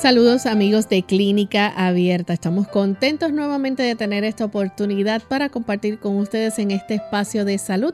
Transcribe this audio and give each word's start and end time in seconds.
Saludos 0.00 0.46
amigos 0.46 0.88
de 0.88 1.02
Clínica 1.02 1.68
Abierta. 1.68 2.32
Estamos 2.32 2.66
contentos 2.68 3.34
nuevamente 3.34 3.82
de 3.82 3.96
tener 3.96 4.24
esta 4.24 4.46
oportunidad 4.46 5.22
para 5.28 5.50
compartir 5.50 5.98
con 5.98 6.16
ustedes 6.16 6.58
en 6.58 6.70
este 6.70 6.94
espacio 6.94 7.44
de 7.44 7.58
salud, 7.58 7.92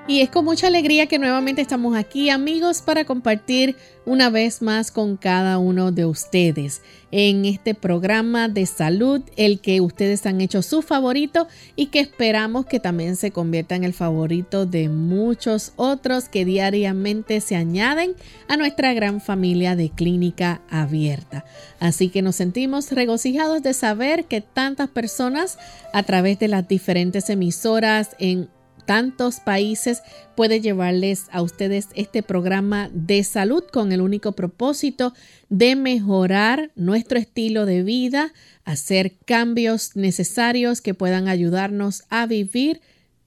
Y 0.07 0.21
es 0.21 0.29
con 0.29 0.45
mucha 0.45 0.67
alegría 0.67 1.07
que 1.07 1.19
nuevamente 1.19 1.63
estamos 1.63 1.97
aquí, 1.97 2.29
amigos, 2.29 2.83
para 2.83 3.05
compartir 3.05 3.77
una 4.05 4.29
vez 4.29 4.61
más 4.61 4.91
con 4.91 5.17
cada 5.17 5.59
uno 5.59 5.93
de 5.93 6.05
ustedes 6.05 6.83
en 7.17 7.45
este 7.45 7.75
programa 7.75 8.49
de 8.49 8.67
salud, 8.67 9.23
el 9.37 9.61
que 9.61 9.81
ustedes 9.81 10.27
han 10.27 10.41
hecho 10.41 10.63
su 10.63 10.83
favorito 10.83 11.47
y 11.77 11.87
que 11.87 12.01
esperamos 12.01 12.67
que 12.67 12.81
también 12.81 13.15
se 13.15 13.31
convierta 13.31 13.77
en 13.77 13.85
el 13.85 13.93
favorito 13.93 14.67
de 14.67 14.89
muchos 14.89 15.75
otros 15.77 16.29
que 16.29 16.45
diariamente 16.45 17.41
se 17.41 17.55
añaden 17.55 18.17
a 18.49 18.57
nuestra 18.57 18.95
gran 18.95 19.21
familia 19.21 19.77
de 19.77 19.91
clínica 19.91 20.61
abierta. 20.69 21.45
Así 21.79 22.09
que 22.09 22.21
nos 22.21 22.35
sentimos 22.35 22.91
regocijados 22.91 23.63
de 23.63 23.75
saber 23.75 24.25
que 24.25 24.41
tantas 24.41 24.89
personas 24.89 25.57
a 25.93 26.03
través 26.03 26.41
de 26.41 26.49
las 26.49 26.67
diferentes 26.67 27.31
emisoras 27.31 28.17
en 28.19 28.49
tantos 28.87 29.41
países 29.41 30.03
puede 30.37 30.61
llevarles 30.61 31.27
a 31.31 31.43
ustedes 31.43 31.89
este 31.95 32.23
programa 32.23 32.91
de 32.93 33.23
salud 33.25 33.65
con 33.73 33.93
el 33.93 34.01
único 34.01 34.33
propósito 34.33 35.15
de 35.49 35.77
mejorar 35.77 36.71
nuestro 36.75 37.19
estilo 37.19 37.67
de 37.67 37.83
vida, 37.83 38.33
hacer 38.65 39.17
cambios 39.25 39.97
necesarios 39.97 40.81
que 40.81 40.95
puedan 40.95 41.29
ayudarnos 41.29 42.05
a 42.11 42.27
vivir 42.27 42.81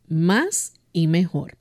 más 0.08 0.74
y 0.94 1.08
mejor. 1.08 1.58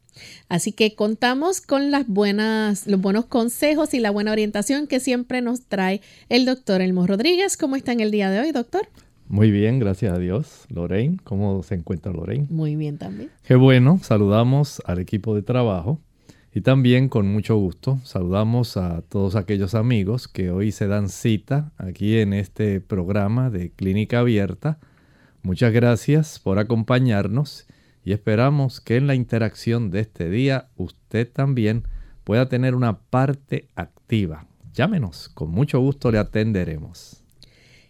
Así 0.48 0.72
que 0.72 0.94
contamos 0.94 1.60
con 1.60 1.90
las 1.90 2.06
buenas, 2.06 2.86
los 2.86 3.00
buenos 3.00 3.26
consejos 3.26 3.92
y 3.94 4.00
la 4.00 4.10
buena 4.10 4.32
orientación 4.32 4.86
que 4.86 5.00
siempre 5.00 5.42
nos 5.42 5.62
trae 5.66 6.00
el 6.28 6.46
doctor 6.46 6.80
Elmo 6.80 7.06
Rodríguez. 7.06 7.56
¿Cómo 7.56 7.76
está 7.76 7.92
en 7.92 8.00
el 8.00 8.10
día 8.10 8.30
de 8.30 8.40
hoy, 8.40 8.52
doctor? 8.52 8.88
Muy 9.28 9.50
bien, 9.50 9.80
gracias 9.80 10.14
a 10.14 10.18
Dios. 10.18 10.66
Lorraine, 10.68 11.18
¿cómo 11.24 11.62
se 11.62 11.74
encuentra 11.74 12.12
Lorraine? 12.12 12.46
Muy 12.48 12.76
bien 12.76 12.96
también. 12.96 13.30
Qué 13.42 13.56
bueno, 13.56 13.98
saludamos 14.02 14.80
al 14.84 15.00
equipo 15.00 15.34
de 15.34 15.42
trabajo 15.42 16.00
y 16.54 16.60
también 16.60 17.08
con 17.08 17.26
mucho 17.26 17.56
gusto 17.56 17.98
saludamos 18.04 18.76
a 18.76 19.02
todos 19.02 19.34
aquellos 19.34 19.74
amigos 19.74 20.28
que 20.28 20.50
hoy 20.50 20.70
se 20.70 20.86
dan 20.86 21.08
cita 21.08 21.72
aquí 21.76 22.18
en 22.18 22.32
este 22.32 22.80
programa 22.80 23.50
de 23.50 23.70
Clínica 23.72 24.20
Abierta. 24.20 24.78
Muchas 25.42 25.72
gracias 25.72 26.38
por 26.38 26.60
acompañarnos 26.60 27.66
y 28.04 28.12
esperamos 28.12 28.80
que 28.80 28.96
en 28.96 29.08
la 29.08 29.16
interacción 29.16 29.90
de 29.90 30.00
este 30.00 30.30
día 30.30 30.68
usted 30.76 31.28
también 31.30 31.82
pueda 32.22 32.48
tener 32.48 32.76
una 32.76 33.00
parte 33.00 33.68
activa. 33.74 34.46
Llámenos, 34.72 35.28
con 35.30 35.50
mucho 35.50 35.80
gusto 35.80 36.12
le 36.12 36.18
atenderemos. 36.18 37.25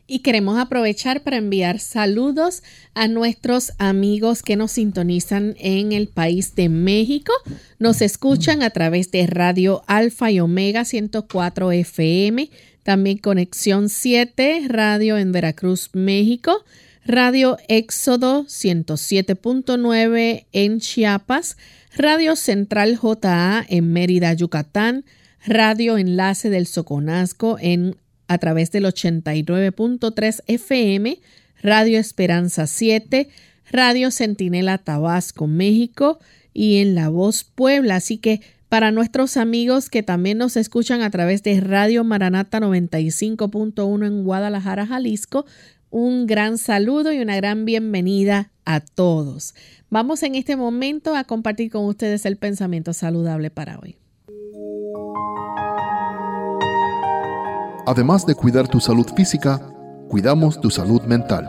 Y 0.09 0.21
queremos 0.21 0.57
aprovechar 0.59 1.25
para 1.25 1.39
enviar 1.39 1.81
saludos 1.81 2.63
a 2.95 3.09
nuestros 3.09 3.73
amigos 3.79 4.43
que 4.43 4.55
nos 4.55 4.71
sintonizan 4.73 5.57
en 5.59 5.91
el 5.91 6.07
país 6.07 6.55
de 6.55 6.69
México. 6.69 7.33
Nos 7.81 8.01
escuchan 8.01 8.63
a 8.63 8.71
través 8.71 9.11
de 9.11 9.27
Radio 9.27 9.83
Alfa 9.89 10.31
y 10.31 10.39
Omega 10.39 10.85
104 10.85 11.73
FM, 11.73 12.51
también 12.85 13.19
Conexión 13.19 13.89
7, 13.89 14.67
Radio 14.69 15.19
en 15.19 15.33
Veracruz, 15.33 15.91
México, 15.93 16.65
Radio 17.05 17.57
Éxodo 17.67 18.45
107.9 18.45 20.47
en 20.53 20.79
Chiapas, 20.79 21.57
Radio 21.97 22.37
Central 22.37 22.97
JA 22.97 23.65
en 23.69 23.93
Mérida, 23.93 24.33
Yucatán, 24.35 25.05
Radio 25.45 25.99
Enlace 25.99 26.49
del 26.49 26.67
Soconasco 26.67 27.59
en 27.61 27.97
a 28.29 28.39
través 28.39 28.71
del 28.73 28.85
89.3 28.85 30.43
FM, 30.47 31.19
Radio 31.63 31.99
Esperanza 31.99 32.67
7, 32.67 33.29
Radio 33.71 34.11
Centinela 34.11 34.79
Tabasco, 34.79 35.47
México 35.47 36.19
y 36.53 36.79
en 36.79 36.95
La 36.95 37.09
Voz 37.09 37.45
Puebla. 37.45 37.97
Así 37.97 38.19
que 38.19 38.41
para 38.69 38.91
nuestros 38.91 39.37
amigos 39.37 39.91
que 39.91 40.03
también 40.03 40.39
nos 40.39 40.57
escuchan 40.57 41.03
a 41.03 41.11
través 41.11 41.43
de 41.43 41.61
Radio 41.61 42.05
Maranata 42.05 42.61
95.1 42.61 44.07
en 44.07 44.25
Guadalajara, 44.25 44.87
Jalisco, 44.87 45.47
un 45.91 46.27
gran 46.27 46.59
saludo 46.59 47.13
y 47.13 47.19
una 47.21 47.37
gran 47.37 47.65
bienvenida 47.65 48.51
a 48.65 48.81
todos. 48.81 49.55
Vamos 49.89 50.23
en 50.25 50.35
este 50.35 50.57
momento 50.57 51.15
a 51.15 51.25
compartir 51.25 51.71
con 51.71 51.85
ustedes 51.85 52.27
el 52.27 52.37
pensamiento 52.37 52.93
saludable 52.93 53.51
para 53.51 53.79
hoy. 53.79 53.97
Además 57.89 58.27
de 58.27 58.35
cuidar 58.35 58.67
tu 58.67 58.81
salud 58.81 59.07
física, 59.15 59.61
cuidamos 60.09 60.61
tu 60.61 60.71
salud 60.71 61.03
mental. 61.03 61.49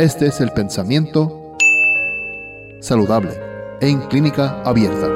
Este 0.00 0.26
es 0.26 0.40
el 0.40 0.50
pensamiento 0.50 1.54
saludable 2.80 3.30
en 3.80 4.00
clínica 4.08 4.60
abierta. 4.64 5.06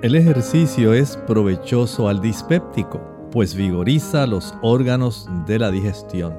El 0.00 0.14
ejercicio 0.14 0.94
es 0.94 1.16
provechoso 1.26 2.08
al 2.08 2.20
dispéptico, 2.20 3.00
pues 3.32 3.56
vigoriza 3.56 4.28
los 4.28 4.54
órganos 4.62 5.28
de 5.44 5.58
la 5.58 5.72
digestión. 5.72 6.34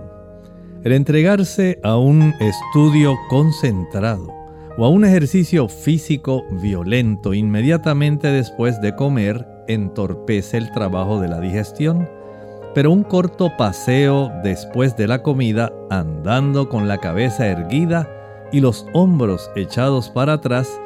El 0.86 0.94
entregarse 0.94 1.78
a 1.84 1.98
un 1.98 2.34
estudio 2.40 3.18
concentrado 3.30 4.39
o 4.80 4.86
a 4.86 4.90
un 4.90 5.04
ejercicio 5.04 5.68
físico 5.68 6.46
violento 6.50 7.34
inmediatamente 7.34 8.32
después 8.32 8.80
de 8.80 8.96
comer 8.96 9.46
entorpece 9.68 10.58
el 10.58 10.72
trabajo 10.72 11.20
de 11.20 11.28
la 11.28 11.42
digestión 11.42 12.08
pero 12.74 12.92
un 12.92 13.04
corto 13.04 13.58
paseo 13.58 14.32
después 14.44 14.96
de 14.96 15.08
la 15.08 15.22
comida 15.22 15.72
andando 15.90 16.70
con 16.70 16.88
la 16.88 17.00
cabeza 17.00 17.48
erguida 17.48 18.08
y 18.52 18.62
los 18.62 18.86
hombros 18.94 19.52
echados 19.56 20.10
para 20.10 20.34
atrás 20.34 20.80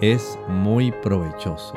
es 0.00 0.38
muy 0.48 0.92
provechoso. 1.02 1.74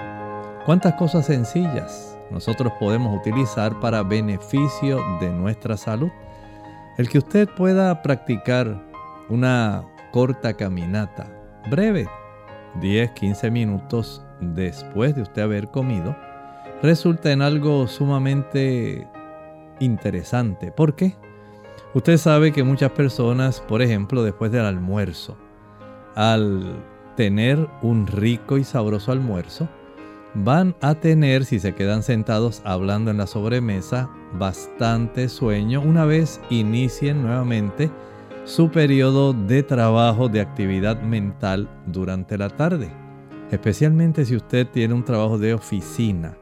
¿Cuántas 0.65 0.93
cosas 0.93 1.25
sencillas 1.25 2.17
nosotros 2.31 2.71
podemos 2.79 3.17
utilizar 3.17 3.79
para 3.79 4.03
beneficio 4.03 5.01
de 5.19 5.29
nuestra 5.29 5.77
salud? 5.77 6.09
El 6.97 7.09
que 7.09 7.17
usted 7.17 7.49
pueda 7.49 8.01
practicar 8.01 8.81
una 9.29 9.83
corta 10.11 10.53
caminata, 10.53 11.42
breve, 11.69 12.07
10-15 12.81 13.51
minutos 13.51 14.25
después 14.39 15.15
de 15.15 15.21
usted 15.21 15.41
haber 15.41 15.69
comido, 15.69 16.15
resulta 16.81 17.31
en 17.31 17.41
algo 17.41 17.87
sumamente 17.87 19.07
interesante. 19.79 20.71
¿Por 20.71 20.95
qué? 20.95 21.15
Usted 21.93 22.17
sabe 22.17 22.51
que 22.51 22.63
muchas 22.63 22.91
personas, 22.91 23.61
por 23.61 23.81
ejemplo, 23.81 24.23
después 24.23 24.51
del 24.51 24.65
almuerzo, 24.65 25.37
al 26.15 26.83
tener 27.15 27.67
un 27.81 28.07
rico 28.07 28.57
y 28.57 28.63
sabroso 28.63 29.11
almuerzo, 29.11 29.69
van 30.33 30.75
a 30.81 30.95
tener, 30.95 31.45
si 31.45 31.59
se 31.59 31.75
quedan 31.75 32.01
sentados 32.01 32.61
hablando 32.65 33.11
en 33.11 33.17
la 33.17 33.27
sobremesa, 33.27 34.09
bastante 34.33 35.29
sueño 35.29 35.81
una 35.81 36.05
vez 36.05 36.41
inicien 36.49 37.21
nuevamente 37.21 37.91
su 38.45 38.69
periodo 38.69 39.33
de 39.33 39.63
trabajo 39.63 40.27
de 40.27 40.41
actividad 40.41 41.01
mental 41.01 41.69
durante 41.85 42.37
la 42.37 42.49
tarde. 42.49 42.91
Especialmente 43.51 44.25
si 44.25 44.35
usted 44.35 44.67
tiene 44.67 44.93
un 44.93 45.05
trabajo 45.05 45.37
de 45.37 45.53
oficina. 45.53 46.37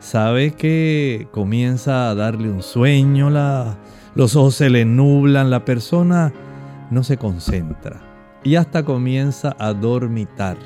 Sabe 0.00 0.52
que 0.52 1.28
comienza 1.30 2.10
a 2.10 2.14
darle 2.14 2.50
un 2.50 2.62
sueño, 2.62 3.30
la, 3.30 3.78
los 4.14 4.34
ojos 4.36 4.56
se 4.56 4.70
le 4.70 4.84
nublan, 4.84 5.50
la 5.50 5.64
persona 5.64 6.32
no 6.90 7.02
se 7.02 7.16
concentra 7.16 8.00
y 8.42 8.56
hasta 8.56 8.84
comienza 8.84 9.56
a 9.58 9.72
dormitar. 9.72 10.56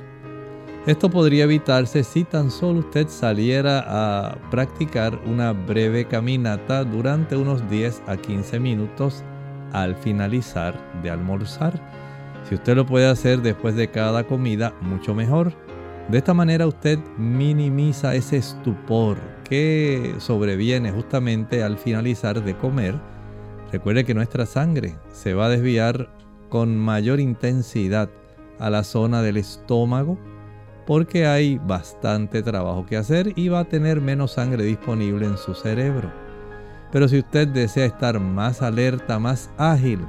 Esto 0.86 1.10
podría 1.10 1.44
evitarse 1.44 2.02
si 2.02 2.24
tan 2.24 2.50
solo 2.50 2.80
usted 2.80 3.08
saliera 3.08 3.84
a 3.86 4.36
practicar 4.50 5.20
una 5.26 5.52
breve 5.52 6.06
caminata 6.06 6.84
durante 6.84 7.36
unos 7.36 7.68
10 7.68 8.02
a 8.06 8.16
15 8.16 8.58
minutos 8.58 9.22
al 9.72 9.96
finalizar 9.96 10.74
de 11.02 11.10
almorzar. 11.10 11.80
Si 12.48 12.54
usted 12.54 12.76
lo 12.76 12.86
puede 12.86 13.08
hacer 13.08 13.42
después 13.42 13.76
de 13.76 13.90
cada 13.90 14.24
comida, 14.24 14.74
mucho 14.80 15.14
mejor. 15.14 15.52
De 16.08 16.18
esta 16.18 16.34
manera 16.34 16.66
usted 16.66 16.98
minimiza 17.18 18.14
ese 18.14 18.38
estupor 18.38 19.18
que 19.44 20.14
sobreviene 20.18 20.90
justamente 20.90 21.62
al 21.62 21.76
finalizar 21.76 22.42
de 22.42 22.56
comer 22.56 22.98
Recuerde 23.72 24.04
que 24.04 24.14
nuestra 24.14 24.46
sangre 24.46 24.96
se 25.12 25.34
va 25.34 25.46
a 25.46 25.48
desviar 25.48 26.10
con 26.48 26.76
mayor 26.76 27.20
intensidad 27.20 28.10
a 28.58 28.68
la 28.68 28.82
zona 28.82 29.22
del 29.22 29.36
estómago 29.36 30.18
porque 30.86 31.26
hay 31.26 31.58
bastante 31.58 32.42
trabajo 32.42 32.84
que 32.84 32.96
hacer 32.96 33.32
y 33.36 33.48
va 33.48 33.60
a 33.60 33.68
tener 33.68 34.00
menos 34.00 34.32
sangre 34.32 34.64
disponible 34.64 35.26
en 35.26 35.36
su 35.36 35.54
cerebro. 35.54 36.10
Pero 36.92 37.08
si 37.08 37.18
usted 37.18 37.48
desea 37.48 37.86
estar 37.86 38.18
más 38.18 38.62
alerta, 38.62 39.18
más 39.18 39.50
ágil, 39.56 40.00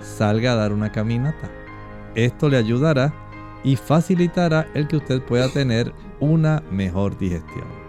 salga 0.00 0.52
a 0.52 0.56
dar 0.56 0.72
una 0.72 0.92
caminata. 0.92 1.50
Esto 2.14 2.48
le 2.48 2.56
ayudará 2.56 3.14
y 3.64 3.76
facilitará 3.76 4.68
el 4.74 4.86
que 4.88 4.96
usted 4.96 5.22
pueda 5.22 5.48
tener 5.48 5.92
una 6.20 6.62
mejor 6.70 7.18
digestión. 7.18 7.84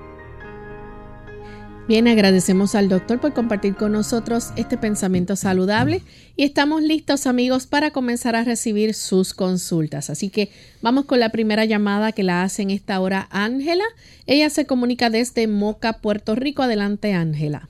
Bien, 1.87 2.07
agradecemos 2.07 2.73
al 2.73 2.89
doctor 2.89 3.19
por 3.19 3.33
compartir 3.33 3.75
con 3.75 3.91
nosotros 3.91 4.51
este 4.55 4.75
pensamiento 4.75 5.35
saludable 5.35 6.01
y 6.35 6.43
estamos 6.43 6.81
listos 6.81 7.27
amigos 7.27 7.67
para 7.67 7.91
comenzar 7.91 8.35
a 8.35 8.43
recibir 8.43 8.95
sus 8.95 9.35
consultas. 9.35 10.09
Así 10.09 10.29
que 10.29 10.49
vamos 10.81 11.05
con 11.05 11.19
la 11.19 11.29
primera 11.29 11.63
llamada 11.63 12.11
que 12.11 12.23
la 12.23 12.41
hace 12.41 12.63
en 12.63 12.71
esta 12.71 12.99
hora 12.99 13.27
Ángela. 13.29 13.83
Ella 14.25 14.49
se 14.49 14.65
comunica 14.65 15.11
desde 15.11 15.47
Moca, 15.47 15.93
Puerto 15.93 16.33
Rico. 16.33 16.63
Adelante 16.63 17.13
Ángela. 17.13 17.69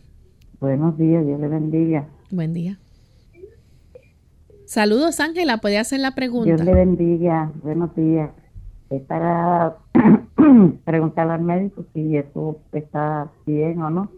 Buenos 0.66 0.98
días, 0.98 1.24
Dios 1.24 1.40
le 1.40 1.48
bendiga. 1.48 2.08
Buen 2.32 2.52
día. 2.52 2.80
Saludos 4.66 5.20
Ángela, 5.20 5.60
puede 5.60 5.78
hacer 5.78 6.00
la 6.00 6.16
pregunta. 6.16 6.56
Dios 6.56 6.66
le 6.66 6.74
bendiga, 6.74 7.52
buenos 7.62 7.96
días. 7.96 8.32
Es 8.90 9.04
para 9.04 9.78
preguntarle 10.86 11.34
al 11.34 11.42
médico 11.44 11.86
si 11.94 12.18
eso 12.18 12.58
está 12.72 13.30
bien 13.46 13.80
o 13.80 13.92
no. 13.92 14.10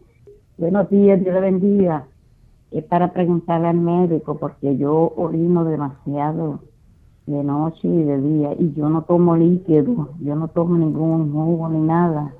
Buenos 0.58 0.90
días, 0.90 1.20
Dios 1.20 1.34
le 1.34 1.42
bendiga. 1.42 2.06
Es 2.72 2.86
para 2.86 3.12
preguntarle 3.12 3.68
al 3.68 3.82
médico 3.82 4.38
porque 4.38 4.78
yo 4.78 5.12
orino 5.18 5.66
demasiado 5.66 6.62
de 7.26 7.44
noche 7.44 7.90
y 7.90 8.04
de 8.04 8.22
día 8.22 8.54
y 8.58 8.72
yo 8.72 8.88
no 8.88 9.02
tomo 9.02 9.36
líquido, 9.36 10.12
yo 10.22 10.36
no 10.36 10.48
tomo 10.48 10.78
ningún 10.78 11.30
jugo 11.34 11.68
ni 11.68 11.82
nada 11.82 12.34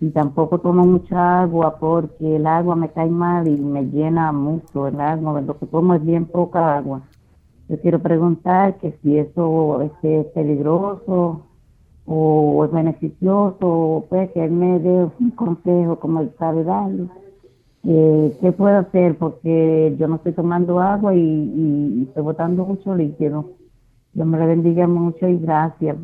y 0.00 0.10
tampoco 0.10 0.58
tomo 0.58 0.86
mucha 0.86 1.42
agua 1.42 1.78
porque 1.78 2.36
el 2.36 2.46
agua 2.46 2.76
me 2.76 2.90
cae 2.90 3.10
mal 3.10 3.48
y 3.48 3.56
me 3.56 3.84
llena 3.84 4.30
mucho 4.32 4.86
el 4.86 5.00
agua, 5.00 5.40
lo 5.40 5.58
que 5.58 5.66
tomo 5.66 5.94
es 5.94 6.04
bien 6.04 6.26
poca 6.26 6.76
agua. 6.76 7.02
Yo 7.68 7.80
quiero 7.80 7.98
preguntar 7.98 8.78
que 8.78 8.96
si 9.02 9.18
eso 9.18 9.82
es 9.82 10.26
peligroso 10.34 11.42
o 12.06 12.64
es 12.64 12.72
beneficioso, 12.72 14.06
pues 14.08 14.30
que 14.32 14.44
él 14.44 14.52
me 14.52 14.78
dé 14.78 15.08
un 15.20 15.30
consejo 15.32 15.98
como 15.98 16.20
él 16.20 16.32
sabe 16.38 16.64
darle. 16.64 17.08
Eh, 17.84 18.36
¿Qué 18.40 18.52
puedo 18.52 18.78
hacer? 18.78 19.16
Porque 19.18 19.94
yo 19.98 20.08
no 20.08 20.16
estoy 20.16 20.32
tomando 20.32 20.80
agua 20.80 21.14
y, 21.14 22.06
estoy 22.08 22.22
botando 22.22 22.64
mucho 22.64 22.94
líquido. 22.94 23.50
Dios 24.14 24.26
me 24.26 24.38
lo 24.38 24.46
bendiga 24.46 24.86
mucho 24.86 25.28
y 25.28 25.38
gracias. 25.38 25.96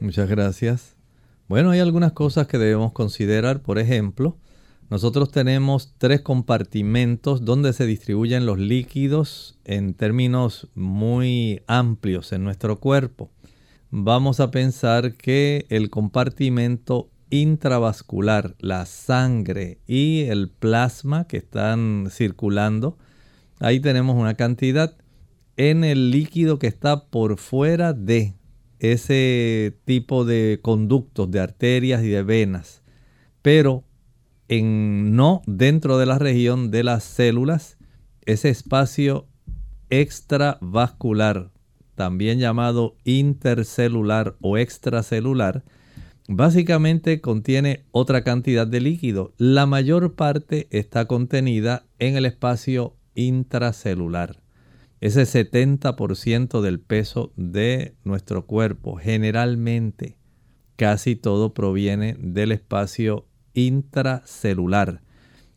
Muchas 0.00 0.28
gracias. 0.28 0.99
Bueno, 1.50 1.70
hay 1.70 1.80
algunas 1.80 2.12
cosas 2.12 2.46
que 2.46 2.56
debemos 2.56 2.92
considerar. 2.92 3.60
Por 3.60 3.78
ejemplo, 3.78 4.38
nosotros 4.88 5.30
tenemos 5.30 5.92
tres 5.98 6.22
compartimentos 6.22 7.44
donde 7.44 7.74
se 7.74 7.84
distribuyen 7.84 8.46
los 8.46 8.58
líquidos 8.58 9.58
en 9.64 9.92
términos 9.92 10.68
muy 10.74 11.60
amplios 11.66 12.32
en 12.32 12.44
nuestro 12.44 12.80
cuerpo 12.80 13.30
vamos 13.90 14.38
a 14.40 14.50
pensar 14.50 15.14
que 15.14 15.66
el 15.68 15.90
compartimento 15.90 17.10
intravascular, 17.30 18.54
la 18.58 18.86
sangre 18.86 19.78
y 19.86 20.22
el 20.22 20.48
plasma 20.48 21.26
que 21.26 21.38
están 21.38 22.08
circulando, 22.10 22.98
ahí 23.58 23.80
tenemos 23.80 24.16
una 24.16 24.34
cantidad 24.34 24.96
en 25.56 25.84
el 25.84 26.10
líquido 26.10 26.58
que 26.58 26.68
está 26.68 27.04
por 27.06 27.36
fuera 27.36 27.92
de 27.92 28.34
ese 28.80 29.78
tipo 29.84 30.24
de 30.24 30.58
conductos, 30.62 31.30
de 31.30 31.40
arterias 31.40 32.02
y 32.02 32.08
de 32.08 32.22
venas, 32.22 32.82
pero 33.42 33.84
en, 34.48 35.14
no 35.14 35.42
dentro 35.46 35.98
de 35.98 36.06
la 36.06 36.18
región 36.18 36.70
de 36.70 36.82
las 36.82 37.04
células, 37.04 37.78
ese 38.26 38.48
espacio 38.48 39.28
extravascular 39.90 41.50
también 42.00 42.38
llamado 42.38 42.96
intercelular 43.04 44.34
o 44.40 44.56
extracelular, 44.56 45.64
básicamente 46.28 47.20
contiene 47.20 47.84
otra 47.90 48.24
cantidad 48.24 48.66
de 48.66 48.80
líquido. 48.80 49.34
La 49.36 49.66
mayor 49.66 50.14
parte 50.14 50.66
está 50.70 51.04
contenida 51.04 51.84
en 51.98 52.16
el 52.16 52.24
espacio 52.24 52.96
intracelular. 53.14 54.40
Ese 55.00 55.22
70% 55.22 56.60
del 56.60 56.78
peso 56.78 57.32
de 57.36 57.94
nuestro 58.04 58.46
cuerpo, 58.46 58.96
generalmente, 58.96 60.18
casi 60.76 61.16
todo 61.16 61.54
proviene 61.54 62.16
del 62.18 62.52
espacio 62.52 63.26
intracelular. 63.54 65.02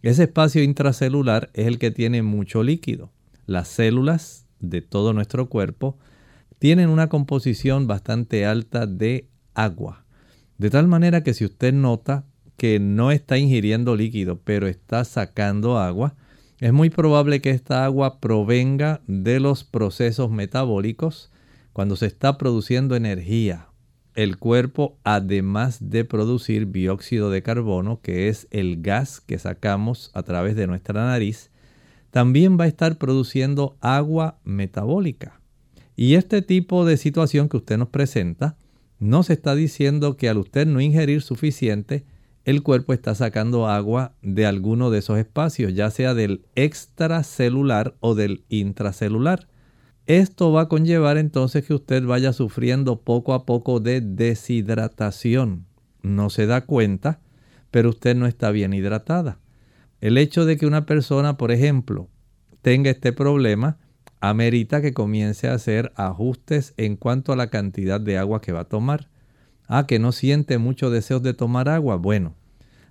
Ese 0.02 0.24
espacio 0.24 0.64
intracelular 0.64 1.50
es 1.54 1.68
el 1.68 1.78
que 1.78 1.92
tiene 1.92 2.24
mucho 2.24 2.64
líquido. 2.64 3.12
Las 3.46 3.68
células 3.68 4.48
de 4.62 4.82
todo 4.82 5.12
nuestro 5.12 5.50
cuerpo 5.50 5.98
tienen 6.58 6.90
una 6.90 7.10
composición 7.10 7.88
bastante 7.88 8.46
alta 8.46 8.88
de 8.88 9.28
agua. 9.54 10.06
De 10.58 10.70
tal 10.70 10.88
manera 10.88 11.24
que 11.24 11.34
si 11.34 11.44
usted 11.44 11.74
nota 11.74 12.26
que 12.56 12.80
no 12.80 13.12
está 13.12 13.38
ingiriendo 13.38 13.98
líquido, 13.98 14.40
pero 14.42 14.68
está 14.68 15.04
sacando 15.04 15.80
agua, 15.80 16.16
es 16.64 16.72
muy 16.72 16.90
probable 16.90 17.42
que 17.42 17.50
esta 17.50 17.84
agua 17.84 18.22
provenga 18.22 19.02
de 19.06 19.42
los 19.42 19.66
procesos 19.66 20.32
metabólicos 20.32 21.30
cuando 21.74 21.98
se 21.98 22.06
está 22.06 22.38
produciendo 22.38 22.96
energía. 22.96 23.68
El 24.16 24.38
cuerpo, 24.38 24.98
además 25.04 25.90
de 25.90 26.06
producir 26.06 26.72
dióxido 26.72 27.30
de 27.30 27.44
carbono, 27.44 28.00
que 28.00 28.30
es 28.30 28.48
el 28.50 28.82
gas 28.82 29.20
que 29.20 29.40
sacamos 29.40 30.10
a 30.14 30.24
través 30.24 30.56
de 30.56 30.66
nuestra 30.66 31.06
nariz, 31.06 31.52
también 32.12 32.58
va 32.58 32.64
a 32.64 32.68
estar 32.68 32.98
produciendo 32.98 33.76
agua 33.82 34.40
metabólica. 34.46 35.42
Y 35.98 36.16
este 36.16 36.42
tipo 36.42 36.86
de 36.86 36.96
situación 36.96 37.50
que 37.50 37.58
usted 37.58 37.78
nos 37.78 37.90
presenta, 37.90 38.56
no 39.00 39.24
se 39.24 39.34
está 39.34 39.54
diciendo 39.54 40.16
que 40.16 40.30
al 40.30 40.38
usted 40.38 40.66
no 40.66 40.80
ingerir 40.80 41.24
suficiente, 41.24 42.06
el 42.46 42.62
cuerpo 42.62 42.94
está 42.94 43.16
sacando 43.16 43.68
agua 43.68 44.14
de 44.22 44.46
alguno 44.46 44.90
de 44.90 45.00
esos 45.00 45.18
espacios, 45.18 45.74
ya 45.74 45.90
sea 45.92 46.14
del 46.14 46.46
extracelular 46.56 47.96
o 48.00 48.16
del 48.16 48.44
intracelular. 48.50 49.48
Esto 50.06 50.52
va 50.52 50.64
a 50.64 50.68
conllevar 50.68 51.18
entonces 51.18 51.66
que 51.66 51.74
usted 51.74 52.04
vaya 52.04 52.34
sufriendo 52.34 53.00
poco 53.00 53.34
a 53.34 53.46
poco 53.46 53.80
de 53.80 54.02
deshidratación. 54.02 55.66
No 56.02 56.30
se 56.30 56.46
da 56.46 56.66
cuenta, 56.66 57.22
pero 57.72 57.90
usted 57.90 58.14
no 58.16 58.28
está 58.28 58.52
bien 58.52 58.74
hidratada. 58.74 59.40
El 60.02 60.18
hecho 60.18 60.46
de 60.46 60.58
que 60.58 60.66
una 60.66 60.86
persona, 60.86 61.38
por 61.38 61.54
ejemplo, 61.54 62.10
tenga 62.62 62.92
este 62.92 63.14
problema, 63.14 63.78
amerita 64.20 64.82
que 64.82 64.94
comience 64.94 65.48
a 65.48 65.54
hacer 65.54 65.94
ajustes 65.96 66.74
en 66.76 66.98
cuanto 66.98 67.32
a 67.32 67.38
la 67.38 67.48
cantidad 67.48 68.02
de 68.02 68.18
agua 68.18 68.42
que 68.42 68.52
va 68.52 68.62
a 68.62 68.70
tomar. 68.70 69.10
Ah, 69.68 69.86
que 69.88 70.00
no 70.00 70.12
siente 70.12 70.58
mucho 70.58 70.90
deseos 70.90 71.24
de 71.24 71.34
tomar 71.34 71.70
agua. 71.70 71.96
Bueno, 71.96 72.36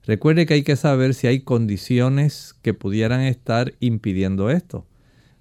recuerde 0.05 0.47
que 0.47 0.55
hay 0.55 0.63
que 0.63 0.77
saber 0.77 1.15
si 1.15 1.27
hay 1.27 1.41
condiciones 1.41 2.55
que 2.63 2.75
pudieran 2.75 3.21
estar 3.23 3.75
impidiendo 3.81 4.51
esto. 4.51 4.87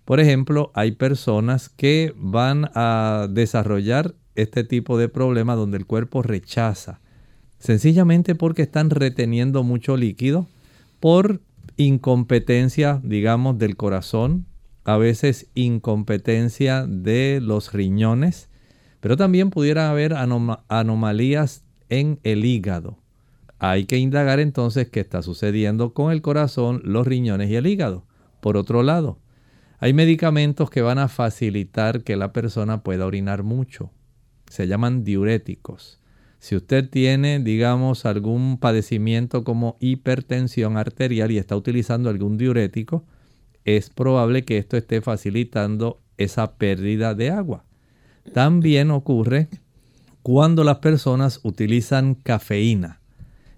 Por 0.05 0.19
ejemplo, 0.19 0.71
hay 0.73 0.91
personas 0.91 1.69
que 1.69 2.13
van 2.17 2.69
a 2.75 3.27
desarrollar 3.29 4.15
este 4.35 4.63
tipo 4.63 4.97
de 4.97 5.09
problema 5.09 5.55
donde 5.55 5.77
el 5.77 5.85
cuerpo 5.85 6.21
rechaza, 6.21 6.99
sencillamente 7.59 8.35
porque 8.35 8.63
están 8.63 8.89
reteniendo 8.89 9.63
mucho 9.63 9.97
líquido 9.97 10.47
por 10.99 11.41
incompetencia, 11.77 12.99
digamos, 13.03 13.57
del 13.57 13.75
corazón, 13.75 14.45
a 14.83 14.97
veces 14.97 15.47
incompetencia 15.53 16.85
de 16.87 17.39
los 17.41 17.73
riñones, 17.73 18.49
pero 19.01 19.17
también 19.17 19.49
pudiera 19.49 19.89
haber 19.89 20.13
anomalías 20.13 21.65
en 21.89 22.19
el 22.23 22.45
hígado. 22.45 22.97
Hay 23.59 23.85
que 23.85 23.97
indagar 23.97 24.39
entonces 24.39 24.89
qué 24.89 25.01
está 25.01 25.21
sucediendo 25.21 25.93
con 25.93 26.11
el 26.11 26.21
corazón, 26.21 26.81
los 26.85 27.05
riñones 27.05 27.49
y 27.49 27.55
el 27.55 27.67
hígado. 27.67 28.05
Por 28.39 28.57
otro 28.57 28.81
lado, 28.81 29.19
hay 29.79 29.93
medicamentos 29.93 30.69
que 30.69 30.81
van 30.81 30.99
a 30.99 31.09
facilitar 31.09 32.03
que 32.03 32.15
la 32.15 32.31
persona 32.31 32.83
pueda 32.83 33.05
orinar 33.05 33.43
mucho. 33.43 33.91
Se 34.47 34.67
llaman 34.67 35.03
diuréticos. 35.03 35.99
Si 36.39 36.55
usted 36.55 36.89
tiene, 36.89 37.39
digamos, 37.39 38.05
algún 38.05 38.57
padecimiento 38.57 39.43
como 39.43 39.77
hipertensión 39.79 40.77
arterial 40.77 41.31
y 41.31 41.37
está 41.37 41.55
utilizando 41.55 42.09
algún 42.09 42.37
diurético, 42.37 43.05
es 43.63 43.89
probable 43.89 44.43
que 44.43 44.57
esto 44.57 44.77
esté 44.77 45.01
facilitando 45.01 45.99
esa 46.17 46.55
pérdida 46.55 47.13
de 47.13 47.29
agua. 47.29 47.63
También 48.33 48.91
ocurre 48.91 49.49
cuando 50.23 50.63
las 50.63 50.77
personas 50.77 51.39
utilizan 51.43 52.15
cafeína. 52.15 53.01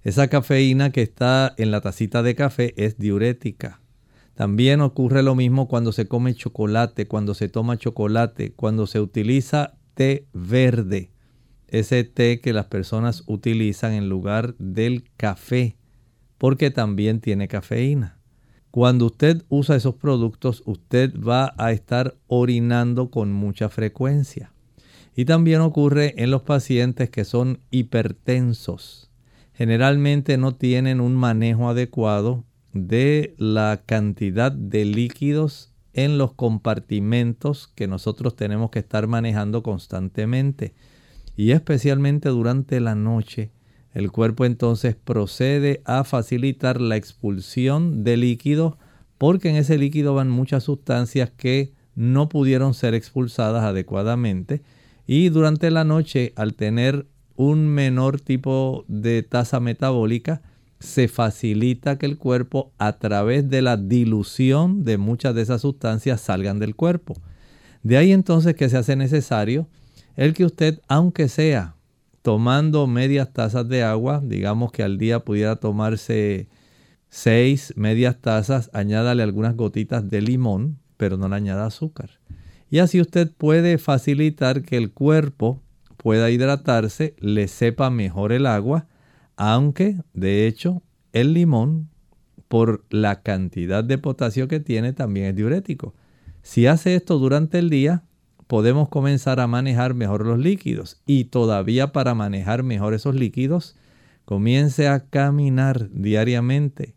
Esa 0.04 0.28
cafeína 0.28 0.92
que 0.92 1.02
está 1.02 1.54
en 1.58 1.72
la 1.72 1.82
tacita 1.82 2.24
de 2.24 2.36
café 2.36 2.74
es 2.78 2.98
diurética. 2.98 3.80
También 4.36 4.82
ocurre 4.82 5.24
lo 5.24 5.36
mismo 5.36 5.68
cuando 5.68 5.92
se 5.92 6.08
come 6.08 6.34
chocolate, 6.34 7.08
cuando 7.08 7.34
se 7.34 7.50
toma 7.50 7.78
chocolate, 7.78 8.54
cuando 8.54 8.88
se 8.88 9.00
utiliza 9.00 9.76
té 9.94 10.28
verde 10.34 11.14
ese 11.74 12.04
té 12.04 12.40
que 12.40 12.54
las 12.54 12.68
personas 12.68 13.24
utilizan 13.26 13.94
en 13.94 14.08
lugar 14.08 14.56
del 14.60 15.10
café, 15.18 15.76
porque 16.38 16.70
también 16.70 17.20
tiene 17.20 17.48
cafeína. 17.48 18.20
Cuando 18.70 19.08
usted 19.08 19.44
usa 19.50 19.76
esos 19.76 19.96
productos, 19.96 20.62
usted 20.68 21.14
va 21.20 21.56
a 21.58 21.72
estar 21.72 22.16
orinando 22.28 23.10
con 23.10 23.34
mucha 23.34 23.70
frecuencia. 23.70 24.53
Y 25.16 25.26
también 25.26 25.62
ocurre 25.62 26.16
en 26.18 26.32
los 26.32 26.42
pacientes 26.42 27.10
que 27.10 27.26
son 27.26 27.60
hipertensos. 27.72 29.12
Generalmente 29.54 30.38
no 30.38 30.56
tienen 30.56 31.00
un 31.00 31.16
manejo 31.16 31.70
adecuado 31.70 32.44
de 32.74 33.36
la 33.38 33.84
cantidad 33.86 34.52
de 34.52 34.86
líquidos 34.86 35.72
en 35.94 36.18
los 36.18 36.34
compartimentos 36.34 37.68
que 37.76 37.88
nosotros 37.88 38.36
tenemos 38.36 38.72
que 38.72 38.80
estar 38.80 39.08
manejando 39.08 39.62
constantemente 39.62 40.74
y 41.36 41.52
especialmente 41.52 42.30
durante 42.30 42.80
la 42.80 42.96
noche, 42.96 43.52
el 43.94 44.12
cuerpo 44.12 44.46
entonces 44.46 44.96
procede 44.96 45.82
a 45.86 46.04
facilitar 46.04 46.82
la 46.82 46.96
expulsión 46.96 48.04
de 48.04 48.18
líquidos 48.18 48.76
porque 49.18 49.50
en 49.50 49.56
ese 49.56 49.78
líquido 49.78 50.16
van 50.16 50.30
muchas 50.30 50.64
sustancias 50.64 51.32
que 51.32 51.74
no 51.96 52.28
pudieron 52.28 52.74
ser 52.74 52.96
expulsadas 52.96 53.64
adecuadamente 53.64 54.64
y 55.06 55.30
durante 55.30 55.72
la 55.72 55.84
noche 55.84 56.34
al 56.36 56.54
tener 56.56 57.08
un 57.36 57.68
menor 57.68 58.22
tipo 58.22 58.86
de 58.88 59.24
tasa 59.24 59.60
metabólica 59.60 60.42
se 60.80 61.08
facilita 61.08 61.98
que 61.98 62.06
el 62.06 62.18
cuerpo 62.18 62.74
a 62.78 62.94
través 63.00 63.50
de 63.50 63.62
la 63.62 63.78
dilución 63.78 64.84
de 64.84 64.98
muchas 64.98 65.34
de 65.34 65.42
esas 65.42 65.62
sustancias 65.62 66.22
salgan 66.22 66.60
del 66.60 66.76
cuerpo. 66.76 67.16
De 67.84 67.98
ahí 67.98 68.12
entonces 68.12 68.56
que 68.56 68.70
se 68.70 68.78
hace 68.78 68.96
necesario 68.96 69.68
el 70.16 70.34
que 70.34 70.46
usted, 70.46 70.80
aunque 70.88 71.28
sea 71.28 71.76
tomando 72.22 72.88
medias 72.88 73.34
tazas 73.34 73.68
de 73.68 73.84
agua, 73.84 74.22
digamos 74.24 74.72
que 74.72 74.84
al 74.84 74.98
día 74.98 75.20
pudiera 75.20 75.58
tomarse 75.58 76.48
seis 77.10 77.74
medias 77.76 78.20
tazas, 78.22 78.70
añádale 78.74 79.24
algunas 79.24 79.56
gotitas 79.56 80.10
de 80.10 80.22
limón, 80.22 80.80
pero 80.98 81.18
no 81.18 81.28
le 81.28 81.36
añada 81.36 81.66
azúcar. 81.66 82.10
Y 82.74 82.80
así 82.80 83.00
usted 83.00 83.32
puede 83.32 83.78
facilitar 83.78 84.64
que 84.64 84.78
el 84.78 84.90
cuerpo 84.90 85.62
pueda 85.96 86.32
hidratarse, 86.32 87.14
le 87.20 87.48
sepa 87.48 87.92
mejor 87.92 88.32
el 88.32 88.48
agua, 88.48 88.88
aunque 89.36 89.98
de 90.16 90.48
hecho 90.48 90.82
el 91.12 91.36
limón, 91.36 91.90
por 92.48 92.84
la 92.90 93.22
cantidad 93.22 93.84
de 93.84 94.00
potasio 94.00 94.48
que 94.48 94.60
tiene, 94.60 94.92
también 94.92 95.28
es 95.28 95.36
diurético. 95.36 95.94
Si 96.42 96.66
hace 96.66 96.96
esto 96.96 97.20
durante 97.20 97.60
el 97.60 97.70
día, 97.70 98.06
podemos 98.48 98.90
comenzar 98.90 99.40
a 99.40 99.46
manejar 99.46 99.94
mejor 99.94 100.26
los 100.26 100.40
líquidos. 100.40 101.00
Y 101.06 101.26
todavía 101.26 101.92
para 101.92 102.16
manejar 102.16 102.64
mejor 102.64 102.96
esos 102.96 103.14
líquidos, 103.14 103.76
comience 104.26 104.88
a 104.88 105.06
caminar 105.06 105.92
diariamente, 105.92 106.96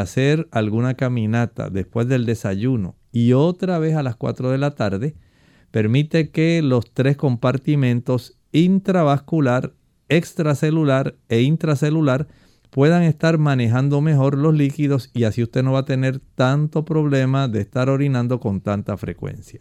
hacer 0.00 0.48
alguna 0.52 0.94
caminata 0.94 1.68
después 1.68 2.08
del 2.08 2.24
desayuno 2.24 2.96
y 3.12 3.34
otra 3.34 3.78
vez 3.78 3.94
a 3.94 4.02
las 4.02 4.16
4 4.16 4.50
de 4.50 4.58
la 4.58 4.74
tarde, 4.74 5.16
permite 5.70 6.30
que 6.30 6.62
los 6.62 6.92
tres 6.92 7.16
compartimentos 7.18 8.38
intravascular, 8.52 9.74
extracelular 10.08 11.16
e 11.28 11.42
intracelular 11.42 12.26
puedan 12.70 13.02
estar 13.02 13.36
manejando 13.36 14.00
mejor 14.00 14.38
los 14.38 14.54
líquidos 14.54 15.10
y 15.12 15.24
así 15.24 15.42
usted 15.42 15.62
no 15.62 15.72
va 15.72 15.80
a 15.80 15.84
tener 15.84 16.20
tanto 16.34 16.86
problema 16.86 17.48
de 17.48 17.60
estar 17.60 17.90
orinando 17.90 18.40
con 18.40 18.62
tanta 18.62 18.96
frecuencia. 18.96 19.60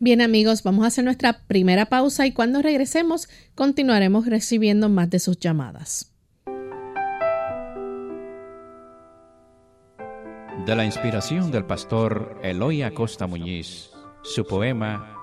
Bien 0.00 0.20
amigos, 0.20 0.64
vamos 0.64 0.84
a 0.84 0.88
hacer 0.88 1.04
nuestra 1.04 1.42
primera 1.46 1.86
pausa 1.86 2.26
y 2.26 2.32
cuando 2.32 2.60
regresemos 2.60 3.28
continuaremos 3.54 4.26
recibiendo 4.26 4.88
más 4.88 5.10
de 5.10 5.20
sus 5.20 5.38
llamadas. 5.38 6.13
De 10.66 10.74
la 10.74 10.84
inspiración 10.84 11.50
del 11.50 11.66
pastor 11.66 12.38
Eloy 12.42 12.82
Acosta 12.82 13.26
Muñiz, 13.26 13.90
su 14.22 14.46
poema 14.46 15.14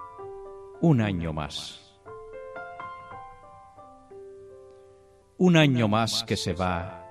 Un 0.81 1.01
año 1.01 1.33
más. 1.33 2.00
Un 5.38 5.57
año 5.57 5.88
más 5.88 6.24
que 6.24 6.38
se 6.38 6.53
va 6.53 7.10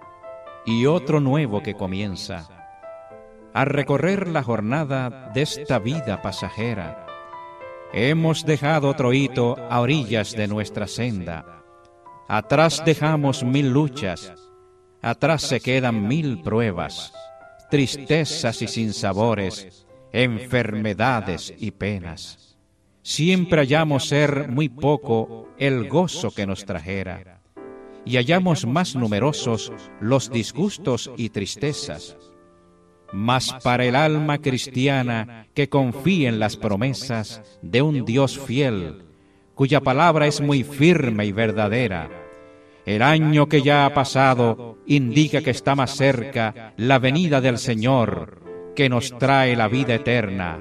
y 0.64 0.86
otro 0.86 1.18
nuevo 1.18 1.62
que 1.62 1.74
comienza 1.74 2.48
a 3.52 3.64
recorrer 3.64 4.28
la 4.28 4.44
jornada 4.44 5.30
de 5.34 5.42
esta 5.42 5.80
vida 5.80 6.22
pasajera 6.22 7.06
Hemos 7.92 8.46
dejado 8.46 8.88
otro 8.88 9.12
hito 9.12 9.56
a 9.68 9.80
orillas 9.80 10.36
de 10.36 10.46
nuestra 10.46 10.86
senda. 10.86 11.64
Atrás 12.28 12.84
dejamos 12.86 13.42
mil 13.42 13.72
luchas, 13.72 14.32
atrás 15.02 15.42
se 15.42 15.60
quedan 15.60 16.06
mil 16.06 16.40
pruebas, 16.40 17.12
tristezas 17.70 18.62
y 18.62 18.68
sinsabores, 18.68 19.86
enfermedades 20.12 21.54
y 21.58 21.70
penas. 21.70 22.58
Siempre 23.02 23.60
hallamos 23.60 24.08
ser 24.08 24.48
muy 24.48 24.68
poco 24.68 25.48
el 25.58 25.88
gozo 25.88 26.30
que 26.30 26.46
nos 26.46 26.64
trajera, 26.64 27.40
y 28.04 28.16
hallamos 28.16 28.66
más 28.66 28.94
numerosos 28.94 29.72
los 30.00 30.30
disgustos 30.30 31.10
y 31.16 31.30
tristezas 31.30 32.16
mas 33.12 33.54
para 33.62 33.84
el 33.84 33.96
alma 33.96 34.38
cristiana 34.38 35.46
que 35.54 35.68
confía 35.68 36.28
en 36.28 36.38
las 36.38 36.56
promesas 36.56 37.42
de 37.62 37.82
un 37.82 38.04
Dios 38.04 38.38
fiel, 38.38 39.04
cuya 39.54 39.80
palabra 39.80 40.26
es 40.26 40.40
muy 40.40 40.62
firme 40.62 41.26
y 41.26 41.32
verdadera. 41.32 42.10
El 42.86 43.02
año 43.02 43.48
que 43.48 43.62
ya 43.62 43.84
ha 43.84 43.94
pasado 43.94 44.78
indica 44.86 45.42
que 45.42 45.50
está 45.50 45.74
más 45.74 45.96
cerca 45.96 46.72
la 46.76 46.98
venida 46.98 47.40
del 47.40 47.58
Señor, 47.58 48.42
que 48.74 48.88
nos 48.88 49.16
trae 49.18 49.54
la 49.56 49.68
vida 49.68 49.94
eterna. 49.94 50.58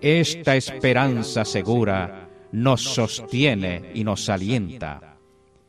Esta 0.00 0.56
esperanza 0.56 1.44
segura 1.44 2.28
nos 2.52 2.82
sostiene 2.82 3.92
y 3.94 4.04
nos 4.04 4.28
alienta. 4.28 5.16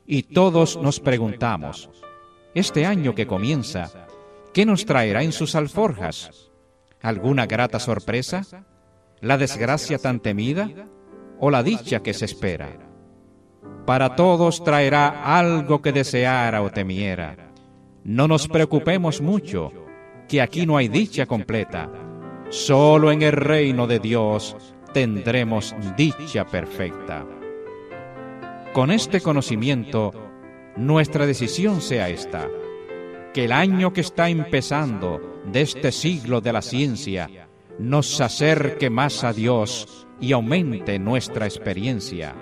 Y 0.08 0.24
todos 0.24 0.78
nos 0.78 1.00
preguntamos, 1.00 1.90
este 2.56 2.86
año 2.86 3.14
que 3.16 3.28
comienza, 3.28 4.08
¿qué 4.54 4.66
nos 4.66 4.86
traerá 4.86 5.24
en 5.24 5.32
sus 5.32 5.56
alforjas? 5.56 6.52
¿Alguna 7.02 7.46
grata 7.46 7.80
sorpresa? 7.80 8.66
¿La 9.22 9.38
desgracia 9.38 9.98
tan 10.00 10.20
temida? 10.20 10.70
¿O 11.40 11.50
la 11.52 11.64
dicha 11.64 12.02
que 12.02 12.14
se 12.14 12.26
espera? 12.26 12.91
Para 13.86 14.16
todos 14.16 14.64
traerá 14.64 15.24
algo 15.24 15.82
que 15.82 15.92
deseara 15.92 16.62
o 16.62 16.70
temiera. 16.70 17.52
No 18.04 18.28
nos 18.28 18.48
preocupemos 18.48 19.22
mucho, 19.22 19.72
que 20.28 20.42
aquí 20.42 20.66
no 20.66 20.78
hay 20.78 20.88
dicha 20.88 21.26
completa. 21.26 21.90
Solo 22.50 23.12
en 23.12 23.22
el 23.22 23.34
reino 23.34 23.88
de 23.88 24.00
Dios 24.00 24.56
tendremos 24.94 25.76
dicha 25.98 26.46
perfecta. 26.46 27.26
Con 28.74 28.92
este 28.92 29.20
conocimiento, 29.22 30.12
nuestra 30.78 31.26
decisión 31.26 31.82
sea 31.82 32.10
esta, 32.10 32.48
que 33.34 33.46
el 33.46 33.52
año 33.52 33.94
que 33.94 34.02
está 34.02 34.30
empezando 34.30 35.42
de 35.46 35.62
este 35.62 35.92
siglo 35.92 36.42
de 36.42 36.54
la 36.54 36.62
ciencia 36.62 37.30
nos 37.80 38.22
acerque 38.22 38.90
más 38.90 39.24
a 39.24 39.34
Dios 39.34 40.08
y 40.20 40.34
aumente 40.34 41.00
nuestra 41.00 41.46
experiencia. 41.46 42.36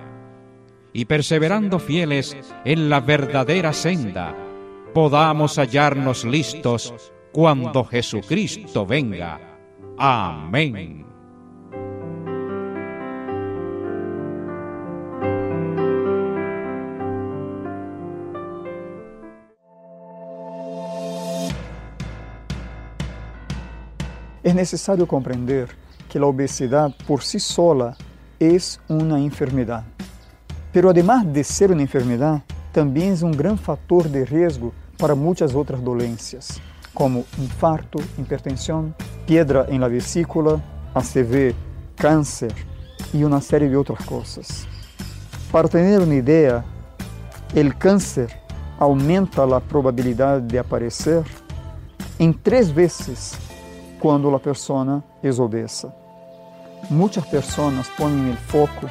Y 0.92 1.06
perseverando 1.06 1.80
fieles 1.80 2.36
en 2.66 2.90
la 2.90 3.00
verdadera 3.00 3.74
senda, 3.74 4.36
podamos 4.94 5.58
hallarnos 5.58 6.26
listos 6.26 7.12
cuando 7.32 7.84
Jesucristo 7.84 8.86
venga. 8.86 9.40
Amén. 9.98 11.06
Es 24.42 24.56
necesario 24.56 25.06
comprender 25.06 25.70
que 26.10 26.18
la 26.18 26.26
obesidad 26.26 26.96
por 27.06 27.22
sí 27.22 27.40
sola 27.40 27.96
es 28.40 28.82
una 28.88 29.20
enfermedad. 29.20 29.84
Pero 30.72 30.90
además 30.90 31.32
de 31.32 31.44
ser 31.44 31.72
una 31.72 31.82
enfermedad, 31.82 32.42
también 32.72 33.14
es 33.14 33.22
un 33.22 33.32
gran 33.32 33.58
factor 33.58 34.08
de 34.10 34.26
riesgo 34.26 34.72
para 34.98 35.16
muchas 35.16 35.56
otras 35.56 35.84
dolencias, 35.84 36.62
como 36.94 37.24
infarto, 37.40 38.00
hipertensión, 38.18 38.94
piedra 39.26 39.66
en 39.70 39.82
la 39.82 39.88
vesícula, 39.88 40.62
ACV, 40.94 41.54
cáncer 41.96 42.54
y 43.14 43.24
una 43.24 43.42
serie 43.42 43.70
de 43.70 43.78
otras 43.78 44.06
cosas. 44.06 44.68
Para 45.52 45.68
tener 45.68 46.02
una 46.02 46.16
idea, 46.16 46.64
el 47.56 47.76
cáncer 47.76 48.30
aumenta 48.78 49.46
la 49.46 49.60
probabilidad 49.60 50.42
de 50.42 50.60
aparecer 50.60 51.24
en 52.20 52.34
tres 52.34 52.74
veces 52.74 53.36
quando 54.00 54.34
a 54.36 54.40
pessoa 54.40 55.04
é 55.22 55.30
obesa. 55.30 55.94
Muitas 56.90 57.26
pessoas 57.26 57.90
põem 57.98 58.32
o 58.32 58.38
foco 58.38 58.90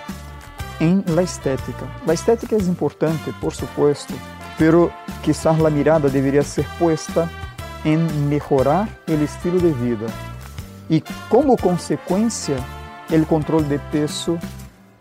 em 0.80 1.02
la 1.08 1.22
estética. 1.22 1.86
La 2.06 2.14
estética 2.14 2.56
é 2.56 2.58
importante, 2.58 3.32
por 3.40 3.54
supuesto, 3.54 4.14
pero 4.56 4.90
quizás 5.22 5.58
la 5.58 5.70
mirada 5.70 6.08
deveria 6.08 6.42
ser 6.42 6.66
puesta 6.78 7.30
em 7.84 7.98
melhorar 8.28 8.88
o 9.08 9.12
estilo 9.12 9.58
de 9.58 9.72
vida 9.72 10.06
e, 10.90 11.02
como 11.28 11.56
consequência, 11.56 12.56
o 13.10 13.26
controle 13.26 13.66
de 13.66 13.78
peso 13.90 14.38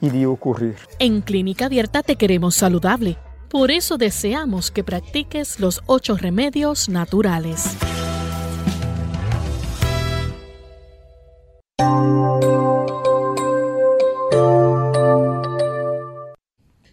iria 0.01 0.29
ocorrer. 0.29 0.77
En 1.00 1.22
Clínica 1.22 1.65
Abierta 1.65 2.03
te 2.03 2.15
queremos 2.15 2.55
saludable. 2.55 3.17
Por 3.50 3.71
eso 3.71 3.97
deseamos 3.97 4.71
que 4.71 4.84
practiques 4.84 5.60
los 5.60 5.82
ocho 5.88 6.17
remedios 6.17 6.89
naturales. 6.89 7.78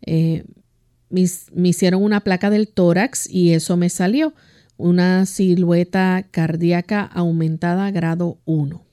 eh, 0.03 0.43
me, 1.13 1.69
hicieron 1.69 2.03
una 2.03 2.21
placa 2.21 2.51
del 2.51 2.69
tórax 2.69 3.29
y 3.29 3.53
eso 3.53 3.77
me 3.77 3.91
salió 3.91 4.35
una 4.77 5.27
silueta 5.27 6.27
cardíaca 6.31 7.05
aumentada 7.05 7.91
grado 7.91 8.39
1. 8.47 8.85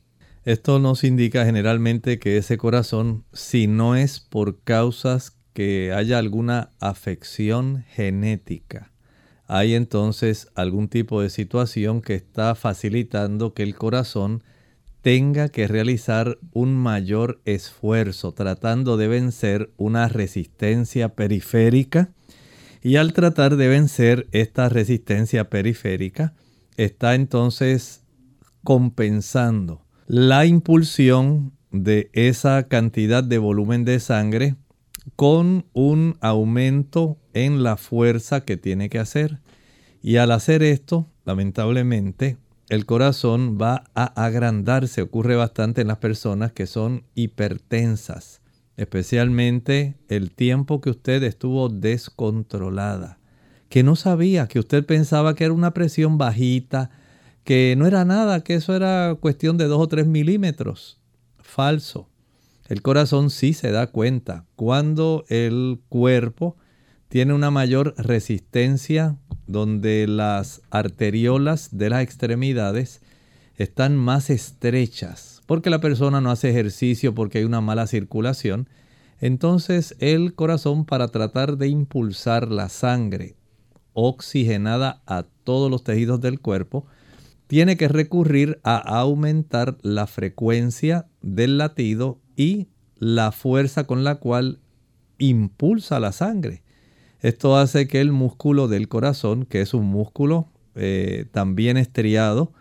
Esto 0.45 0.79
nos 0.79 1.03
indica 1.03 1.45
generalmente 1.45 2.19
que 2.19 2.37
ese 2.37 2.57
corazón, 2.57 3.23
si 3.33 3.67
no 3.67 3.95
es 3.95 4.19
por 4.19 4.61
causas 4.61 5.37
que 5.53 5.93
haya 5.93 6.17
alguna 6.17 6.71
afección 6.79 7.85
genética, 7.89 8.91
hay 9.47 9.73
entonces 9.73 10.47
algún 10.55 10.89
tipo 10.89 11.21
de 11.21 11.29
situación 11.29 12.01
que 12.01 12.15
está 12.15 12.53
facilitando 12.55 13.53
que 13.53 13.63
el 13.63 13.75
corazón 13.75 14.43
tenga 15.01 15.49
que 15.49 15.67
realizar 15.67 16.37
un 16.51 16.75
mayor 16.75 17.41
esfuerzo 17.45 18.33
tratando 18.33 18.97
de 18.97 19.07
vencer 19.07 19.71
una 19.77 20.07
resistencia 20.07 21.09
periférica 21.15 22.11
y 22.81 22.95
al 22.95 23.13
tratar 23.13 23.55
de 23.55 23.67
vencer 23.67 24.27
esta 24.31 24.69
resistencia 24.69 25.49
periférica 25.49 26.33
está 26.77 27.15
entonces 27.15 28.03
compensando 28.63 29.85
la 30.07 30.45
impulsión 30.45 31.53
de 31.71 32.09
esa 32.13 32.67
cantidad 32.67 33.23
de 33.23 33.37
volumen 33.37 33.85
de 33.85 33.99
sangre 33.99 34.55
con 35.15 35.65
un 35.73 36.17
aumento 36.21 37.17
en 37.33 37.63
la 37.63 37.77
fuerza 37.77 38.41
que 38.41 38.57
tiene 38.57 38.89
que 38.89 38.99
hacer. 38.99 39.39
Y 40.01 40.17
al 40.17 40.31
hacer 40.31 40.63
esto, 40.63 41.07
lamentablemente, 41.25 42.37
el 42.69 42.85
corazón 42.85 43.57
va 43.59 43.83
a 43.95 44.05
agrandarse. 44.25 45.01
Ocurre 45.01 45.35
bastante 45.35 45.81
en 45.81 45.87
las 45.87 45.97
personas 45.97 46.51
que 46.51 46.67
son 46.67 47.03
hipertensas, 47.15 48.41
especialmente 48.77 49.95
el 50.07 50.31
tiempo 50.31 50.79
que 50.79 50.91
usted 50.91 51.23
estuvo 51.23 51.69
descontrolada, 51.69 53.17
que 53.69 53.83
no 53.83 53.95
sabía, 53.95 54.47
que 54.47 54.59
usted 54.59 54.85
pensaba 54.85 55.33
que 55.33 55.45
era 55.45 55.53
una 55.53 55.73
presión 55.73 56.17
bajita, 56.19 56.91
que 57.43 57.73
no 57.75 57.87
era 57.87 58.05
nada, 58.05 58.43
que 58.43 58.53
eso 58.53 58.75
era 58.75 59.17
cuestión 59.19 59.57
de 59.57 59.65
dos 59.65 59.81
o 59.81 59.87
tres 59.87 60.05
milímetros. 60.05 60.99
Falso. 61.39 62.07
El 62.67 62.83
corazón 62.83 63.31
sí 63.31 63.53
se 63.53 63.71
da 63.71 63.87
cuenta 63.87 64.45
cuando 64.55 65.25
el 65.29 65.79
cuerpo 65.89 66.55
tiene 67.07 67.33
una 67.33 67.49
mayor 67.49 67.95
resistencia 67.97 69.17
donde 69.49 70.05
las 70.05 70.61
arteriolas 70.69 71.69
de 71.71 71.89
las 71.89 72.03
extremidades 72.03 73.01
están 73.57 73.97
más 73.97 74.29
estrechas, 74.29 75.41
porque 75.47 75.71
la 75.71 75.81
persona 75.81 76.21
no 76.21 76.29
hace 76.29 76.51
ejercicio 76.51 77.15
porque 77.15 77.39
hay 77.39 77.45
una 77.45 77.59
mala 77.59 77.87
circulación, 77.87 78.69
entonces 79.19 79.95
el 79.97 80.35
corazón 80.35 80.85
para 80.85 81.07
tratar 81.07 81.57
de 81.57 81.67
impulsar 81.67 82.49
la 82.49 82.69
sangre 82.69 83.35
oxigenada 83.93 85.01
a 85.07 85.25
todos 85.43 85.71
los 85.71 85.83
tejidos 85.83 86.21
del 86.21 86.39
cuerpo, 86.39 86.85
tiene 87.47 87.75
que 87.75 87.87
recurrir 87.87 88.59
a 88.63 88.77
aumentar 88.77 89.79
la 89.81 90.05
frecuencia 90.05 91.07
del 91.23 91.57
latido 91.57 92.19
y 92.35 92.67
la 92.97 93.31
fuerza 93.31 93.85
con 93.85 94.03
la 94.03 94.15
cual 94.15 94.59
impulsa 95.17 95.99
la 95.99 96.11
sangre. 96.11 96.61
Esto 97.21 97.57
hace 97.57 97.87
que 97.87 97.99
el 97.99 98.11
músculo 98.11 98.67
del 98.67 98.87
corazón, 98.87 99.45
que 99.45 99.61
es 99.61 99.73
un 99.73 99.85
músculo 99.85 100.47
eh, 100.75 101.25
también 101.31 101.77
estriado, 101.77 102.53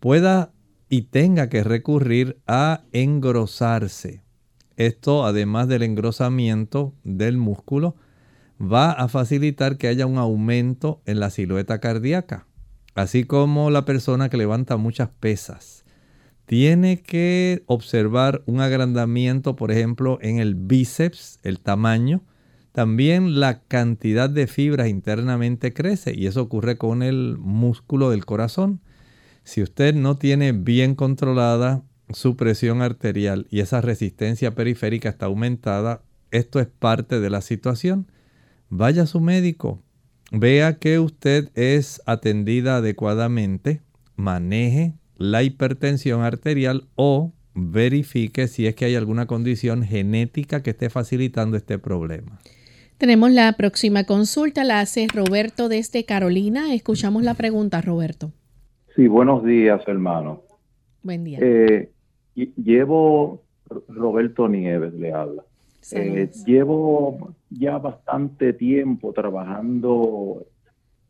pueda 0.00 0.52
y 0.88 1.02
tenga 1.02 1.48
que 1.48 1.62
recurrir 1.62 2.38
a 2.46 2.82
engrosarse. 2.92 4.22
Esto, 4.76 5.24
además 5.24 5.68
del 5.68 5.82
engrosamiento 5.82 6.94
del 7.04 7.36
músculo, 7.36 7.94
va 8.60 8.90
a 8.90 9.08
facilitar 9.08 9.78
que 9.78 9.88
haya 9.88 10.06
un 10.06 10.18
aumento 10.18 11.00
en 11.06 11.20
la 11.20 11.30
silueta 11.30 11.80
cardíaca, 11.80 12.46
así 12.94 13.24
como 13.24 13.70
la 13.70 13.84
persona 13.84 14.28
que 14.28 14.36
levanta 14.36 14.76
muchas 14.76 15.08
pesas. 15.08 15.84
Tiene 16.46 17.00
que 17.02 17.62
observar 17.66 18.42
un 18.46 18.60
agrandamiento, 18.60 19.54
por 19.54 19.70
ejemplo, 19.70 20.18
en 20.20 20.38
el 20.38 20.56
bíceps, 20.56 21.38
el 21.44 21.60
tamaño. 21.60 22.22
También 22.72 23.40
la 23.40 23.62
cantidad 23.62 24.30
de 24.30 24.46
fibras 24.46 24.88
internamente 24.88 25.72
crece 25.72 26.14
y 26.16 26.26
eso 26.26 26.42
ocurre 26.42 26.78
con 26.78 27.02
el 27.02 27.36
músculo 27.38 28.10
del 28.10 28.24
corazón. 28.24 28.80
Si 29.42 29.62
usted 29.62 29.94
no 29.94 30.16
tiene 30.16 30.52
bien 30.52 30.94
controlada 30.94 31.82
su 32.10 32.36
presión 32.36 32.82
arterial 32.82 33.46
y 33.50 33.60
esa 33.60 33.80
resistencia 33.80 34.54
periférica 34.54 35.08
está 35.08 35.26
aumentada, 35.26 36.02
esto 36.30 36.60
es 36.60 36.66
parte 36.66 37.20
de 37.20 37.30
la 37.30 37.40
situación 37.40 38.06
vaya 38.70 39.02
a 39.02 39.06
su 39.06 39.20
médico, 39.20 39.82
vea 40.30 40.78
que 40.78 40.98
usted 40.98 41.50
es 41.54 42.00
atendida 42.06 42.76
adecuadamente, 42.76 43.82
maneje 44.16 44.94
la 45.16 45.42
hipertensión 45.42 46.22
arterial 46.22 46.88
o 46.94 47.34
verifique 47.54 48.48
si 48.48 48.66
es 48.66 48.74
que 48.76 48.86
hay 48.86 48.94
alguna 48.94 49.26
condición 49.26 49.82
genética 49.82 50.62
que 50.62 50.70
esté 50.70 50.88
facilitando 50.88 51.56
este 51.56 51.78
problema. 51.78 52.40
Tenemos 53.00 53.30
la 53.30 53.54
próxima 53.54 54.04
consulta, 54.04 54.62
la 54.62 54.80
hace 54.80 55.06
Roberto 55.10 55.70
desde 55.70 56.04
Carolina. 56.04 56.74
Escuchamos 56.74 57.22
la 57.22 57.32
pregunta, 57.32 57.80
Roberto. 57.80 58.30
Sí, 58.94 59.08
buenos 59.08 59.42
días, 59.42 59.80
hermano. 59.86 60.42
Buen 61.02 61.24
día. 61.24 61.38
Eh, 61.40 61.90
llevo, 62.34 63.42
Roberto 63.88 64.48
Nieves 64.48 64.92
le 64.92 65.14
habla. 65.14 65.44
Eh, 65.92 66.30
llevo 66.44 67.34
ya 67.48 67.78
bastante 67.78 68.52
tiempo 68.52 69.14
trabajando 69.14 70.44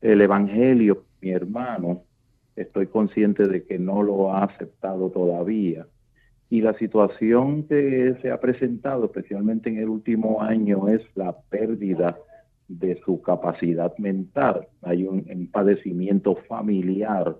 el 0.01 0.21
Evangelio, 0.21 1.03
mi 1.21 1.31
hermano. 1.31 2.05
Estoy 2.55 2.87
consciente 2.87 3.49
de 3.49 3.65
que 3.65 3.81
no 3.81 4.05
lo 4.05 4.33
ha 4.33 4.45
aceptado 4.45 5.11
todavía. 5.11 5.89
Y 6.51 6.61
la 6.61 6.75
situación 6.75 7.63
que 7.69 8.17
se 8.21 8.31
ha 8.31 8.41
presentado, 8.41 9.05
especialmente 9.05 9.71
en 9.71 9.79
el 9.79 9.89
último 9.89 10.43
año, 10.43 10.89
es 10.89 11.01
la 11.15 11.37
pérdida 11.49 12.19
de 12.67 13.01
su 13.05 13.23
capacidad 13.23 13.97
mental. 13.99 14.67
Hay 14.83 15.05
un, 15.05 15.49
padecimiento 15.53 16.37
familiar, 16.49 17.37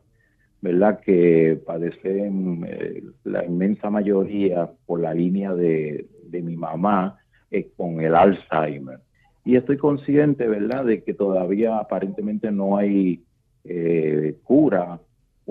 ¿verdad? 0.63 1.01
Que 1.01 1.61
padecen 1.67 2.65
eh, 2.69 3.03
la 3.25 3.45
inmensa 3.45 3.91
mayoría 3.91 4.71
por 4.87 5.01
la 5.01 5.13
línea 5.13 5.55
de, 5.55 6.07
de 6.25 6.43
mi 6.43 6.57
mamá 6.57 7.19
eh, 7.51 7.69
con 7.77 8.01
el 8.01 8.15
Alzheimer. 8.15 9.01
Y 9.45 9.57
estoy 9.57 9.77
consciente, 9.77 10.47
¿verdad?, 10.47 10.85
de 10.85 11.03
que 11.03 11.15
todavía 11.15 11.79
aparentemente 11.79 12.53
no 12.53 12.77
hay 12.77 13.25
eh, 13.65 14.37
cura 14.45 15.01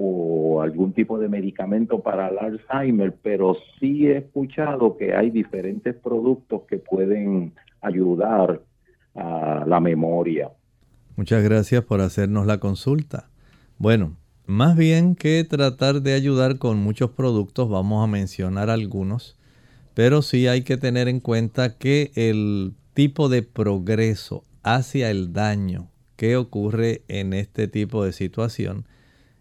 o 0.02 0.62
algún 0.62 0.94
tipo 0.94 1.20
de 1.20 1.28
medicamento 1.28 2.02
para 2.02 2.30
el 2.30 2.38
Alzheimer, 2.40 3.16
pero 3.22 3.58
sí 3.80 4.08
he 4.08 4.18
escuchado 4.18 4.96
que 4.98 5.14
hay 5.14 5.30
diferentes 5.30 5.96
productos 5.96 6.62
que 6.68 6.78
pueden 6.78 7.54
ayudar 7.82 8.62
a 9.16 9.66
la 9.68 9.80
memoria. 9.80 10.50
Muchas 11.16 11.44
gracias 11.44 11.84
por 11.84 12.02
hacernos 12.02 12.46
la 12.46 12.60
consulta. 12.60 13.30
Bueno, 13.78 14.16
más 14.46 14.78
bien 14.78 15.16
que 15.16 15.44
tratar 15.44 16.02
de 16.02 16.14
ayudar 16.14 16.58
con 16.58 16.78
muchos 16.78 17.12
productos, 17.12 17.70
vamos 17.70 18.04
a 18.04 18.08
mencionar 18.08 18.70
algunos 18.70 19.40
pero 20.00 20.22
sí 20.22 20.48
hay 20.48 20.62
que 20.62 20.78
tener 20.78 21.10
en 21.10 21.20
cuenta 21.20 21.78
que 21.78 22.14
el 22.16 22.74
tipo 22.94 23.28
de 23.28 23.44
progreso 23.44 24.46
hacia 24.64 25.12
el 25.12 25.34
daño 25.34 25.90
que 26.16 26.38
ocurre 26.38 27.02
en 27.10 27.34
este 27.34 27.68
tipo 27.68 28.06
de 28.06 28.14
situación, 28.14 28.86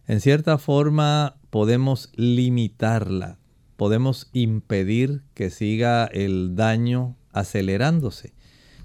en 0.08 0.20
cierta 0.20 0.58
forma 0.58 1.36
podemos 1.50 2.10
limitarla, 2.16 3.38
podemos 3.76 4.30
impedir 4.32 5.22
que 5.34 5.50
siga 5.50 6.06
el 6.06 6.56
daño 6.56 7.16
acelerándose. 7.32 8.34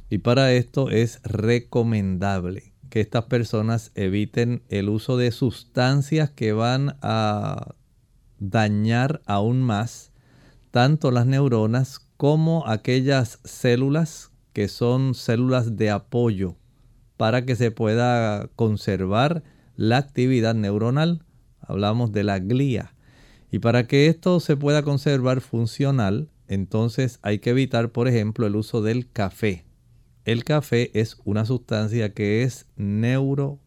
Y 0.10 0.20
para 0.20 0.52
esto 0.52 0.92
es 0.92 1.22
recomendable 1.24 2.74
que 2.90 3.00
estas 3.00 3.24
personas 3.24 3.92
eviten 3.96 4.64
el 4.70 4.90
uso 4.90 5.18
de 5.18 5.32
sustancias 5.32 6.30
que 6.30 6.52
van 6.52 6.98
a 7.02 7.74
dañar 8.40 9.22
aún 9.26 9.64
más 9.64 10.12
tanto 10.72 11.10
las 11.10 11.26
neuronas 11.26 12.06
como 12.18 12.68
aquellas 12.68 13.40
células 13.46 14.32
que 14.52 14.68
son 14.68 15.16
células 15.16 15.78
de 15.78 15.90
apoyo 15.90 16.58
para 17.16 17.46
que 17.46 17.56
se 17.56 17.72
pueda 17.72 18.50
conservar 18.56 19.44
la 19.76 19.98
actividad 19.98 20.56
neuronal. 20.56 21.24
Hablamos 21.60 22.12
de 22.12 22.24
la 22.24 22.40
glía. 22.40 22.94
Y 23.52 23.60
para 23.60 23.88
que 23.88 24.08
esto 24.08 24.40
se 24.40 24.58
pueda 24.58 24.84
conservar 24.84 25.42
funcional, 25.42 26.30
entonces 26.48 27.20
hay 27.22 27.40
que 27.40 27.52
evitar, 27.52 27.92
por 27.92 28.08
ejemplo, 28.08 28.48
el 28.48 28.56
uso 28.56 28.82
del 28.82 29.10
café. 29.12 29.66
El 30.26 30.44
café 30.44 30.98
es 31.00 31.18
una 31.26 31.46
sustancia 31.46 32.14
que 32.14 32.44
es 32.44 32.68
neurotóxica. 32.76 33.64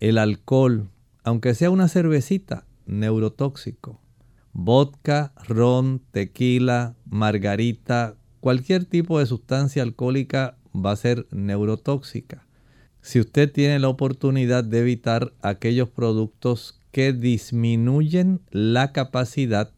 El 0.00 0.18
alcohol, 0.18 0.88
aunque 1.24 1.54
sea 1.54 1.70
una 1.70 1.88
cervecita, 1.88 2.66
neurotóxico 2.86 4.00
vodka, 4.60 5.32
ron, 5.46 6.02
tequila, 6.10 6.96
margarita, 7.04 8.16
cualquier 8.40 8.86
tipo 8.86 9.20
de 9.20 9.26
sustancia 9.26 9.84
alcohólica 9.84 10.58
va 10.74 10.90
a 10.90 10.96
ser 10.96 11.28
neurotóxica. 11.30 12.44
Si 13.00 13.20
usted 13.20 13.50
tiene 13.50 13.78
la 13.78 13.88
oportunidad 13.88 14.64
de 14.64 14.80
evitar 14.80 15.32
aquellos 15.40 15.88
productos 15.88 16.78
que 16.92 17.12
disminuyen 17.12 18.40
la 18.50 18.92
capacidad 18.92 19.70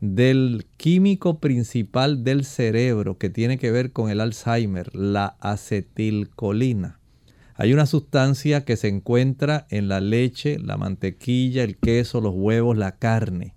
del 0.00 0.66
químico 0.76 1.38
principal 1.38 2.22
del 2.22 2.44
cerebro 2.44 3.18
que 3.18 3.30
tiene 3.30 3.58
que 3.58 3.70
ver 3.70 3.92
con 3.92 4.10
el 4.10 4.20
Alzheimer, 4.20 4.94
la 4.94 5.36
acetilcolina. 5.40 6.98
Hay 7.54 7.72
una 7.72 7.86
sustancia 7.86 8.64
que 8.64 8.76
se 8.76 8.88
encuentra 8.88 9.66
en 9.70 9.88
la 9.88 10.00
leche, 10.00 10.58
la 10.58 10.76
mantequilla, 10.76 11.64
el 11.64 11.78
queso, 11.78 12.20
los 12.20 12.34
huevos, 12.34 12.76
la 12.76 12.96
carne. 12.96 13.54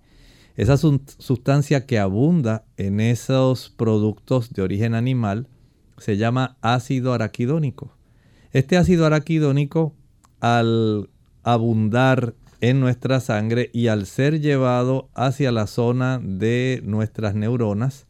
Esa 0.56 0.76
sustancia 0.78 1.86
que 1.86 1.98
abunda 1.98 2.64
en 2.76 3.00
esos 3.00 3.70
productos 3.70 4.52
de 4.52 4.62
origen 4.62 4.94
animal 4.94 5.48
se 5.98 6.16
llama 6.16 6.56
ácido 6.62 7.12
araquidónico. 7.12 7.94
Este 8.52 8.76
ácido 8.76 9.06
araquidónico, 9.06 9.94
al 10.40 11.08
abundar 11.44 12.34
en 12.60 12.80
nuestra 12.80 13.20
sangre 13.20 13.70
y 13.72 13.86
al 13.86 14.06
ser 14.06 14.40
llevado 14.40 15.08
hacia 15.14 15.52
la 15.52 15.68
zona 15.68 16.20
de 16.22 16.82
nuestras 16.84 17.36
neuronas, 17.36 18.06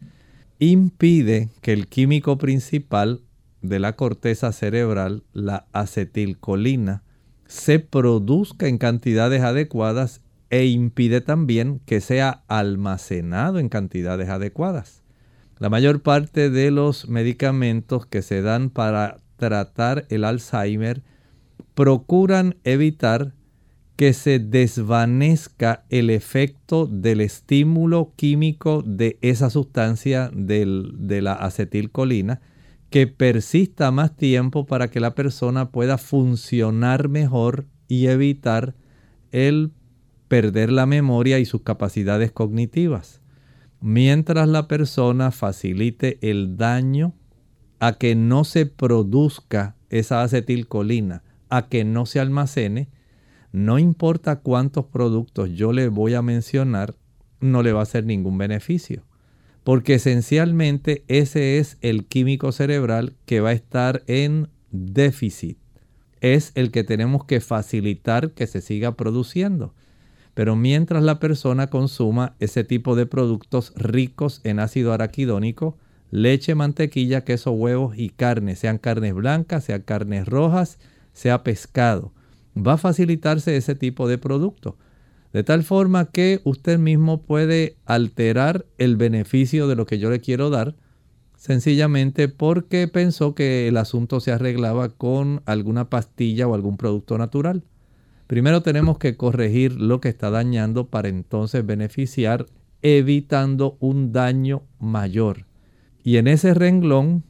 impide 0.59 1.51
que 1.61 1.75
el 1.75 1.89
químico 1.89 2.39
principal 2.39 3.21
de 3.61 3.81
la 3.81 3.97
corteza 3.97 4.53
cerebral, 4.53 5.25
la 5.35 5.67
acetilcolina, 5.73 7.03
se 7.47 7.79
produzca 7.79 8.67
en 8.67 8.79
cantidades 8.79 9.43
adecuadas 9.43 10.23
e 10.49 10.67
impide 10.67 11.21
también 11.21 11.81
que 11.85 12.01
sea 12.01 12.45
almacenado 12.49 13.59
en 13.59 13.69
cantidades 13.69 14.31
adecuadas. 14.31 15.03
La 15.59 15.69
mayor 15.69 16.01
parte 16.01 16.49
de 16.49 16.71
los 16.71 17.09
medicamentos 17.09 18.07
que 18.07 18.23
se 18.23 18.41
dan 18.41 18.71
para 18.71 19.19
tratar 19.41 20.07
el 20.11 20.23
Alzheimer 20.23 21.03
procuran 21.75 22.57
evitar 22.63 23.35
que 23.97 24.13
se 24.13 24.39
desvanezca 24.39 25.85
el 25.89 26.11
efecto 26.11 26.87
del 26.87 27.21
estímulo 27.21 28.13
químico 28.17 28.83
de 28.87 29.19
esa 29.21 29.51
sustancia 29.51 30.31
de 30.33 31.21
la 31.21 31.33
acetilcolina, 31.33 32.41
que 32.91 33.07
persista 33.07 33.91
más 33.91 34.17
tiempo 34.17 34.67
para 34.67 34.91
que 34.91 35.01
la 35.01 35.15
persona 35.15 35.71
pueda 35.71 35.99
funcionar 35.99 37.09
mejor 37.09 37.67
y 37.89 38.07
evitar 38.07 38.75
el 39.33 39.73
perder 40.29 40.71
la 40.73 40.87
memoria 40.87 41.39
y 41.39 41.45
sus 41.45 41.63
capacidades 41.63 42.31
cognitivas, 42.33 43.21
mientras 43.81 44.49
la 44.49 44.69
persona 44.69 45.31
facilite 45.31 46.19
el 46.23 46.57
daño 46.57 47.15
a 47.81 47.95
que 47.95 48.15
no 48.15 48.45
se 48.45 48.67
produzca 48.67 49.75
esa 49.89 50.23
acetilcolina, 50.23 51.23
a 51.49 51.69
que 51.69 51.83
no 51.85 52.07
se 52.07 52.21
almacene, 52.21 52.89
no 53.53 53.79
importa 53.79 54.41
cuántos 54.41 54.85
productos 54.87 55.51
yo 55.51 55.73
le 55.73 55.89
voy 55.89 56.15
a 56.15 56.23
mencionar, 56.23 56.95
no 57.41 57.63
le 57.63 57.73
va 57.73 57.81
a 57.81 57.85
hacer 57.85 58.05
ningún 58.05 58.39
beneficio. 58.39 59.03
Porque 59.65 59.95
esencialmente 59.95 61.05
ese 61.09 61.59
es 61.59 61.79
el 61.81 62.05
químico 62.05 62.53
cerebral 62.53 63.17
que 63.27 63.41
va 63.41 63.51
a 63.51 63.55
estar 63.55 64.03
en 64.07 64.49
déficit. 64.71 65.59
Es 66.21 66.53
el 66.55 66.71
que 66.71 66.85
tenemos 66.85 67.25
que 67.25 67.41
facilitar 67.41 68.33
que 68.33 68.47
se 68.47 68.61
siga 68.61 68.97
produciendo. 68.97 69.75
Pero 70.35 70.55
mientras 70.55 71.03
la 71.03 71.19
persona 71.19 71.69
consuma 71.69 72.37
ese 72.41 72.63
tipo 72.63 72.95
de 72.95 73.07
productos 73.07 73.73
ricos 73.75 74.41
en 74.45 74.61
ácido 74.61 74.93
araquidónico, 74.93 75.77
leche, 76.11 76.55
mantequilla, 76.55 77.25
queso, 77.25 77.53
huevos 77.53 77.97
y 77.97 78.11
carne, 78.11 78.57
sean 78.57 78.79
carnes 78.79 79.15
blancas, 79.15 79.65
sean 79.65 79.83
carnes 79.83 80.27
rojas, 80.27 80.79
sea 81.13 81.43
pescado, 81.43 82.13
va 82.57 82.75
a 82.75 82.79
facilitarse 82.79 83.57
ese 83.57 83.75
tipo 83.75 84.09
de 84.09 84.19
producto. 84.19 84.77
De 85.33 85.45
tal 85.45 85.63
forma 85.63 86.07
que 86.07 86.41
usted 86.45 86.79
mismo 86.79 87.23
puede 87.23 87.77
alterar 87.85 88.67
el 88.79 88.97
beneficio 88.97 89.69
de 89.69 89.77
lo 89.77 89.87
que 89.87 89.99
yo 89.99 90.11
le 90.11 90.21
quiero 90.21 90.51
dar, 90.51 90.75
sencillamente 91.37 92.29
porque 92.29 92.89
pensó 92.89 93.35
que 93.35 93.69
el 93.69 93.77
asunto 93.77 94.21
se 94.21 94.33
arreglaba 94.33 94.89
con 94.89 95.43
alguna 95.47 95.89
pastilla 95.89 96.49
o 96.49 96.55
algún 96.55 96.77
producto 96.77 97.17
natural. 97.17 97.63
Primero 98.27 98.63
tenemos 98.63 98.99
que 98.99 99.17
corregir 99.17 99.81
lo 99.81 100.01
que 100.01 100.09
está 100.09 100.31
dañando 100.31 100.89
para 100.89 101.09
entonces 101.09 101.65
beneficiar 101.65 102.47
evitando 102.83 103.77
un 103.81 104.13
daño 104.13 104.63
mayor. 104.79 105.50
Y 106.03 106.17
en 106.17 106.27
ese 106.27 106.55
renglón 106.55 107.25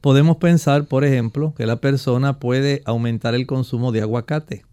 podemos 0.00 0.38
pensar, 0.38 0.86
por 0.86 1.04
ejemplo, 1.04 1.54
que 1.54 1.66
la 1.66 1.76
persona 1.76 2.38
puede 2.38 2.82
aumentar 2.84 3.34
el 3.34 3.46
consumo 3.46 3.92
de 3.92 4.02
aguacate. 4.02 4.64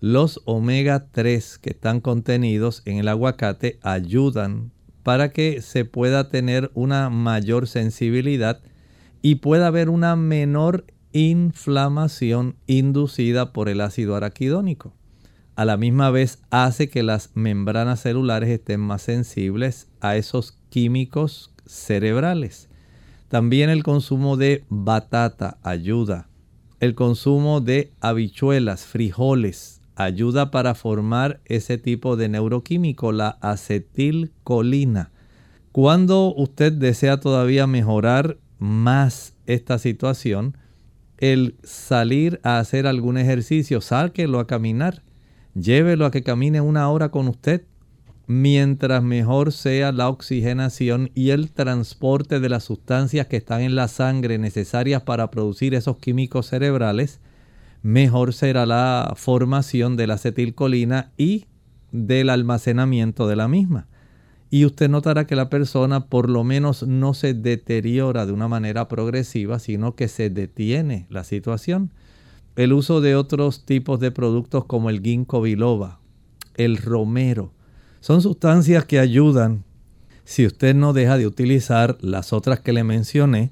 Los 0.00 0.42
omega 0.44 1.06
3 1.10 1.58
que 1.58 1.70
están 1.70 2.00
contenidos 2.00 2.82
en 2.84 2.98
el 2.98 3.08
aguacate 3.08 3.78
ayudan 3.82 4.70
para 5.02 5.30
que 5.32 5.62
se 5.62 5.84
pueda 5.84 6.28
tener 6.28 6.70
una 6.74 7.08
mayor 7.08 7.66
sensibilidad 7.66 8.60
y 9.22 9.36
pueda 9.36 9.68
haber 9.68 9.88
una 9.88 10.16
menor 10.16 10.84
inflamación 11.12 12.56
inducida 12.66 13.52
por 13.54 13.70
el 13.70 13.80
ácido 13.80 14.16
araquidónico. 14.16 14.92
A 15.54 15.64
la 15.64 15.78
misma 15.78 16.10
vez 16.10 16.40
hace 16.50 16.90
que 16.90 17.02
las 17.02 17.30
membranas 17.34 18.00
celulares 18.00 18.50
estén 18.50 18.80
más 18.80 19.00
sensibles 19.00 19.88
a 20.00 20.16
esos 20.16 20.58
químicos 20.68 21.54
cerebrales. 21.66 22.68
También 23.28 23.70
el 23.70 23.82
consumo 23.82 24.36
de 24.36 24.64
batata 24.68 25.58
ayuda. 25.62 26.28
El 26.80 26.94
consumo 26.94 27.60
de 27.60 27.92
habichuelas, 28.00 28.84
frijoles, 28.84 29.80
ayuda 29.96 30.50
para 30.50 30.74
formar 30.74 31.40
ese 31.46 31.78
tipo 31.78 32.16
de 32.16 32.28
neuroquímico, 32.28 33.12
la 33.12 33.30
acetilcolina. 33.40 35.10
Cuando 35.72 36.34
usted 36.34 36.72
desea 36.72 37.18
todavía 37.18 37.66
mejorar 37.66 38.38
más 38.58 39.34
esta 39.46 39.78
situación, 39.78 40.56
el 41.18 41.56
salir 41.62 42.40
a 42.42 42.58
hacer 42.58 42.86
algún 42.86 43.18
ejercicio, 43.18 43.80
sáquelo 43.80 44.38
a 44.38 44.46
caminar, 44.46 45.02
llévelo 45.54 46.06
a 46.06 46.10
que 46.10 46.22
camine 46.22 46.60
una 46.60 46.88
hora 46.90 47.10
con 47.10 47.28
usted. 47.28 47.62
Mientras 48.28 49.04
mejor 49.04 49.52
sea 49.52 49.92
la 49.92 50.08
oxigenación 50.08 51.10
y 51.14 51.30
el 51.30 51.52
transporte 51.52 52.40
de 52.40 52.48
las 52.48 52.64
sustancias 52.64 53.28
que 53.28 53.36
están 53.36 53.60
en 53.60 53.76
la 53.76 53.86
sangre 53.86 54.36
necesarias 54.38 55.02
para 55.02 55.30
producir 55.30 55.74
esos 55.74 55.98
químicos 55.98 56.48
cerebrales, 56.48 57.20
mejor 57.82 58.32
será 58.32 58.66
la 58.66 59.14
formación 59.16 59.96
de 59.96 60.08
la 60.08 60.14
acetilcolina 60.14 61.12
y 61.16 61.46
del 61.92 62.30
almacenamiento 62.30 63.28
de 63.28 63.36
la 63.36 63.46
misma. 63.46 63.86
Y 64.50 64.64
usted 64.64 64.88
notará 64.88 65.28
que 65.28 65.36
la 65.36 65.48
persona 65.48 66.06
por 66.06 66.28
lo 66.28 66.42
menos 66.42 66.84
no 66.84 67.14
se 67.14 67.32
deteriora 67.32 68.26
de 68.26 68.32
una 68.32 68.48
manera 68.48 68.88
progresiva, 68.88 69.60
sino 69.60 69.94
que 69.94 70.08
se 70.08 70.30
detiene 70.30 71.06
la 71.10 71.22
situación. 71.22 71.92
El 72.56 72.72
uso 72.72 73.00
de 73.00 73.14
otros 73.14 73.64
tipos 73.64 74.00
de 74.00 74.10
productos 74.10 74.64
como 74.64 74.90
el 74.90 75.00
ginkgo 75.00 75.42
biloba, 75.42 76.00
el 76.54 76.76
romero, 76.76 77.52
son 78.06 78.22
sustancias 78.22 78.84
que 78.84 79.00
ayudan. 79.00 79.64
Si 80.22 80.46
usted 80.46 80.76
no 80.76 80.92
deja 80.92 81.18
de 81.18 81.26
utilizar 81.26 81.98
las 82.00 82.32
otras 82.32 82.60
que 82.60 82.72
le 82.72 82.84
mencioné, 82.84 83.50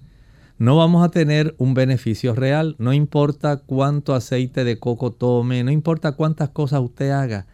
no 0.58 0.76
vamos 0.76 1.04
a 1.04 1.10
tener 1.10 1.56
un 1.58 1.74
beneficio 1.74 2.36
real. 2.36 2.76
No 2.78 2.92
importa 2.92 3.56
cuánto 3.56 4.14
aceite 4.14 4.62
de 4.62 4.78
coco 4.78 5.10
tome, 5.10 5.64
no 5.64 5.72
importa 5.72 6.12
cuántas 6.12 6.50
cosas 6.50 6.82
usted 6.82 7.10
haga. 7.10 7.48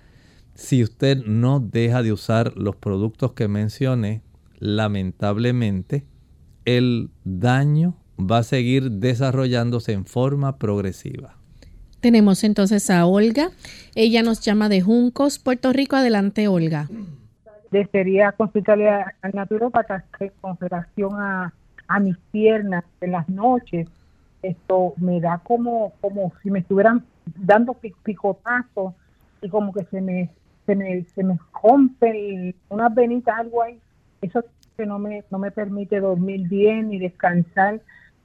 Si 0.54 0.82
usted 0.82 1.24
no 1.24 1.58
deja 1.58 2.02
de 2.02 2.12
usar 2.12 2.52
los 2.54 2.76
productos 2.76 3.32
que 3.32 3.48
mencioné, 3.48 4.22
lamentablemente 4.58 6.04
el 6.66 7.08
daño 7.24 7.96
va 8.18 8.40
a 8.40 8.42
seguir 8.42 8.90
desarrollándose 8.90 9.92
en 9.92 10.04
forma 10.04 10.58
progresiva. 10.58 11.39
Tenemos 12.00 12.44
entonces 12.44 12.90
a 12.90 13.06
Olga. 13.06 13.50
Ella 13.94 14.22
nos 14.22 14.40
llama 14.40 14.68
de 14.68 14.80
Juncos, 14.80 15.38
Puerto 15.38 15.72
Rico. 15.72 15.96
Adelante, 15.96 16.48
Olga. 16.48 16.88
Desearía 17.70 18.32
consultarle 18.32 18.88
al 18.88 19.32
naturópata 19.32 20.04
con 20.40 20.58
relación 20.58 21.14
a 21.14 21.52
a 21.90 21.98
mis 21.98 22.16
piernas 22.30 22.84
en 23.00 23.10
las 23.10 23.28
noches, 23.28 23.88
esto 24.42 24.94
me 24.96 25.20
da 25.20 25.38
como, 25.42 25.92
como 26.00 26.32
si 26.40 26.50
me 26.50 26.60
estuvieran 26.60 27.04
dando 27.34 27.76
picotazos 28.04 28.94
y 29.42 29.48
como 29.48 29.72
que 29.72 29.84
se 29.86 30.00
me, 30.00 30.30
se 30.66 30.76
me, 30.76 31.04
se 31.16 31.24
me 31.24 31.36
rompe 31.60 32.54
una 32.68 32.88
venita, 32.88 33.36
algo 33.36 33.62
ahí. 33.62 33.80
Eso 34.22 34.44
que 34.76 34.86
no 34.86 35.00
me, 35.00 35.24
no 35.32 35.40
me 35.40 35.50
permite 35.50 35.98
dormir 35.98 36.48
bien 36.48 36.90
ni 36.90 37.00
descansar 37.00 37.80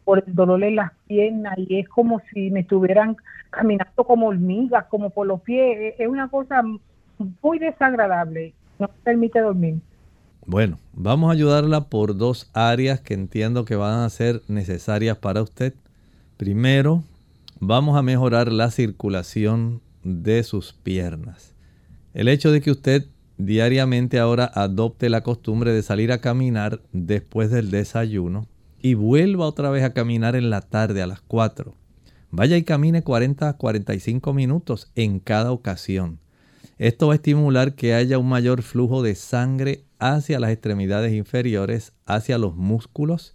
por 0.05 0.23
el 0.25 0.33
dolor 0.33 0.63
en 0.63 0.77
las 0.77 0.91
piernas 1.07 1.55
y 1.57 1.79
es 1.79 1.89
como 1.89 2.21
si 2.31 2.51
me 2.51 2.61
estuvieran 2.61 3.17
caminando 3.49 4.03
como 4.05 4.27
hormigas, 4.27 4.85
como 4.85 5.09
por 5.09 5.27
los 5.27 5.41
pies. 5.41 5.95
Es 5.97 6.07
una 6.07 6.29
cosa 6.29 6.61
muy 7.41 7.59
desagradable. 7.59 8.53
No 8.79 8.89
permite 9.03 9.39
dormir. 9.39 9.79
Bueno, 10.45 10.77
vamos 10.93 11.29
a 11.29 11.33
ayudarla 11.33 11.85
por 11.85 12.15
dos 12.15 12.51
áreas 12.53 13.01
que 13.01 13.15
entiendo 13.15 13.65
que 13.65 13.75
van 13.75 14.01
a 14.01 14.09
ser 14.09 14.41
necesarias 14.47 15.17
para 15.17 15.41
usted. 15.41 15.73
Primero, 16.37 17.03
vamos 17.59 17.97
a 17.97 18.03
mejorar 18.03 18.51
la 18.51 18.69
circulación 18.69 19.81
de 20.03 20.43
sus 20.43 20.73
piernas. 20.73 21.55
El 22.13 22.27
hecho 22.27 22.51
de 22.51 22.61
que 22.61 22.69
usted 22.69 23.07
diariamente 23.37 24.19
ahora 24.19 24.45
adopte 24.53 25.09
la 25.09 25.21
costumbre 25.21 25.73
de 25.73 25.81
salir 25.81 26.11
a 26.11 26.21
caminar 26.21 26.79
después 26.93 27.49
del 27.49 27.71
desayuno 27.71 28.47
y 28.85 28.93
vuelva 28.93 29.47
otra 29.47 29.71
vez 29.71 29.83
a 29.83 29.93
caminar 29.93 30.35
en 30.35 30.51
la 30.51 30.61
tarde 30.61 31.01
a 31.01 31.07
las 31.07 31.19
4. 31.19 31.73
Vaya 32.29 32.55
y 32.55 32.61
camine 32.61 33.01
40 33.01 33.49
a 33.49 33.53
45 33.57 34.31
minutos 34.31 34.91
en 34.93 35.19
cada 35.19 35.51
ocasión. 35.51 36.19
Esto 36.77 37.07
va 37.07 37.13
a 37.13 37.15
estimular 37.15 37.73
que 37.73 37.95
haya 37.95 38.19
un 38.19 38.29
mayor 38.29 38.61
flujo 38.61 39.01
de 39.01 39.15
sangre 39.15 39.85
hacia 39.97 40.39
las 40.39 40.51
extremidades 40.51 41.13
inferiores, 41.13 41.93
hacia 42.05 42.37
los 42.37 42.55
músculos 42.55 43.33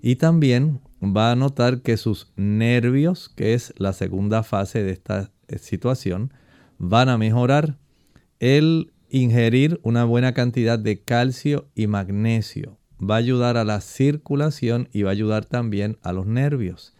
y 0.00 0.16
también 0.16 0.80
va 1.02 1.30
a 1.30 1.36
notar 1.36 1.82
que 1.82 1.98
sus 1.98 2.32
nervios, 2.36 3.28
que 3.28 3.52
es 3.52 3.74
la 3.76 3.92
segunda 3.92 4.44
fase 4.44 4.82
de 4.82 4.92
esta 4.92 5.30
eh, 5.48 5.58
situación, 5.58 6.32
van 6.78 7.10
a 7.10 7.18
mejorar. 7.18 7.76
El 8.40 8.94
ingerir 9.10 9.78
una 9.82 10.04
buena 10.04 10.32
cantidad 10.32 10.78
de 10.78 11.02
calcio 11.02 11.68
y 11.74 11.86
magnesio 11.86 12.78
va 13.02 13.16
a 13.16 13.18
ayudar 13.18 13.56
a 13.56 13.64
la 13.64 13.80
circulación 13.80 14.88
y 14.92 15.02
va 15.02 15.10
a 15.10 15.12
ayudar 15.12 15.44
también 15.44 15.98
a 16.02 16.12
los 16.12 16.26
nervios. 16.26 16.94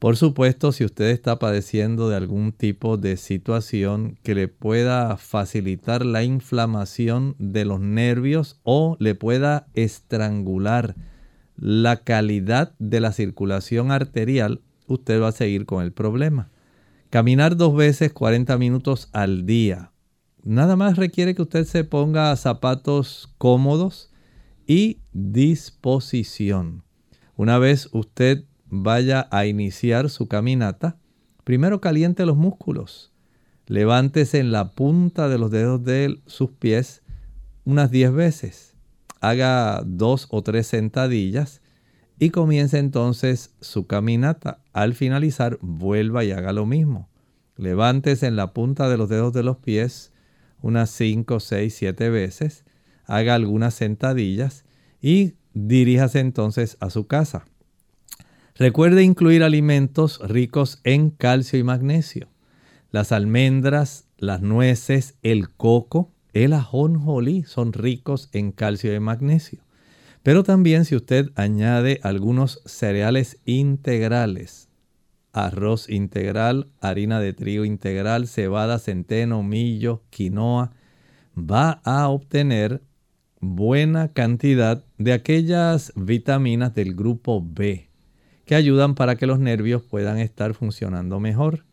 Por 0.00 0.16
supuesto, 0.16 0.72
si 0.72 0.84
usted 0.84 1.10
está 1.10 1.38
padeciendo 1.38 2.08
de 2.08 2.16
algún 2.16 2.52
tipo 2.52 2.96
de 2.96 3.18
situación 3.18 4.16
que 4.22 4.34
le 4.34 4.48
pueda 4.48 5.18
facilitar 5.18 6.06
la 6.06 6.24
inflamación 6.24 7.36
de 7.38 7.66
los 7.66 7.80
nervios 7.80 8.58
o 8.62 8.96
le 8.98 9.14
pueda 9.14 9.66
estrangular 9.74 10.96
la 11.58 11.96
calidad 11.96 12.72
de 12.78 13.00
la 13.00 13.12
circulación 13.12 13.92
arterial, 13.92 14.62
usted 14.86 15.20
va 15.20 15.28
a 15.28 15.32
seguir 15.32 15.66
con 15.66 15.84
el 15.84 15.92
problema. 15.92 16.48
Caminar 17.10 17.58
dos 17.58 17.76
veces 17.76 18.10
40 18.12 18.56
minutos 18.56 19.10
al 19.12 19.44
día. 19.44 19.90
Nada 20.42 20.76
más 20.76 20.96
requiere 20.96 21.34
que 21.34 21.42
usted 21.42 21.66
se 21.66 21.84
ponga 21.84 22.34
zapatos 22.36 23.34
cómodos 23.36 24.09
y 24.70 25.00
disposición. 25.12 26.84
Una 27.34 27.58
vez 27.58 27.88
usted 27.90 28.44
vaya 28.68 29.26
a 29.32 29.46
iniciar 29.46 30.08
su 30.10 30.28
caminata, 30.28 30.96
primero 31.42 31.80
caliente 31.80 32.24
los 32.24 32.36
músculos. 32.36 33.12
Levántese 33.66 34.38
en 34.38 34.52
la 34.52 34.70
punta 34.70 35.28
de 35.28 35.38
los 35.38 35.50
dedos 35.50 35.82
de 35.82 36.20
sus 36.26 36.52
pies 36.52 37.02
unas 37.64 37.90
10 37.90 38.12
veces. 38.12 38.76
Haga 39.20 39.82
dos 39.84 40.28
o 40.30 40.40
tres 40.42 40.68
sentadillas 40.68 41.62
y 42.20 42.30
comience 42.30 42.78
entonces 42.78 43.56
su 43.60 43.88
caminata. 43.88 44.60
Al 44.72 44.94
finalizar, 44.94 45.58
vuelva 45.62 46.22
y 46.22 46.30
haga 46.30 46.52
lo 46.52 46.64
mismo. 46.64 47.08
Levántese 47.56 48.28
en 48.28 48.36
la 48.36 48.52
punta 48.52 48.88
de 48.88 48.98
los 48.98 49.08
dedos 49.08 49.32
de 49.32 49.42
los 49.42 49.56
pies 49.56 50.12
unas 50.62 50.90
5, 50.90 51.40
6, 51.40 51.74
7 51.74 52.08
veces. 52.10 52.64
Haga 53.10 53.34
algunas 53.34 53.74
sentadillas 53.74 54.64
y 55.02 55.34
diríjase 55.52 56.20
entonces 56.20 56.76
a 56.78 56.90
su 56.90 57.08
casa. 57.08 57.44
Recuerde 58.54 59.02
incluir 59.02 59.42
alimentos 59.42 60.20
ricos 60.22 60.80
en 60.84 61.10
calcio 61.10 61.58
y 61.58 61.64
magnesio. 61.64 62.28
Las 62.92 63.10
almendras, 63.10 64.06
las 64.16 64.42
nueces, 64.42 65.16
el 65.22 65.50
coco, 65.50 66.12
el 66.34 66.52
ajonjolí 66.52 67.42
son 67.42 67.72
ricos 67.72 68.28
en 68.32 68.52
calcio 68.52 68.94
y 68.94 69.00
magnesio. 69.00 69.64
Pero 70.22 70.44
también 70.44 70.84
si 70.84 70.94
usted 70.94 71.30
añade 71.34 71.98
algunos 72.04 72.62
cereales 72.64 73.40
integrales, 73.44 74.68
arroz 75.32 75.88
integral, 75.88 76.68
harina 76.80 77.18
de 77.18 77.32
trigo 77.32 77.64
integral, 77.64 78.28
cebada, 78.28 78.78
centeno, 78.78 79.42
millo, 79.42 80.04
quinoa, 80.10 80.70
va 81.36 81.80
a 81.82 82.06
obtener 82.06 82.82
buena 83.40 84.12
cantidad 84.12 84.84
de 84.98 85.12
aquellas 85.12 85.92
vitaminas 85.96 86.74
del 86.74 86.94
grupo 86.94 87.44
B 87.44 87.88
que 88.44 88.54
ayudan 88.54 88.94
para 88.94 89.16
que 89.16 89.26
los 89.26 89.38
nervios 89.38 89.82
puedan 89.82 90.18
estar 90.18 90.54
funcionando 90.54 91.20
mejor. 91.20 91.64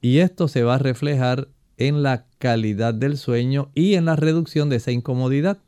Y 0.00 0.18
esto 0.18 0.48
se 0.48 0.62
va 0.62 0.76
a 0.76 0.78
reflejar 0.78 1.48
en 1.76 2.02
la 2.02 2.26
calidad 2.38 2.94
del 2.94 3.16
sueño 3.16 3.70
y 3.74 3.94
en 3.94 4.04
la 4.04 4.16
reducción 4.16 4.68
de 4.68 4.76
esa 4.76 4.92
incomodidad. 4.92 5.58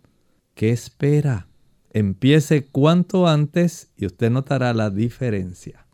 ¿Qué 0.55 0.71
espera? 0.71 1.49
Empiece 1.91 2.65
cuanto 2.67 3.27
antes 3.27 3.91
y 3.97 4.07
usted 4.07 4.31
notará 4.31 4.73
la 4.73 4.91
diferencia. 4.91 5.87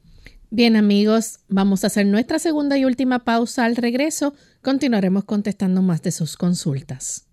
Bien 0.50 0.76
amigos, 0.76 1.40
vamos 1.48 1.84
a 1.84 1.88
hacer 1.88 2.06
nuestra 2.06 2.38
segunda 2.38 2.78
y 2.78 2.84
última 2.84 3.24
pausa. 3.24 3.64
Al 3.64 3.76
regreso 3.76 4.34
continuaremos 4.62 5.24
contestando 5.24 5.82
más 5.82 6.02
de 6.02 6.10
sus 6.10 6.36
consultas. 6.36 7.26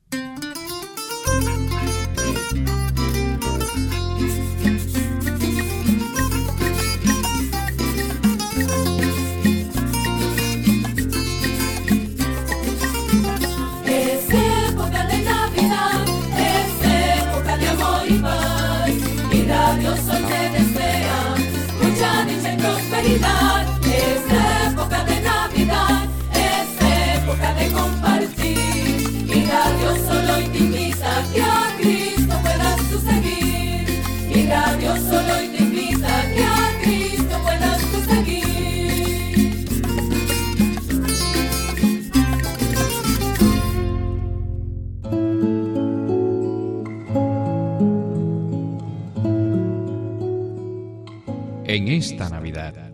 Esta 52.15 52.29
Navidad 52.29 52.93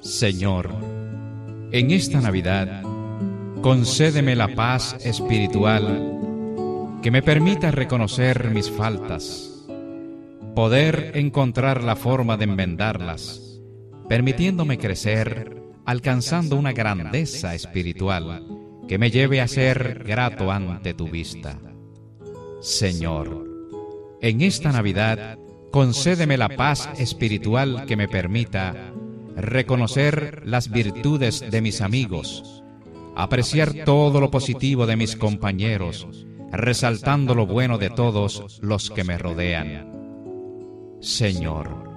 Señor, 0.00 0.68
en 1.70 1.90
esta 1.92 2.20
Navidad, 2.20 2.82
concédeme 3.62 4.36
la 4.36 4.48
paz 4.48 4.96
espiritual 5.06 6.18
que 7.02 7.10
me 7.10 7.22
permita 7.22 7.70
reconocer 7.70 8.50
mis 8.50 8.70
faltas, 8.70 9.64
poder 10.54 11.12
encontrar 11.14 11.82
la 11.82 11.96
forma 11.96 12.36
de 12.36 12.44
enmendarlas, 12.44 13.60
permitiéndome 14.08 14.76
crecer, 14.76 15.62
alcanzando 15.86 16.56
una 16.56 16.72
grandeza 16.72 17.54
espiritual 17.54 18.44
que 18.86 18.98
me 18.98 19.10
lleve 19.10 19.40
a 19.40 19.48
ser 19.48 20.04
grato 20.04 20.50
ante 20.50 20.92
tu 20.92 21.08
vista. 21.08 21.58
Señor, 22.60 23.51
en 24.22 24.40
esta 24.40 24.70
Navidad, 24.70 25.36
concédeme 25.72 26.36
la 26.36 26.48
paz 26.48 26.88
espiritual 26.96 27.86
que 27.86 27.96
me 27.96 28.06
permita 28.06 28.92
reconocer 29.36 30.42
las 30.46 30.70
virtudes 30.70 31.44
de 31.50 31.60
mis 31.60 31.80
amigos, 31.80 32.62
apreciar 33.16 33.72
todo 33.84 34.20
lo 34.20 34.30
positivo 34.30 34.86
de 34.86 34.94
mis 34.94 35.16
compañeros, 35.16 36.06
resaltando 36.52 37.34
lo 37.34 37.46
bueno 37.46 37.78
de 37.78 37.90
todos 37.90 38.60
los 38.62 38.90
que 38.90 39.02
me 39.02 39.18
rodean. 39.18 39.90
Señor, 41.00 41.90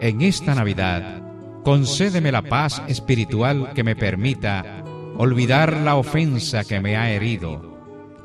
en 0.00 0.20
esta 0.20 0.54
Navidad, 0.54 1.22
concédeme 1.62 2.30
la 2.30 2.42
paz 2.42 2.82
espiritual 2.88 3.72
que 3.72 3.84
me 3.84 3.96
permita 3.96 4.84
olvidar 5.16 5.72
la 5.78 5.96
ofensa 5.96 6.62
que 6.64 6.78
me 6.80 6.98
ha 6.98 7.10
herido, 7.10 7.78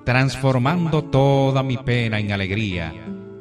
transformando 0.03 1.05
toda 1.05 1.63
mi 1.63 1.77
pena 1.77 2.19
en 2.19 2.33
alegría, 2.33 2.93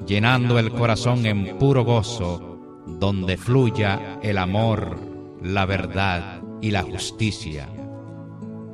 llenando 0.09 0.59
el 0.59 0.71
corazón 0.73 1.27
en 1.27 1.59
puro 1.59 1.85
gozo, 1.85 2.59
donde 2.87 3.37
fluya 3.37 4.19
el 4.23 4.39
amor, 4.39 4.99
la 5.43 5.67
verdad 5.67 6.41
y 6.63 6.71
la 6.71 6.83
justicia. 6.83 7.69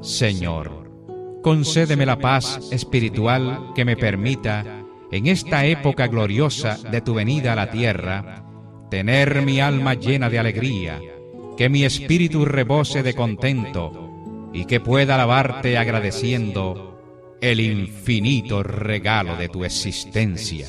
Señor, 0.01 0.89
concédeme 1.43 2.07
la 2.07 2.19
paz 2.21 2.61
espiritual 2.71 3.73
que 3.75 3.85
me 3.85 3.97
permita, 3.97 4.85
en 5.11 5.27
esta 5.27 5.67
época 5.67 6.07
gloriosa 6.07 6.79
de 6.91 7.01
tu 7.01 7.15
venida 7.15 7.53
a 7.53 7.57
la 7.57 7.71
tierra, 7.71 8.47
tener 8.89 9.43
mi 9.43 9.61
alma 9.61 9.95
llena 9.95 10.31
de 10.31 10.39
alegría, 10.39 11.01
que 11.57 11.69
mi 11.69 11.85
espíritu 11.85 12.45
rebose 12.45 13.03
de 13.03 13.15
contento 13.15 14.51
y 14.53 14.67
que 14.67 14.79
pueda 14.79 15.17
alabarte 15.17 15.79
agradeciendo 15.79 17.37
el 17.41 17.59
infinito 17.59 18.63
regalo 18.63 19.37
de 19.37 19.49
tu 19.49 19.65
existencia. 19.65 20.69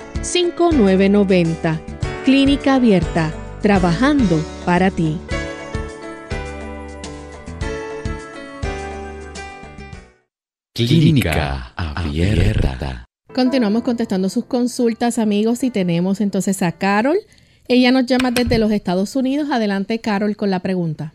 5990. 0.21 1.81
Clínica 2.23 2.75
Abierta, 2.75 3.33
trabajando 3.61 4.37
para 4.65 4.91
ti. 4.91 5.17
Clínica 10.75 11.73
Abierta. 11.75 13.05
Continuamos 13.33 13.81
contestando 13.83 14.29
sus 14.29 14.45
consultas, 14.45 15.17
amigos, 15.17 15.63
y 15.63 15.71
tenemos 15.71 16.21
entonces 16.21 16.61
a 16.61 16.71
Carol. 16.71 17.17
Ella 17.67 17.91
nos 17.91 18.05
llama 18.05 18.31
desde 18.31 18.59
los 18.59 18.71
Estados 18.71 19.15
Unidos. 19.15 19.49
Adelante, 19.51 19.99
Carol, 19.99 20.35
con 20.35 20.51
la 20.51 20.59
pregunta. 20.59 21.13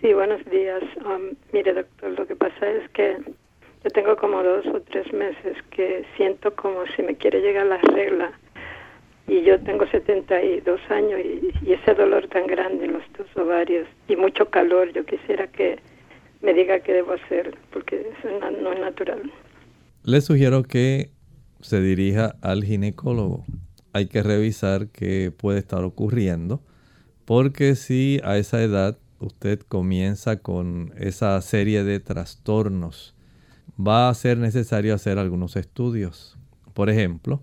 Sí, 0.00 0.12
buenos 0.12 0.44
días. 0.50 0.82
Um, 1.04 1.34
mire, 1.52 1.74
doctor, 1.74 2.10
lo 2.10 2.26
que 2.26 2.36
pasa 2.36 2.70
es 2.70 2.88
que 2.90 3.16
yo 3.88 3.92
tengo 3.92 4.16
como 4.16 4.42
dos 4.42 4.66
o 4.66 4.82
tres 4.82 5.10
meses 5.14 5.56
que 5.70 6.04
siento 6.18 6.54
como 6.54 6.84
si 6.94 7.02
me 7.02 7.16
quiere 7.16 7.40
llegar 7.40 7.64
la 7.64 7.78
regla 7.78 8.38
y 9.26 9.42
yo 9.44 9.58
tengo 9.60 9.86
72 9.86 10.78
años 10.90 11.18
y, 11.24 11.72
ese 11.72 11.94
dolor 11.94 12.28
tan 12.28 12.46
grande 12.46 12.84
en 12.84 12.92
los 12.92 13.02
dos 13.16 13.26
ovarios 13.36 13.88
y 14.06 14.16
mucho 14.16 14.50
calor, 14.50 14.92
yo 14.92 15.06
quisiera 15.06 15.46
que 15.46 15.78
me 16.42 16.52
diga 16.52 16.80
qué 16.80 16.92
debo 16.92 17.12
hacer 17.12 17.56
porque 17.72 18.12
eso 18.18 18.28
no 18.62 18.72
es 18.72 18.80
natural. 18.80 19.32
Le 20.02 20.20
sugiero 20.20 20.64
que 20.64 21.10
se 21.60 21.80
dirija 21.80 22.36
al 22.42 22.64
ginecólogo. 22.64 23.44
Hay 23.94 24.08
que 24.08 24.22
revisar 24.22 24.88
qué 24.88 25.32
puede 25.34 25.60
estar 25.60 25.82
ocurriendo 25.82 26.60
porque 27.24 27.74
si 27.74 28.20
a 28.22 28.36
esa 28.36 28.62
edad 28.62 28.98
usted 29.18 29.60
comienza 29.60 30.40
con 30.42 30.92
esa 30.98 31.40
serie 31.40 31.84
de 31.84 32.00
trastornos, 32.00 33.14
va 33.78 34.08
a 34.08 34.14
ser 34.14 34.38
necesario 34.38 34.94
hacer 34.94 35.18
algunos 35.18 35.56
estudios. 35.56 36.36
Por 36.74 36.90
ejemplo, 36.90 37.42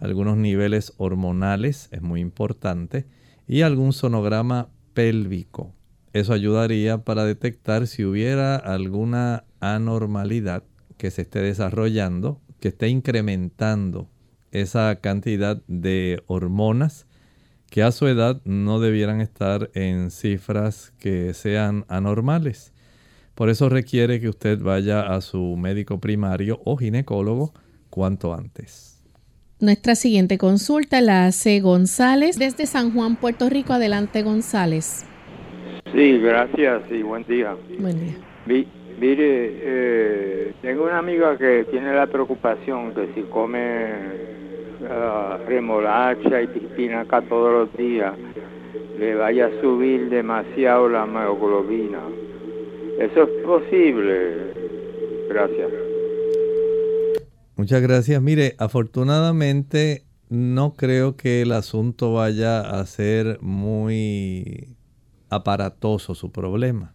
algunos 0.00 0.36
niveles 0.36 0.92
hormonales, 0.96 1.88
es 1.92 2.02
muy 2.02 2.20
importante, 2.20 3.06
y 3.46 3.62
algún 3.62 3.92
sonograma 3.92 4.68
pélvico. 4.94 5.74
Eso 6.12 6.32
ayudaría 6.32 6.98
para 7.04 7.24
detectar 7.24 7.86
si 7.86 8.04
hubiera 8.04 8.56
alguna 8.56 9.44
anormalidad 9.60 10.64
que 10.98 11.10
se 11.10 11.22
esté 11.22 11.40
desarrollando, 11.40 12.40
que 12.60 12.68
esté 12.68 12.88
incrementando 12.88 14.08
esa 14.50 14.94
cantidad 14.96 15.62
de 15.66 16.22
hormonas 16.26 17.06
que 17.70 17.82
a 17.82 17.90
su 17.90 18.06
edad 18.06 18.42
no 18.44 18.80
debieran 18.80 19.22
estar 19.22 19.70
en 19.72 20.10
cifras 20.10 20.92
que 20.98 21.32
sean 21.32 21.86
anormales. 21.88 22.71
Por 23.34 23.48
eso 23.48 23.68
requiere 23.68 24.20
que 24.20 24.28
usted 24.28 24.58
vaya 24.60 25.14
a 25.14 25.20
su 25.20 25.56
médico 25.56 25.98
primario 25.98 26.60
o 26.64 26.76
ginecólogo 26.76 27.52
cuanto 27.90 28.34
antes. 28.34 28.92
Nuestra 29.60 29.94
siguiente 29.94 30.38
consulta 30.38 31.00
la 31.00 31.26
hace 31.26 31.60
González 31.60 32.36
desde 32.38 32.66
San 32.66 32.92
Juan, 32.92 33.16
Puerto 33.16 33.48
Rico. 33.48 33.72
Adelante, 33.72 34.22
González. 34.22 35.06
Sí, 35.94 36.18
gracias 36.18 36.82
y 36.90 37.02
buen 37.02 37.24
día. 37.26 37.56
Buen 37.78 38.00
día. 38.00 38.16
mire, 38.46 38.66
eh, 38.98 40.52
tengo 40.62 40.84
una 40.84 40.98
amiga 40.98 41.38
que 41.38 41.64
tiene 41.70 41.94
la 41.94 42.06
preocupación 42.06 42.92
que 42.94 43.12
si 43.14 43.22
come 43.22 44.32
remolacha 45.46 46.42
y 46.42 46.44
espinaca 46.44 47.22
todos 47.22 47.52
los 47.52 47.76
días, 47.76 48.14
le 48.98 49.14
vaya 49.14 49.46
a 49.46 49.60
subir 49.60 50.08
demasiado 50.08 50.88
la 50.88 51.04
hemoglobina. 51.04 52.00
¿Eso 53.02 53.24
es 53.24 53.44
posible? 53.44 54.54
Gracias. 55.28 55.72
Muchas 57.56 57.82
gracias. 57.82 58.22
Mire, 58.22 58.54
afortunadamente 58.58 60.04
no 60.28 60.74
creo 60.74 61.16
que 61.16 61.42
el 61.42 61.50
asunto 61.50 62.12
vaya 62.12 62.60
a 62.60 62.86
ser 62.86 63.40
muy 63.40 64.76
aparatoso 65.30 66.14
su 66.14 66.30
problema. 66.30 66.94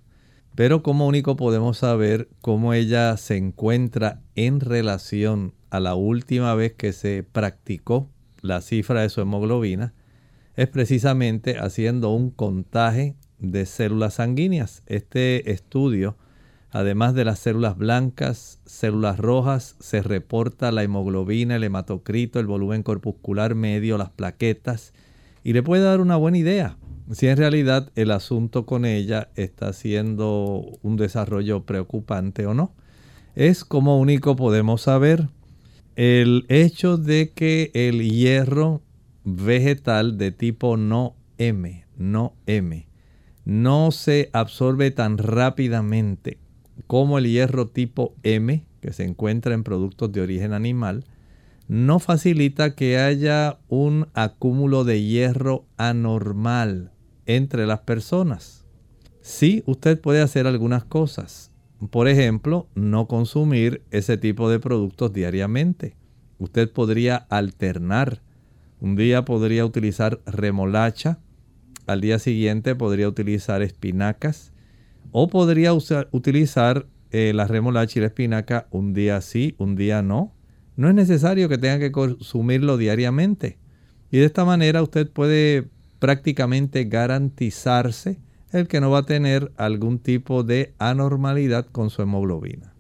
Pero 0.56 0.82
como 0.82 1.08
único 1.08 1.36
podemos 1.36 1.80
saber 1.80 2.30
cómo 2.40 2.74
ella 2.74 3.18
se 3.18 3.36
encuentra 3.36 4.22
en 4.36 4.62
relación 4.62 5.56
a 5.72 5.82
la 5.82 5.96
última 5.96 6.56
vez 6.56 6.72
que 6.72 6.94
se 6.94 7.24
practicó 7.24 8.10
la 8.42 8.62
cifra 8.62 9.02
de 9.02 9.10
su 9.10 9.20
hemoglobina, 9.20 9.94
es 10.56 10.70
precisamente 10.70 11.58
haciendo 11.60 12.12
un 12.12 12.32
contaje 12.32 13.18
de 13.40 13.66
células 13.66 14.16
sanguíneas. 14.16 14.84
Este 14.86 15.52
estudio, 15.52 16.18
además 16.72 17.14
de 17.14 17.26
las 17.26 17.40
células 17.40 17.78
blancas, 17.78 18.60
células 18.66 19.18
rojas, 19.18 19.76
se 19.80 20.02
reporta 20.02 20.72
la 20.72 20.84
hemoglobina, 20.84 21.56
el 21.56 21.64
hematocrito, 21.64 22.40
el 22.40 22.48
volumen 22.48 22.84
corpuscular 22.84 23.56
medio, 23.56 23.98
las 23.98 24.10
plaquetas, 24.10 24.94
y 25.44 25.54
le 25.54 25.64
puede 25.64 25.84
dar 25.84 26.02
una 26.02 26.16
buena 26.18 26.38
idea 26.38 26.78
si 27.12 27.28
en 27.28 27.38
realidad 27.38 27.92
el 27.96 28.12
asunto 28.12 28.66
con 28.66 28.86
ella 28.86 29.30
está 29.36 29.72
siendo 29.74 30.78
un 30.82 30.98
desarrollo 30.98 31.64
preocupante 31.64 32.46
o 32.46 32.54
no. 32.54 32.74
Es 33.36 33.64
como 33.64 34.00
único 34.00 34.36
podemos 34.36 34.82
saber 34.82 35.30
el 35.96 36.46
hecho 36.50 36.98
de 36.98 37.32
que 37.34 37.72
el 37.74 38.02
hierro 38.10 38.82
vegetal 39.24 40.18
de 40.18 40.32
tipo 40.32 40.76
no 40.76 41.16
M, 41.38 41.86
no 41.98 42.34
M, 42.46 42.87
no 43.48 43.92
se 43.92 44.30
absorbe 44.34 44.92
tan 44.92 45.18
rápidamente 45.18 46.38
como 46.86 47.18
el 47.18 47.28
hierro 47.28 47.66
tipo 47.68 48.14
M, 48.24 48.66
que 48.82 48.92
se 48.92 49.06
encuentra 49.06 49.54
en 49.54 49.64
productos 49.64 50.12
de 50.12 50.20
origen 50.20 50.52
animal, 50.52 51.06
no 51.70 52.00
facilita 52.00 52.76
que 52.76 52.98
haya 52.98 53.60
un 53.70 54.10
acúmulo 54.14 54.84
de 54.84 55.02
hierro 55.02 55.66
anormal 55.78 56.92
entre 57.26 57.66
las 57.66 57.80
personas. 57.80 58.66
Sí, 59.22 59.64
usted 59.66 59.98
puede 60.02 60.22
hacer 60.22 60.46
algunas 60.46 60.84
cosas. 60.84 61.50
Por 61.90 62.10
ejemplo, 62.10 62.68
no 62.76 63.08
consumir 63.08 63.82
ese 63.92 64.18
tipo 64.18 64.50
de 64.50 64.60
productos 64.60 65.14
diariamente. 65.14 65.96
Usted 66.38 66.70
podría 66.70 67.16
alternar. 67.16 68.22
Un 68.82 68.98
día 68.98 69.24
podría 69.24 69.66
utilizar 69.66 70.20
remolacha, 70.26 71.20
al 71.88 72.02
día 72.02 72.20
siguiente 72.20 72.76
podría 72.76 73.08
utilizar 73.08 73.62
espinacas 73.62 74.52
o 75.12 75.28
podría 75.28 75.74
utilizar 75.74 76.86
eh, 77.12 77.32
la 77.34 77.48
remolacha 77.48 78.00
y 78.00 78.02
la 78.02 78.08
espinaca 78.08 78.68
un 78.70 78.94
día 78.94 79.22
sí, 79.22 79.56
un 79.58 79.76
día 79.76 80.02
no. 80.02 80.34
No 80.76 80.90
es 80.90 80.96
necesario 80.96 81.50
que 81.50 81.58
tenga 81.58 81.80
que 81.80 81.92
consumirlo 81.92 82.78
diariamente. 82.78 83.58
Y 84.12 84.18
de 84.18 84.26
esta 84.26 84.46
manera 84.46 84.84
usted 84.84 85.10
puede 85.10 85.70
prácticamente 86.00 86.84
garantizarse 86.86 88.20
el 88.52 88.68
que 88.68 88.80
no 88.80 88.92
va 88.92 89.00
a 89.00 89.04
tener 89.04 89.52
algún 89.58 90.00
tipo 90.00 90.44
de 90.44 90.74
anormalidad 90.78 91.66
con 91.66 91.90
su 91.90 92.02
hemoglobina. 92.02 92.74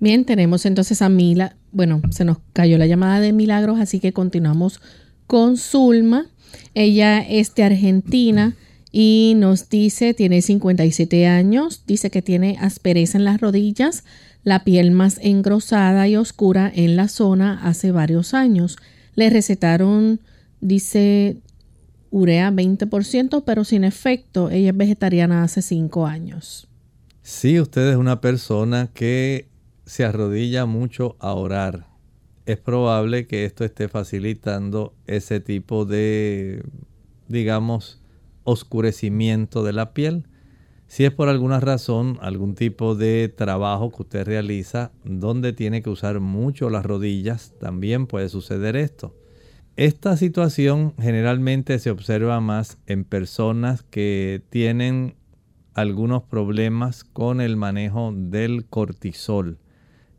Bien, 0.00 0.24
tenemos 0.24 0.66
entonces 0.66 1.00
a 1.02 1.08
Mila. 1.08 1.56
Bueno, 1.72 2.02
se 2.10 2.24
nos 2.24 2.38
cayó 2.52 2.76
la 2.78 2.86
llamada 2.86 3.20
de 3.20 3.32
Milagros, 3.32 3.80
así 3.80 4.00
que 4.00 4.12
continuamos 4.12 4.80
con 5.26 5.56
Zulma. 5.56 6.26
Ella 6.74 7.20
es 7.20 7.54
de 7.54 7.64
Argentina 7.64 8.54
y 8.90 9.34
nos 9.36 9.68
dice, 9.68 10.14
tiene 10.14 10.40
57 10.40 11.26
años, 11.26 11.82
dice 11.86 12.10
que 12.10 12.22
tiene 12.22 12.56
aspereza 12.60 13.18
en 13.18 13.24
las 13.24 13.40
rodillas, 13.40 14.04
la 14.44 14.62
piel 14.62 14.90
más 14.92 15.18
engrosada 15.20 16.06
y 16.06 16.16
oscura 16.16 16.70
en 16.72 16.96
la 16.96 17.08
zona 17.08 17.60
hace 17.64 17.90
varios 17.90 18.34
años. 18.34 18.76
Le 19.14 19.30
recetaron, 19.30 20.20
dice, 20.60 21.38
urea 22.10 22.50
20%, 22.50 23.42
pero 23.44 23.64
sin 23.64 23.84
efecto. 23.84 24.50
Ella 24.50 24.70
es 24.70 24.76
vegetariana 24.76 25.42
hace 25.42 25.62
5 25.62 26.06
años. 26.06 26.68
Si 27.22 27.58
usted 27.58 27.90
es 27.90 27.96
una 27.96 28.20
persona 28.20 28.90
que 28.94 29.48
se 29.86 30.04
arrodilla 30.04 30.66
mucho 30.66 31.16
a 31.18 31.32
orar, 31.32 31.86
es 32.46 32.58
probable 32.58 33.26
que 33.26 33.44
esto 33.44 33.64
esté 33.64 33.88
facilitando 33.88 34.94
ese 35.06 35.40
tipo 35.40 35.84
de, 35.84 36.62
digamos, 37.28 38.02
oscurecimiento 38.44 39.64
de 39.64 39.72
la 39.72 39.94
piel. 39.94 40.26
Si 40.86 41.04
es 41.04 41.10
por 41.10 41.28
alguna 41.28 41.60
razón, 41.60 42.18
algún 42.20 42.54
tipo 42.54 42.94
de 42.94 43.32
trabajo 43.34 43.90
que 43.90 44.02
usted 44.02 44.26
realiza 44.26 44.92
donde 45.04 45.52
tiene 45.52 45.82
que 45.82 45.90
usar 45.90 46.20
mucho 46.20 46.68
las 46.68 46.84
rodillas, 46.84 47.54
también 47.58 48.06
puede 48.06 48.28
suceder 48.28 48.76
esto. 48.76 49.14
Esta 49.76 50.16
situación 50.16 50.94
generalmente 51.00 51.78
se 51.78 51.90
observa 51.90 52.40
más 52.40 52.78
en 52.86 53.04
personas 53.04 53.82
que 53.82 54.42
tienen 54.50 55.16
algunos 55.72 56.22
problemas 56.22 57.02
con 57.02 57.40
el 57.40 57.56
manejo 57.56 58.12
del 58.14 58.66
cortisol. 58.66 59.58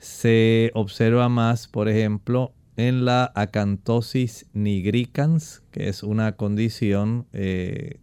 Se 0.06 0.70
observa 0.76 1.30
más, 1.30 1.68
por 1.68 1.90
ejemplo, 1.90 2.54
en 2.78 3.06
la 3.06 3.32
acantosis 3.34 4.46
nigricans, 4.54 5.64
que 5.72 5.90
es 5.90 6.04
una 6.04 6.34
condición 6.34 7.26
eh, 7.34 7.98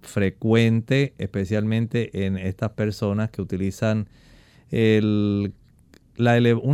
frecuente, 0.00 1.12
especialmente 1.18 2.24
en 2.24 2.38
estas 2.38 2.70
personas 2.70 3.30
que 3.30 3.42
utilizan 3.42 4.08
una 4.70 5.52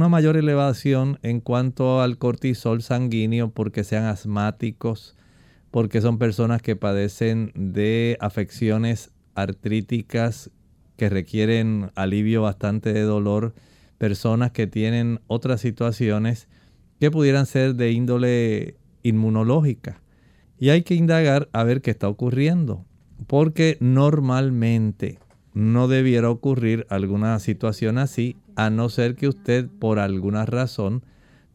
mayor 0.08 0.36
elevación 0.36 1.18
en 1.24 1.40
cuanto 1.40 2.00
al 2.00 2.16
cortisol 2.16 2.80
sanguíneo 2.80 3.50
porque 3.50 3.82
sean 3.82 4.04
asmáticos, 4.04 5.16
porque 5.72 6.00
son 6.00 6.18
personas 6.18 6.62
que 6.62 6.76
padecen 6.76 7.50
de 7.56 8.16
afecciones 8.20 9.10
artríticas 9.34 10.52
que 10.96 11.08
requieren 11.08 11.90
alivio 11.96 12.42
bastante 12.42 12.92
de 12.92 13.02
dolor, 13.02 13.54
personas 13.98 14.52
que 14.52 14.66
tienen 14.66 15.20
otras 15.26 15.60
situaciones 15.60 16.48
que 17.00 17.10
pudieran 17.10 17.46
ser 17.46 17.74
de 17.74 17.92
índole 17.92 18.76
inmunológica. 19.02 20.00
Y 20.58 20.70
hay 20.70 20.82
que 20.82 20.94
indagar 20.94 21.48
a 21.52 21.62
ver 21.64 21.82
qué 21.82 21.90
está 21.90 22.08
ocurriendo, 22.08 22.84
porque 23.26 23.76
normalmente 23.80 25.18
no 25.54 25.88
debiera 25.88 26.30
ocurrir 26.30 26.86
alguna 26.88 27.38
situación 27.38 27.98
así 27.98 28.36
a 28.56 28.70
no 28.70 28.88
ser 28.88 29.14
que 29.14 29.28
usted 29.28 29.68
por 29.78 29.98
alguna 29.98 30.46
razón 30.46 31.04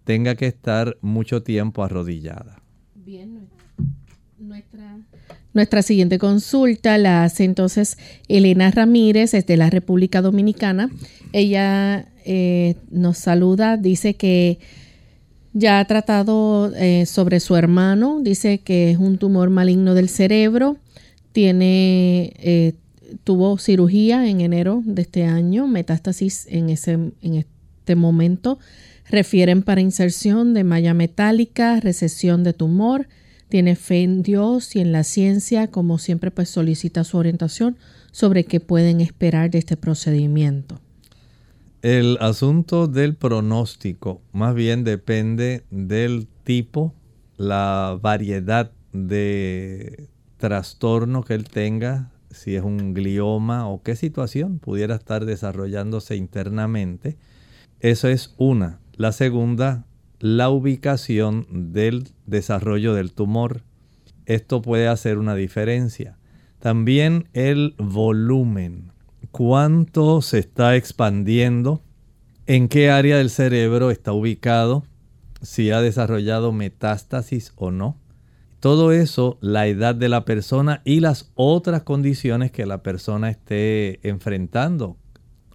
tenga 0.03 0.35
que 0.35 0.47
estar 0.47 0.97
mucho 1.01 1.43
tiempo 1.43 1.83
arrodillada. 1.83 2.61
Bien, 2.95 3.47
nuestra, 4.37 4.97
nuestra 5.53 5.81
siguiente 5.81 6.19
consulta 6.19 6.97
la 6.97 7.23
hace 7.23 7.43
entonces 7.43 7.97
Elena 8.27 8.71
Ramírez, 8.71 9.33
es 9.33 9.45
de 9.45 9.57
la 9.57 9.69
República 9.69 10.21
Dominicana. 10.21 10.89
Ella 11.33 12.07
eh, 12.25 12.75
nos 12.89 13.17
saluda, 13.17 13.75
dice 13.75 14.13
que 14.13 14.59
ya 15.51 15.79
ha 15.79 15.85
tratado 15.85 16.71
eh, 16.75 17.05
sobre 17.05 17.39
su 17.39 17.55
hermano, 17.55 18.19
dice 18.21 18.59
que 18.59 18.91
es 18.91 18.97
un 18.97 19.17
tumor 19.17 19.49
maligno 19.49 19.93
del 19.93 20.09
cerebro, 20.09 20.77
tiene 21.31 22.33
eh, 22.37 22.73
tuvo 23.23 23.57
cirugía 23.57 24.27
en 24.27 24.41
enero 24.41 24.81
de 24.85 25.01
este 25.03 25.25
año, 25.25 25.67
metástasis 25.67 26.47
en, 26.49 26.69
ese, 26.69 26.93
en 26.93 27.33
este 27.33 27.95
momento. 27.95 28.59
Refieren 29.09 29.63
para 29.63 29.81
inserción 29.81 30.53
de 30.53 30.63
malla 30.63 30.93
metálica, 30.93 31.79
recesión 31.79 32.43
de 32.43 32.53
tumor. 32.53 33.07
Tiene 33.49 33.75
fe 33.75 34.03
en 34.03 34.23
Dios 34.23 34.75
y 34.75 34.79
en 34.79 34.91
la 34.91 35.03
ciencia, 35.03 35.67
como 35.67 35.99
siempre 35.99 36.31
pues 36.31 36.49
solicita 36.49 37.03
su 37.03 37.17
orientación 37.17 37.77
sobre 38.11 38.45
qué 38.45 38.59
pueden 38.59 39.01
esperar 39.01 39.51
de 39.51 39.59
este 39.59 39.77
procedimiento. 39.77 40.79
El 41.83 42.17
asunto 42.21 42.87
del 42.87 43.17
pronóstico 43.17 44.21
más 44.31 44.55
bien 44.55 44.85
depende 44.85 45.65
del 45.69 46.29
tipo, 46.45 46.95
la 47.35 47.99
variedad 48.01 48.71
de 48.93 50.07
trastorno 50.37 51.25
que 51.25 51.33
él 51.33 51.43
tenga, 51.43 52.09
si 52.29 52.55
es 52.55 52.63
un 52.63 52.93
glioma 52.93 53.67
o 53.67 53.83
qué 53.83 53.97
situación 53.97 54.59
pudiera 54.59 54.95
estar 54.95 55.25
desarrollándose 55.25 56.15
internamente. 56.15 57.17
Eso 57.81 58.07
es 58.07 58.33
una. 58.37 58.79
La 58.95 59.11
segunda, 59.11 59.85
la 60.19 60.49
ubicación 60.49 61.45
del 61.73 62.07
desarrollo 62.25 62.93
del 62.93 63.11
tumor. 63.11 63.63
Esto 64.25 64.61
puede 64.61 64.87
hacer 64.87 65.17
una 65.17 65.35
diferencia. 65.35 66.17
También 66.59 67.27
el 67.33 67.75
volumen. 67.77 68.92
¿Cuánto 69.33 70.21
se 70.21 70.37
está 70.37 70.75
expandiendo? 70.75 71.81
¿En 72.45 72.67
qué 72.67 72.91
área 72.91 73.17
del 73.17 73.31
cerebro 73.31 73.89
está 73.89 74.13
ubicado? 74.13 74.83
Si 75.41 75.71
ha 75.71 75.81
desarrollado 75.81 76.51
metástasis 76.51 77.51
o 77.55 77.71
no. 77.71 77.97
Todo 78.59 78.91
eso, 78.91 79.39
la 79.41 79.65
edad 79.65 79.95
de 79.95 80.07
la 80.07 80.23
persona 80.23 80.83
y 80.85 80.99
las 80.99 81.31
otras 81.33 81.81
condiciones 81.81 82.51
que 82.51 82.67
la 82.67 82.83
persona 82.83 83.31
esté 83.31 84.07
enfrentando. 84.07 84.97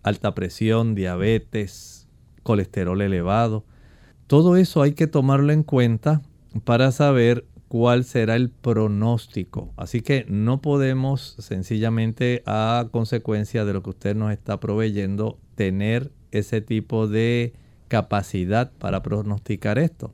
Alta 0.02 0.34
presión, 0.34 0.96
diabetes, 0.96 2.08
colesterol 2.42 3.00
elevado. 3.00 3.64
Todo 4.26 4.56
eso 4.56 4.82
hay 4.82 4.94
que 4.94 5.06
tomarlo 5.06 5.52
en 5.52 5.62
cuenta 5.62 6.20
para 6.64 6.90
saber 6.90 7.46
cuál 7.68 8.04
será 8.04 8.36
el 8.36 8.50
pronóstico. 8.50 9.72
Así 9.76 10.00
que 10.00 10.24
no 10.28 10.60
podemos 10.60 11.36
sencillamente 11.38 12.42
a 12.46 12.88
consecuencia 12.90 13.64
de 13.64 13.72
lo 13.72 13.82
que 13.82 13.90
usted 13.90 14.16
nos 14.16 14.32
está 14.32 14.58
proveyendo 14.58 15.38
tener 15.54 16.10
ese 16.32 16.60
tipo 16.60 17.06
de 17.06 17.52
capacidad 17.88 18.72
para 18.78 19.02
pronosticar 19.02 19.78
esto. 19.78 20.12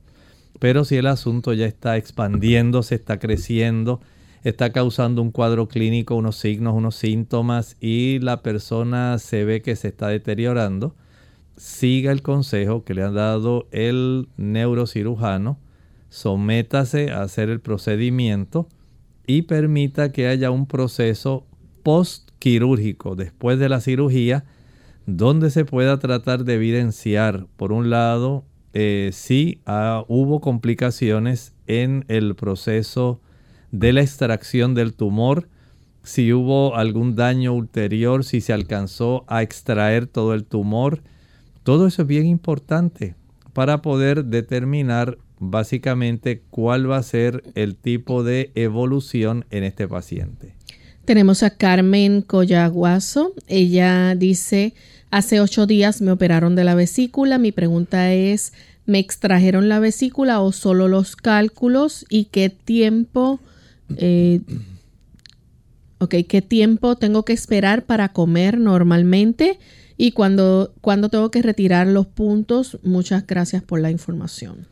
Pero 0.59 0.85
si 0.85 0.95
el 0.95 1.07
asunto 1.07 1.53
ya 1.53 1.65
está 1.65 1.97
expandiéndose, 1.97 2.95
está 2.95 3.19
creciendo, 3.19 3.99
está 4.43 4.71
causando 4.71 5.21
un 5.21 5.31
cuadro 5.31 5.67
clínico, 5.67 6.15
unos 6.15 6.37
signos, 6.37 6.73
unos 6.73 6.95
síntomas 6.95 7.75
y 7.79 8.19
la 8.19 8.41
persona 8.41 9.17
se 9.19 9.43
ve 9.43 9.61
que 9.61 9.75
se 9.75 9.89
está 9.89 10.07
deteriorando, 10.07 10.95
siga 11.57 12.11
el 12.11 12.21
consejo 12.21 12.83
que 12.83 12.93
le 12.93 13.03
ha 13.03 13.11
dado 13.11 13.67
el 13.71 14.29
neurocirujano, 14.37 15.57
sométase 16.15 17.11
a 17.11 17.23
hacer 17.23 17.49
el 17.49 17.59
procedimiento 17.59 18.69
y 19.27 19.41
permita 19.41 20.13
que 20.13 20.27
haya 20.27 20.49
un 20.49 20.65
proceso 20.65 21.45
postquirúrgico 21.83 23.17
después 23.17 23.59
de 23.59 23.67
la 23.67 23.81
cirugía 23.81 24.45
donde 25.05 25.49
se 25.49 25.65
pueda 25.65 25.99
tratar 25.99 26.45
de 26.45 26.55
evidenciar, 26.55 27.47
por 27.57 27.73
un 27.73 27.89
lado, 27.89 28.45
eh, 28.73 29.09
si 29.11 29.59
ah, 29.65 30.05
hubo 30.07 30.39
complicaciones 30.39 31.53
en 31.67 32.05
el 32.07 32.35
proceso 32.35 33.19
de 33.71 33.91
la 33.91 34.01
extracción 34.01 34.73
del 34.73 34.93
tumor, 34.93 35.49
si 36.03 36.31
hubo 36.31 36.77
algún 36.77 37.15
daño 37.15 37.53
ulterior, 37.53 38.23
si 38.23 38.39
se 38.39 38.53
alcanzó 38.53 39.25
a 39.27 39.41
extraer 39.41 40.07
todo 40.07 40.33
el 40.33 40.45
tumor. 40.45 41.01
Todo 41.63 41.87
eso 41.87 42.03
es 42.03 42.07
bien 42.07 42.25
importante 42.25 43.15
para 43.51 43.81
poder 43.81 44.25
determinar 44.25 45.17
básicamente 45.49 46.41
cuál 46.49 46.89
va 46.89 46.97
a 46.97 47.03
ser 47.03 47.43
el 47.55 47.75
tipo 47.75 48.23
de 48.23 48.51
evolución 48.55 49.45
en 49.49 49.63
este 49.63 49.87
paciente. 49.87 50.53
Tenemos 51.05 51.43
a 51.43 51.51
Carmen 51.51 52.21
Collaguazo. 52.21 53.33
Ella 53.47 54.15
dice, 54.15 54.73
Hace 55.15 55.39
ocho 55.39 55.65
días 55.65 56.01
me 56.01 56.11
operaron 56.11 56.55
de 56.55 56.65
la 56.65 56.75
vesícula. 56.75 57.37
Mi 57.37 57.53
pregunta 57.53 58.11
es, 58.13 58.51
¿me 58.85 58.99
extrajeron 58.99 59.69
la 59.69 59.79
vesícula 59.79 60.41
o 60.41 60.51
solo 60.51 60.89
los 60.89 61.15
cálculos? 61.15 62.05
¿Y 62.09 62.25
qué 62.25 62.49
tiempo, 62.49 63.39
eh, 63.95 64.41
qué 66.09 66.41
tiempo 66.41 66.97
tengo 66.97 67.23
que 67.23 67.31
esperar 67.31 67.85
para 67.85 68.09
comer 68.09 68.57
normalmente? 68.59 69.57
Y 69.95 70.11
cuando, 70.11 70.73
cuando 70.81 71.07
tengo 71.07 71.31
que 71.31 71.41
retirar 71.41 71.87
los 71.87 72.07
puntos, 72.07 72.77
muchas 72.83 73.25
gracias 73.25 73.63
por 73.63 73.79
la 73.79 73.91
información. 73.91 74.67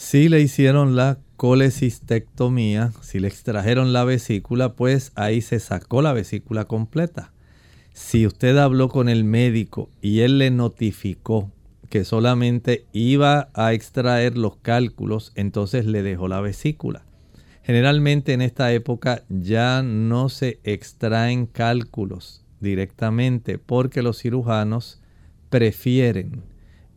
Si 0.00 0.28
le 0.28 0.40
hicieron 0.40 0.94
la 0.94 1.18
colecistectomía, 1.36 2.92
si 3.00 3.18
le 3.18 3.26
extrajeron 3.26 3.92
la 3.92 4.04
vesícula, 4.04 4.74
pues 4.74 5.10
ahí 5.16 5.40
se 5.40 5.58
sacó 5.58 6.02
la 6.02 6.12
vesícula 6.12 6.66
completa. 6.66 7.32
Si 7.94 8.24
usted 8.24 8.56
habló 8.58 8.90
con 8.90 9.08
el 9.08 9.24
médico 9.24 9.90
y 10.00 10.20
él 10.20 10.38
le 10.38 10.52
notificó 10.52 11.50
que 11.90 12.04
solamente 12.04 12.86
iba 12.92 13.48
a 13.54 13.72
extraer 13.72 14.38
los 14.38 14.54
cálculos, 14.58 15.32
entonces 15.34 15.84
le 15.84 16.04
dejó 16.04 16.28
la 16.28 16.40
vesícula. 16.40 17.04
Generalmente 17.64 18.34
en 18.34 18.40
esta 18.40 18.72
época 18.72 19.24
ya 19.28 19.82
no 19.82 20.28
se 20.28 20.60
extraen 20.62 21.46
cálculos 21.46 22.44
directamente 22.60 23.58
porque 23.58 24.02
los 24.02 24.20
cirujanos 24.20 25.00
prefieren 25.50 26.44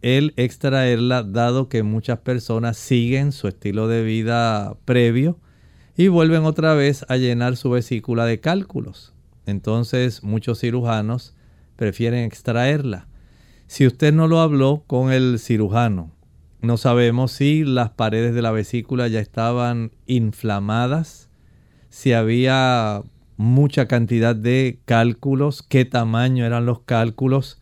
el 0.01 0.33
extraerla 0.35 1.23
dado 1.23 1.69
que 1.69 1.83
muchas 1.83 2.19
personas 2.19 2.77
siguen 2.77 3.31
su 3.31 3.47
estilo 3.47 3.87
de 3.87 4.03
vida 4.03 4.75
previo 4.85 5.39
y 5.95 6.07
vuelven 6.07 6.45
otra 6.45 6.73
vez 6.73 7.05
a 7.09 7.17
llenar 7.17 7.55
su 7.57 7.69
vesícula 7.69 8.25
de 8.25 8.39
cálculos. 8.39 9.13
Entonces 9.45 10.23
muchos 10.23 10.59
cirujanos 10.59 11.35
prefieren 11.75 12.23
extraerla. 12.23 13.07
Si 13.67 13.87
usted 13.87 14.13
no 14.13 14.27
lo 14.27 14.39
habló 14.39 14.83
con 14.87 15.11
el 15.11 15.39
cirujano, 15.39 16.11
no 16.61 16.77
sabemos 16.77 17.31
si 17.31 17.63
las 17.63 17.91
paredes 17.91 18.35
de 18.35 18.41
la 18.41 18.51
vesícula 18.51 19.07
ya 19.07 19.19
estaban 19.19 19.91
inflamadas, 20.07 21.29
si 21.89 22.13
había 22.13 23.03
mucha 23.37 23.87
cantidad 23.87 24.35
de 24.35 24.79
cálculos, 24.85 25.63
qué 25.63 25.85
tamaño 25.85 26.45
eran 26.45 26.65
los 26.65 26.81
cálculos, 26.81 27.60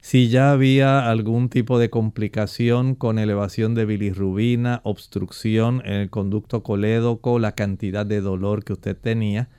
si 0.00 0.28
ya 0.28 0.52
había 0.52 1.10
algún 1.10 1.48
tipo 1.48 1.78
de 1.78 1.90
complicación 1.90 2.94
con 2.94 3.18
elevación 3.18 3.74
de 3.74 3.84
bilirrubina, 3.84 4.80
obstrucción 4.84 5.82
en 5.84 5.94
el 5.94 6.10
conducto 6.10 6.62
colédoco, 6.62 7.38
la 7.38 7.54
cantidad 7.54 8.06
de 8.06 8.20
dolor 8.20 8.64
que 8.64 8.72
usted 8.72 8.96
tenía. 8.96 9.50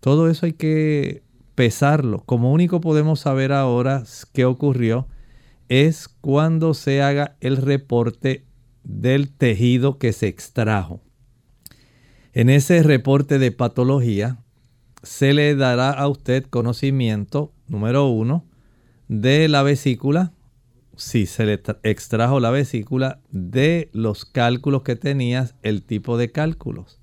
Todo 0.00 0.28
eso 0.28 0.46
hay 0.46 0.52
que 0.52 1.22
pesarlo. 1.54 2.22
Como 2.26 2.52
único 2.52 2.80
podemos 2.80 3.20
saber 3.20 3.52
ahora 3.52 4.04
qué 4.32 4.44
ocurrió 4.44 5.08
es 5.68 6.08
cuando 6.08 6.74
se 6.74 7.02
haga 7.02 7.36
el 7.40 7.56
reporte 7.56 8.44
del 8.84 9.30
tejido 9.30 9.98
que 9.98 10.12
se 10.12 10.28
extrajo. 10.28 11.02
En 12.32 12.50
ese 12.50 12.82
reporte 12.82 13.38
de 13.38 13.52
patología 13.52 14.38
se 15.02 15.32
le 15.32 15.54
dará 15.56 15.90
a 15.90 16.08
usted 16.08 16.44
conocimiento, 16.44 17.52
número 17.66 18.06
uno, 18.06 18.47
de 19.08 19.48
la 19.48 19.62
vesícula, 19.62 20.32
si 20.96 21.26
se 21.26 21.46
le 21.46 21.60
extrajo 21.82 22.40
la 22.40 22.50
vesícula, 22.50 23.20
de 23.30 23.88
los 23.92 24.24
cálculos 24.24 24.82
que 24.82 24.96
tenías, 24.96 25.54
el 25.62 25.82
tipo 25.82 26.18
de 26.18 26.30
cálculos. 26.30 27.00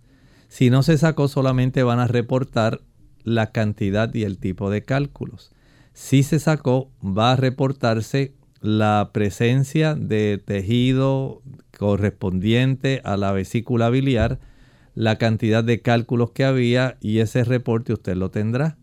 Si 0.48 0.70
no 0.70 0.84
se 0.84 0.98
sacó, 0.98 1.28
solamente 1.28 1.84
van 1.84 2.00
a 2.00 2.08
reportar 2.08 2.82
la 3.24 3.52
cantidad 3.52 4.14
y 4.14 4.24
el 4.24 4.38
tipo 4.38 4.70
de 4.70 4.84
cálculos. 4.84 5.52
Si 5.94 6.24
se 6.24 6.40
sacó, 6.40 6.92
va 7.04 7.32
a 7.32 7.36
reportarse 7.36 8.36
la 8.62 9.10
presencia 9.14 9.96
de 9.96 10.42
tejido 10.44 11.42
correspondiente 11.78 13.02
a 13.04 13.18
la 13.18 13.32
vesícula 13.32 13.90
biliar, 13.90 14.40
la 14.94 15.18
cantidad 15.18 15.64
de 15.64 15.82
cálculos 15.82 16.32
que 16.32 16.46
había 16.46 16.98
y 17.02 17.20
ese 17.20 17.44
reporte 17.44 17.94
usted 17.94 18.16
lo 18.16 18.32
tendrá. 18.32 18.78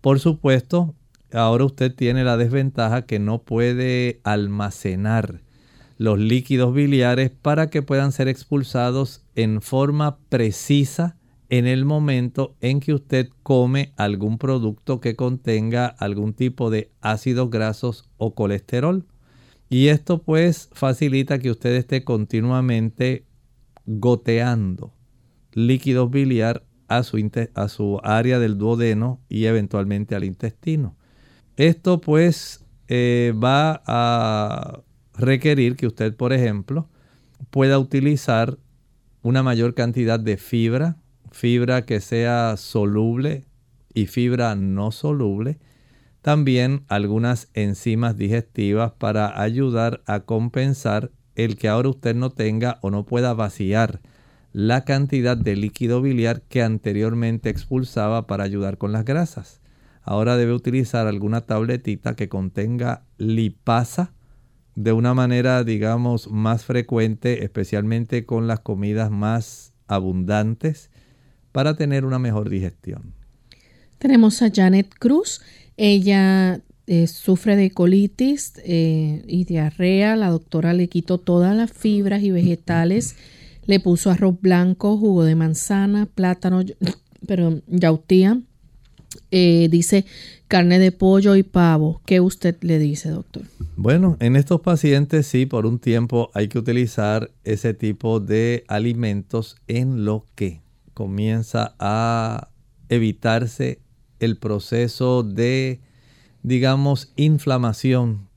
Por 0.00 0.20
supuesto, 0.20 0.94
ahora 1.32 1.64
usted 1.64 1.94
tiene 1.94 2.24
la 2.24 2.36
desventaja 2.36 3.06
que 3.06 3.18
no 3.18 3.42
puede 3.42 4.20
almacenar 4.24 5.42
los 5.98 6.18
líquidos 6.18 6.72
biliares 6.72 7.30
para 7.30 7.70
que 7.70 7.82
puedan 7.82 8.12
ser 8.12 8.28
expulsados 8.28 9.24
en 9.34 9.60
forma 9.60 10.18
precisa 10.28 11.16
en 11.48 11.66
el 11.66 11.84
momento 11.84 12.54
en 12.60 12.80
que 12.80 12.94
usted 12.94 13.28
come 13.42 13.92
algún 13.96 14.38
producto 14.38 15.00
que 15.00 15.16
contenga 15.16 15.86
algún 15.86 16.34
tipo 16.34 16.70
de 16.70 16.90
ácidos 17.00 17.50
grasos 17.50 18.08
o 18.16 18.34
colesterol. 18.34 19.06
Y 19.70 19.88
esto 19.88 20.22
pues 20.22 20.70
facilita 20.72 21.38
que 21.38 21.50
usted 21.50 21.74
esté 21.74 22.04
continuamente 22.04 23.24
goteando 23.86 24.92
líquidos 25.52 26.10
biliar 26.10 26.64
a 26.86 27.02
su, 27.02 27.18
a 27.54 27.68
su 27.68 28.00
área 28.02 28.38
del 28.38 28.56
duodeno 28.56 29.20
y 29.28 29.46
eventualmente 29.46 30.14
al 30.14 30.24
intestino. 30.24 30.96
Esto 31.58 32.00
pues 32.00 32.64
eh, 32.86 33.34
va 33.34 33.82
a 33.84 34.80
requerir 35.14 35.74
que 35.74 35.88
usted, 35.88 36.14
por 36.14 36.32
ejemplo, 36.32 36.88
pueda 37.50 37.80
utilizar 37.80 38.58
una 39.22 39.42
mayor 39.42 39.74
cantidad 39.74 40.20
de 40.20 40.36
fibra, 40.36 40.98
fibra 41.32 41.84
que 41.84 41.98
sea 41.98 42.56
soluble 42.56 43.44
y 43.92 44.06
fibra 44.06 44.54
no 44.54 44.92
soluble. 44.92 45.58
También 46.22 46.84
algunas 46.86 47.48
enzimas 47.54 48.16
digestivas 48.16 48.92
para 48.92 49.42
ayudar 49.42 50.00
a 50.06 50.20
compensar 50.20 51.10
el 51.34 51.56
que 51.56 51.66
ahora 51.66 51.88
usted 51.88 52.14
no 52.14 52.30
tenga 52.30 52.78
o 52.82 52.90
no 52.92 53.04
pueda 53.04 53.34
vaciar 53.34 54.00
la 54.52 54.84
cantidad 54.84 55.36
de 55.36 55.56
líquido 55.56 56.02
biliar 56.02 56.42
que 56.42 56.62
anteriormente 56.62 57.50
expulsaba 57.50 58.28
para 58.28 58.44
ayudar 58.44 58.78
con 58.78 58.92
las 58.92 59.04
grasas. 59.04 59.57
Ahora 60.10 60.38
debe 60.38 60.54
utilizar 60.54 61.06
alguna 61.06 61.42
tabletita 61.42 62.16
que 62.16 62.30
contenga 62.30 63.04
lipasa 63.18 64.14
de 64.74 64.92
una 64.94 65.12
manera, 65.12 65.64
digamos, 65.64 66.30
más 66.30 66.64
frecuente, 66.64 67.44
especialmente 67.44 68.24
con 68.24 68.46
las 68.46 68.60
comidas 68.60 69.10
más 69.10 69.74
abundantes, 69.86 70.90
para 71.52 71.76
tener 71.76 72.06
una 72.06 72.18
mejor 72.18 72.48
digestión. 72.48 73.12
Tenemos 73.98 74.40
a 74.40 74.50
Janet 74.50 74.94
Cruz. 74.98 75.42
Ella 75.76 76.62
eh, 76.86 77.06
sufre 77.06 77.54
de 77.56 77.70
colitis 77.70 78.54
eh, 78.64 79.22
y 79.26 79.44
diarrea. 79.44 80.16
La 80.16 80.30
doctora 80.30 80.72
le 80.72 80.88
quitó 80.88 81.18
todas 81.18 81.54
las 81.54 81.70
fibras 81.70 82.22
y 82.22 82.30
vegetales. 82.30 83.14
Le 83.66 83.78
puso 83.78 84.10
arroz 84.10 84.40
blanco, 84.40 84.96
jugo 84.96 85.24
de 85.24 85.34
manzana, 85.34 86.06
plátano, 86.06 86.64
pero 87.26 87.60
yautía. 87.66 88.40
Eh, 89.30 89.68
dice 89.70 90.04
carne 90.48 90.78
de 90.78 90.92
pollo 90.92 91.36
y 91.36 91.42
pavo. 91.42 92.00
¿Qué 92.06 92.20
usted 92.20 92.56
le 92.62 92.78
dice, 92.78 93.10
doctor? 93.10 93.44
Bueno, 93.76 94.16
en 94.20 94.36
estos 94.36 94.60
pacientes 94.60 95.26
sí, 95.26 95.46
por 95.46 95.66
un 95.66 95.78
tiempo 95.78 96.30
hay 96.34 96.48
que 96.48 96.58
utilizar 96.58 97.30
ese 97.44 97.74
tipo 97.74 98.20
de 98.20 98.64
alimentos 98.68 99.56
en 99.68 100.04
lo 100.04 100.24
que 100.34 100.62
comienza 100.94 101.74
a 101.78 102.48
evitarse 102.88 103.80
el 104.20 104.36
proceso 104.38 105.22
de, 105.22 105.80
digamos, 106.42 107.12
inflamación 107.16 108.28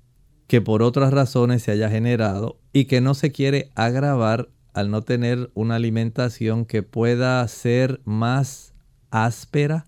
que 0.47 0.61
por 0.61 0.83
otras 0.83 1.13
razones 1.13 1.63
se 1.63 1.71
haya 1.71 1.89
generado 1.89 2.59
y 2.73 2.85
que 2.85 2.99
no 2.99 3.13
se 3.13 3.31
quiere 3.31 3.71
agravar 3.73 4.49
al 4.73 4.91
no 4.91 5.01
tener 5.01 5.49
una 5.53 5.75
alimentación 5.75 6.65
que 6.65 6.83
pueda 6.83 7.45
ser 7.47 8.01
más 8.05 8.73
áspera 9.11 9.87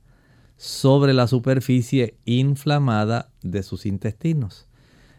sobre 0.58 1.14
la 1.14 1.28
superficie 1.28 2.18
inflamada 2.26 3.32
de 3.42 3.64
sus 3.64 3.86
intestinos. 3.86 4.68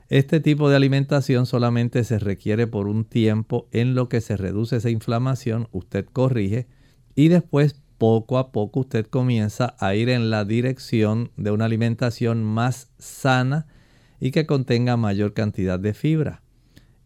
Este 0.08 0.40
tipo 0.40 0.68
de 0.68 0.76
alimentación 0.76 1.46
solamente 1.46 2.04
se 2.04 2.18
requiere 2.18 2.66
por 2.66 2.88
un 2.88 3.04
tiempo 3.04 3.68
en 3.72 3.94
lo 3.94 4.08
que 4.08 4.20
se 4.20 4.36
reduce 4.36 4.76
esa 4.76 4.90
inflamación, 4.90 5.68
usted 5.72 6.06
corrige 6.12 6.66
y 7.14 7.28
después 7.28 7.80
poco 7.98 8.38
a 8.38 8.52
poco 8.52 8.80
usted 8.80 9.06
comienza 9.06 9.76
a 9.78 9.94
ir 9.94 10.08
en 10.08 10.30
la 10.30 10.44
dirección 10.44 11.30
de 11.36 11.50
una 11.52 11.64
alimentación 11.64 12.44
más 12.44 12.90
sana 12.98 13.66
y 14.20 14.30
que 14.30 14.46
contenga 14.46 14.96
mayor 14.96 15.32
cantidad 15.32 15.78
de 15.78 15.94
fibra. 15.94 16.42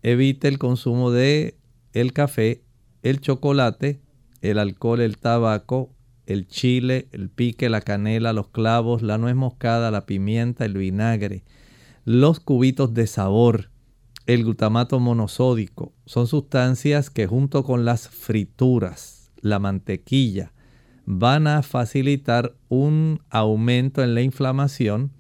Evite 0.02 0.48
el 0.48 0.58
consumo 0.58 1.10
de 1.10 1.56
el 1.92 2.12
café, 2.12 2.62
el 3.02 3.20
chocolate, 3.20 4.00
el 4.40 4.58
alcohol, 4.58 5.00
el 5.00 5.18
tabaco, 5.18 5.90
el 6.28 6.46
chile, 6.46 7.08
el 7.12 7.30
pique, 7.30 7.70
la 7.70 7.80
canela, 7.80 8.34
los 8.34 8.48
clavos, 8.48 9.00
la 9.00 9.16
nuez 9.16 9.34
moscada, 9.34 9.90
la 9.90 10.04
pimienta, 10.04 10.66
el 10.66 10.76
vinagre, 10.76 11.42
los 12.04 12.38
cubitos 12.38 12.92
de 12.92 13.06
sabor, 13.06 13.70
el 14.26 14.44
glutamato 14.44 15.00
monosódico. 15.00 15.94
Son 16.04 16.26
sustancias 16.26 17.08
que 17.08 17.26
junto 17.26 17.64
con 17.64 17.86
las 17.86 18.10
frituras, 18.10 19.32
la 19.40 19.58
mantequilla, 19.58 20.52
van 21.06 21.46
a 21.46 21.62
facilitar 21.62 22.54
un 22.68 23.22
aumento 23.30 24.02
en 24.04 24.14
la 24.14 24.20
inflamación 24.20 25.12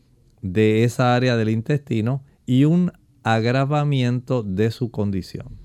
de 0.42 0.84
esa 0.84 1.16
área 1.16 1.38
del 1.38 1.48
intestino 1.48 2.22
y 2.44 2.66
un 2.66 2.92
agravamiento 3.22 4.42
de 4.42 4.70
su 4.70 4.90
condición. 4.90 5.56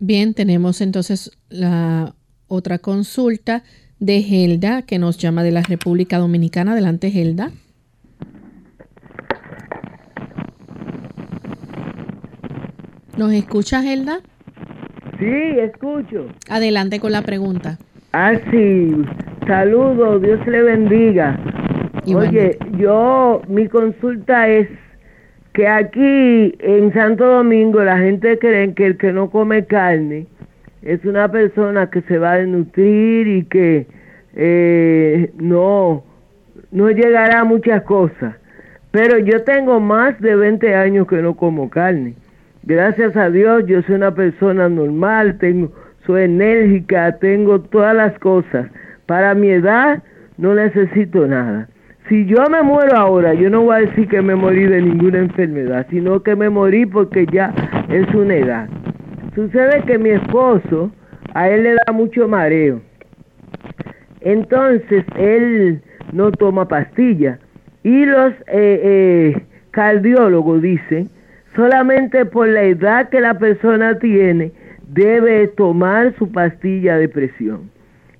Bien, 0.00 0.34
tenemos 0.34 0.82
entonces 0.82 1.30
la 1.48 2.14
otra 2.46 2.78
consulta 2.78 3.64
de 3.98 4.22
Gelda 4.22 4.82
que 4.82 4.98
nos 4.98 5.18
llama 5.18 5.42
de 5.42 5.52
la 5.52 5.62
República 5.62 6.18
Dominicana. 6.18 6.72
Adelante, 6.72 7.10
Gelda. 7.10 7.50
¿Nos 13.16 13.32
escucha, 13.32 13.82
Gelda? 13.82 14.20
Sí, 15.18 15.58
escucho. 15.60 16.26
Adelante 16.48 16.98
con 16.98 17.12
la 17.12 17.22
pregunta. 17.22 17.78
Ah, 18.12 18.34
sí. 18.50 18.90
Saludos, 19.46 20.22
Dios 20.22 20.44
le 20.46 20.62
bendiga. 20.62 21.38
Oye, 22.06 22.58
yo, 22.78 23.40
mi 23.48 23.68
consulta 23.68 24.48
es 24.48 24.68
que 25.52 25.68
aquí 25.68 26.54
en 26.58 26.92
Santo 26.92 27.24
Domingo 27.24 27.82
la 27.82 27.98
gente 27.98 28.38
cree 28.38 28.74
que 28.74 28.86
el 28.86 28.96
que 28.98 29.12
no 29.12 29.30
come 29.30 29.64
carne 29.64 30.26
es 30.84 31.02
una 31.06 31.30
persona 31.30 31.88
que 31.88 32.02
se 32.02 32.18
va 32.18 32.32
a 32.32 32.38
desnutrir 32.38 33.26
y 33.26 33.44
que 33.44 33.86
eh, 34.36 35.32
no, 35.38 36.04
no 36.70 36.90
llegará 36.90 37.40
a 37.40 37.44
muchas 37.44 37.82
cosas. 37.82 38.36
Pero 38.90 39.18
yo 39.18 39.42
tengo 39.44 39.80
más 39.80 40.20
de 40.20 40.36
20 40.36 40.74
años 40.74 41.06
que 41.08 41.22
no 41.22 41.34
como 41.36 41.70
carne. 41.70 42.14
Gracias 42.62 43.16
a 43.16 43.30
Dios 43.30 43.64
yo 43.66 43.82
soy 43.82 43.96
una 43.96 44.14
persona 44.14 44.68
normal, 44.68 45.38
tengo, 45.38 45.72
soy 46.06 46.24
enérgica, 46.24 47.18
tengo 47.18 47.60
todas 47.60 47.96
las 47.96 48.18
cosas. 48.18 48.66
Para 49.06 49.34
mi 49.34 49.50
edad 49.50 50.02
no 50.36 50.54
necesito 50.54 51.26
nada. 51.26 51.68
Si 52.08 52.26
yo 52.26 52.44
me 52.50 52.62
muero 52.62 52.96
ahora, 52.96 53.32
yo 53.32 53.48
no 53.48 53.62
voy 53.62 53.76
a 53.76 53.86
decir 53.86 54.06
que 54.08 54.20
me 54.20 54.34
morí 54.34 54.66
de 54.66 54.82
ninguna 54.82 55.18
enfermedad, 55.18 55.86
sino 55.88 56.22
que 56.22 56.36
me 56.36 56.50
morí 56.50 56.84
porque 56.84 57.26
ya 57.32 57.54
es 57.88 58.06
una 58.14 58.34
edad. 58.34 58.68
Sucede 59.34 59.82
que 59.86 59.98
mi 59.98 60.10
esposo, 60.10 60.92
a 61.34 61.48
él 61.48 61.64
le 61.64 61.74
da 61.74 61.92
mucho 61.92 62.28
mareo. 62.28 62.80
Entonces, 64.20 65.04
él 65.16 65.82
no 66.12 66.30
toma 66.30 66.68
pastilla. 66.68 67.38
Y 67.82 68.04
los 68.06 68.32
eh, 68.46 68.80
eh, 68.82 69.42
cardiólogos 69.72 70.62
dicen, 70.62 71.10
solamente 71.56 72.24
por 72.24 72.48
la 72.48 72.62
edad 72.62 73.08
que 73.08 73.20
la 73.20 73.38
persona 73.38 73.98
tiene, 73.98 74.52
debe 74.88 75.48
tomar 75.48 76.14
su 76.16 76.30
pastilla 76.30 76.96
de 76.96 77.08
presión. 77.08 77.70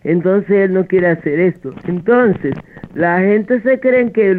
Entonces 0.02 0.50
él 0.50 0.74
no 0.74 0.86
quiere 0.86 1.08
hacer 1.08 1.38
esto. 1.40 1.74
Entonces, 1.86 2.54
la 2.94 3.20
gente 3.20 3.60
se 3.60 3.80
cree 3.80 4.12
que 4.12 4.30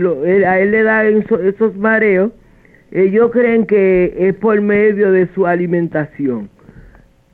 a 0.45 0.59
él 0.59 0.71
le 0.71 0.83
da 0.83 1.03
esos 1.05 1.75
mareos, 1.75 2.31
ellos 2.91 3.31
creen 3.31 3.65
que 3.65 4.13
es 4.17 4.35
por 4.35 4.61
medio 4.61 5.11
de 5.11 5.27
su 5.33 5.47
alimentación. 5.47 6.49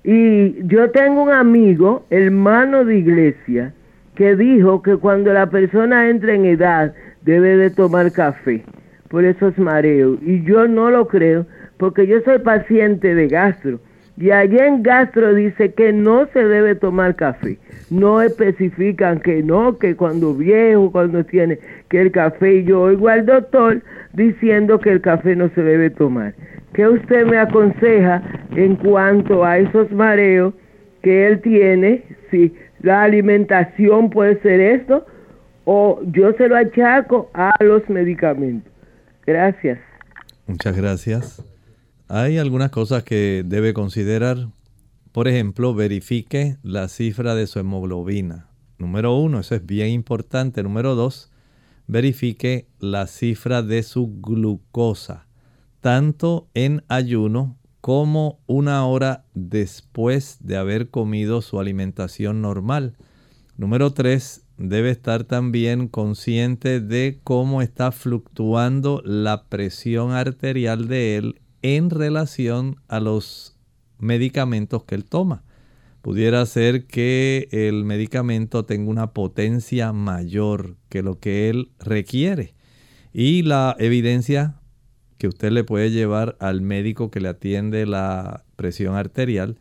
Y 0.03 0.67
yo 0.67 0.89
tengo 0.91 1.23
un 1.23 1.31
amigo, 1.31 2.05
hermano 2.09 2.85
de 2.85 2.97
iglesia, 2.97 3.73
que 4.15 4.35
dijo 4.35 4.81
que 4.81 4.97
cuando 4.97 5.31
la 5.31 5.49
persona 5.49 6.09
entra 6.09 6.33
en 6.33 6.45
edad 6.45 6.93
debe 7.21 7.55
de 7.57 7.69
tomar 7.69 8.11
café 8.11 8.63
por 9.09 9.25
esos 9.25 9.57
mareos. 9.57 10.17
Y 10.23 10.43
yo 10.43 10.67
no 10.67 10.89
lo 10.89 11.07
creo 11.07 11.45
porque 11.77 12.07
yo 12.07 12.21
soy 12.21 12.39
paciente 12.39 13.13
de 13.13 13.27
gastro. 13.27 13.79
Y 14.17 14.31
allí 14.31 14.57
en 14.57 14.83
gastro 14.83 15.33
dice 15.33 15.73
que 15.73 15.93
no 15.93 16.27
se 16.33 16.43
debe 16.43 16.75
tomar 16.75 17.15
café. 17.15 17.57
No 17.89 18.21
especifican 18.21 19.19
que 19.19 19.41
no, 19.41 19.77
que 19.77 19.95
cuando 19.95 20.33
viejo, 20.33 20.91
cuando 20.91 21.23
tiene 21.25 21.59
que 21.89 22.01
el 22.01 22.11
café. 22.11 22.55
Y 22.55 22.63
yo 22.65 22.81
oigo 22.81 23.07
al 23.09 23.25
doctor 23.25 23.81
diciendo 24.13 24.79
que 24.79 24.91
el 24.91 25.01
café 25.01 25.35
no 25.35 25.49
se 25.49 25.63
debe 25.63 25.89
tomar. 25.89 26.33
¿Qué 26.73 26.87
usted 26.87 27.25
me 27.25 27.37
aconseja 27.37 28.23
en 28.55 28.77
cuanto 28.77 29.43
a 29.43 29.57
esos 29.57 29.91
mareos 29.91 30.53
que 31.01 31.27
él 31.27 31.41
tiene? 31.41 32.03
Si 32.29 32.53
la 32.79 33.03
alimentación 33.03 34.09
puede 34.09 34.41
ser 34.41 34.61
esto 34.61 35.05
o 35.65 35.99
yo 36.13 36.31
se 36.33 36.47
lo 36.47 36.55
achaco 36.55 37.29
a 37.33 37.53
los 37.61 37.87
medicamentos. 37.89 38.71
Gracias. 39.25 39.79
Muchas 40.47 40.75
gracias. 40.75 41.45
Hay 42.07 42.37
algunas 42.37 42.71
cosas 42.71 43.03
que 43.03 43.43
debe 43.45 43.73
considerar. 43.73 44.37
Por 45.11 45.27
ejemplo, 45.27 45.73
verifique 45.75 46.55
la 46.63 46.87
cifra 46.87 47.35
de 47.35 47.47
su 47.47 47.59
hemoglobina. 47.59 48.47
Número 48.77 49.15
uno, 49.15 49.39
eso 49.39 49.55
es 49.55 49.65
bien 49.65 49.89
importante. 49.89 50.63
Número 50.63 50.95
dos, 50.95 51.31
verifique 51.87 52.67
la 52.79 53.07
cifra 53.07 53.61
de 53.61 53.83
su 53.83 54.21
glucosa 54.21 55.27
tanto 55.81 56.47
en 56.53 56.83
ayuno 56.87 57.57
como 57.81 58.39
una 58.45 58.85
hora 58.85 59.25
después 59.33 60.37
de 60.39 60.55
haber 60.55 60.91
comido 60.91 61.41
su 61.41 61.59
alimentación 61.59 62.41
normal. 62.41 62.95
Número 63.57 63.91
3. 63.91 64.45
Debe 64.57 64.91
estar 64.91 65.23
también 65.23 65.87
consciente 65.87 66.79
de 66.79 67.19
cómo 67.23 67.63
está 67.63 67.91
fluctuando 67.91 69.01
la 69.03 69.45
presión 69.49 70.11
arterial 70.11 70.87
de 70.87 71.17
él 71.17 71.41
en 71.63 71.89
relación 71.89 72.79
a 72.87 72.99
los 72.99 73.57
medicamentos 73.97 74.83
que 74.83 74.93
él 74.93 75.05
toma. 75.05 75.43
Pudiera 76.03 76.45
ser 76.45 76.85
que 76.85 77.47
el 77.51 77.85
medicamento 77.85 78.65
tenga 78.65 78.89
una 78.89 79.13
potencia 79.13 79.93
mayor 79.93 80.77
que 80.89 81.03
lo 81.03 81.19
que 81.19 81.47
él 81.47 81.69
requiere 81.79 82.55
Y 83.13 83.43
la 83.43 83.75
evidencia 83.77 84.60
que 85.21 85.27
usted 85.27 85.51
le 85.51 85.63
puede 85.63 85.91
llevar 85.91 86.35
al 86.39 86.61
médico 86.61 87.11
que 87.11 87.19
le 87.19 87.29
atiende 87.29 87.85
la 87.85 88.43
presión 88.55 88.95
arterial 88.95 89.59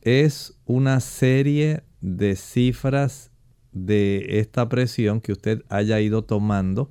es 0.00 0.58
una 0.64 0.98
serie 1.00 1.82
de 2.00 2.36
cifras 2.36 3.30
de 3.72 4.38
esta 4.38 4.66
presión 4.70 5.20
que 5.20 5.32
usted 5.32 5.62
haya 5.68 6.00
ido 6.00 6.24
tomando. 6.24 6.90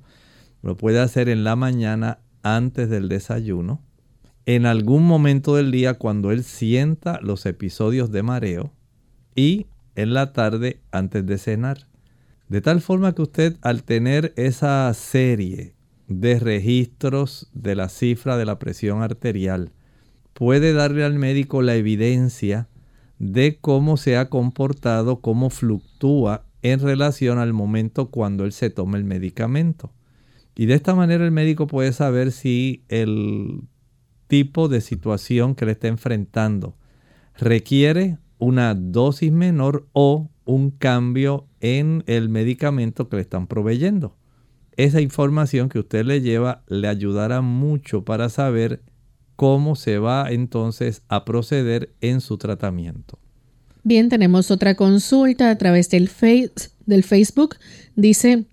Lo 0.62 0.76
puede 0.76 1.00
hacer 1.00 1.28
en 1.28 1.42
la 1.42 1.56
mañana 1.56 2.20
antes 2.44 2.88
del 2.88 3.08
desayuno. 3.08 3.82
En 4.46 4.64
algún 4.64 5.02
momento 5.02 5.56
del 5.56 5.72
día 5.72 5.94
cuando 5.94 6.30
él 6.30 6.44
sienta 6.44 7.18
los 7.20 7.46
episodios 7.46 8.12
de 8.12 8.22
mareo. 8.22 8.72
Y 9.34 9.66
en 9.96 10.14
la 10.14 10.32
tarde 10.32 10.78
antes 10.92 11.26
de 11.26 11.36
cenar. 11.36 11.88
De 12.48 12.60
tal 12.60 12.80
forma 12.80 13.12
que 13.12 13.22
usted 13.22 13.56
al 13.60 13.82
tener 13.82 14.32
esa 14.36 14.94
serie 14.94 15.74
de 16.20 16.38
registros 16.38 17.48
de 17.52 17.74
la 17.74 17.88
cifra 17.88 18.36
de 18.36 18.44
la 18.44 18.58
presión 18.58 19.02
arterial, 19.02 19.72
puede 20.32 20.72
darle 20.72 21.04
al 21.04 21.18
médico 21.18 21.62
la 21.62 21.76
evidencia 21.76 22.68
de 23.18 23.58
cómo 23.60 23.96
se 23.96 24.16
ha 24.16 24.28
comportado, 24.28 25.20
cómo 25.20 25.50
fluctúa 25.50 26.44
en 26.62 26.80
relación 26.80 27.38
al 27.38 27.52
momento 27.52 28.10
cuando 28.10 28.44
él 28.44 28.52
se 28.52 28.70
toma 28.70 28.98
el 28.98 29.04
medicamento. 29.04 29.92
Y 30.56 30.66
de 30.66 30.74
esta 30.74 30.94
manera 30.94 31.24
el 31.24 31.30
médico 31.30 31.66
puede 31.66 31.92
saber 31.92 32.32
si 32.32 32.84
el 32.88 33.62
tipo 34.26 34.68
de 34.68 34.80
situación 34.80 35.54
que 35.54 35.66
le 35.66 35.72
está 35.72 35.88
enfrentando 35.88 36.76
requiere 37.36 38.18
una 38.38 38.74
dosis 38.74 39.32
menor 39.32 39.86
o 39.92 40.30
un 40.44 40.70
cambio 40.70 41.46
en 41.60 42.04
el 42.06 42.28
medicamento 42.28 43.08
que 43.08 43.16
le 43.16 43.22
están 43.22 43.46
proveyendo 43.46 44.16
esa 44.76 45.00
información 45.00 45.68
que 45.68 45.78
usted 45.78 46.04
le 46.04 46.20
lleva 46.20 46.62
le 46.68 46.88
ayudará 46.88 47.40
mucho 47.40 48.04
para 48.04 48.28
saber 48.28 48.82
cómo 49.36 49.76
se 49.76 49.98
va 49.98 50.30
entonces 50.30 51.02
a 51.08 51.24
proceder 51.24 51.94
en 52.00 52.20
su 52.20 52.38
tratamiento. 52.38 53.18
Bien, 53.82 54.08
tenemos 54.08 54.50
otra 54.50 54.74
consulta 54.76 55.50
a 55.50 55.58
través 55.58 55.90
del, 55.90 56.08
face, 56.08 56.70
del 56.86 57.04
Facebook. 57.04 57.56
Dice, 57.96 58.44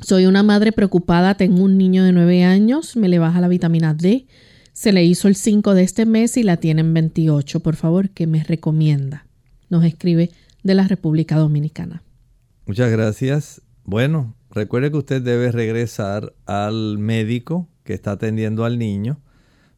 soy 0.00 0.26
una 0.26 0.42
madre 0.42 0.72
preocupada, 0.72 1.34
tengo 1.34 1.62
un 1.62 1.76
niño 1.76 2.04
de 2.04 2.12
9 2.12 2.44
años, 2.44 2.96
me 2.96 3.08
le 3.08 3.18
baja 3.18 3.40
la 3.40 3.48
vitamina 3.48 3.94
D, 3.94 4.26
se 4.72 4.92
le 4.92 5.04
hizo 5.04 5.28
el 5.28 5.34
5 5.34 5.74
de 5.74 5.82
este 5.82 6.06
mes 6.06 6.36
y 6.36 6.44
la 6.44 6.58
tienen 6.58 6.94
28. 6.94 7.60
Por 7.60 7.76
favor, 7.76 8.10
¿qué 8.10 8.26
me 8.26 8.44
recomienda? 8.44 9.26
Nos 9.68 9.84
escribe 9.84 10.30
de 10.62 10.74
la 10.74 10.86
República 10.86 11.36
Dominicana. 11.36 12.02
Muchas 12.66 12.90
gracias. 12.90 13.62
Bueno, 13.84 14.36
recuerde 14.52 14.90
que 14.90 14.98
usted 14.98 15.22
debe 15.22 15.50
regresar 15.50 16.34
al 16.46 16.98
médico 16.98 17.68
que 17.84 17.94
está 17.94 18.12
atendiendo 18.12 18.64
al 18.64 18.78
niño, 18.78 19.20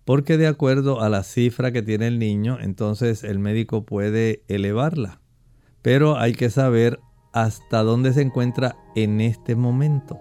porque 0.04 0.36
de 0.36 0.46
acuerdo 0.46 1.00
a 1.00 1.08
la 1.08 1.22
cifra 1.22 1.72
que 1.72 1.82
tiene 1.82 2.08
el 2.08 2.18
niño, 2.18 2.58
entonces 2.60 3.24
el 3.24 3.38
médico 3.38 3.84
puede 3.84 4.42
elevarla. 4.48 5.20
Pero 5.80 6.18
hay 6.18 6.34
que 6.34 6.50
saber 6.50 7.00
hasta 7.32 7.82
dónde 7.82 8.12
se 8.12 8.22
encuentra 8.22 8.76
en 8.94 9.20
este 9.20 9.56
momento. 9.56 10.18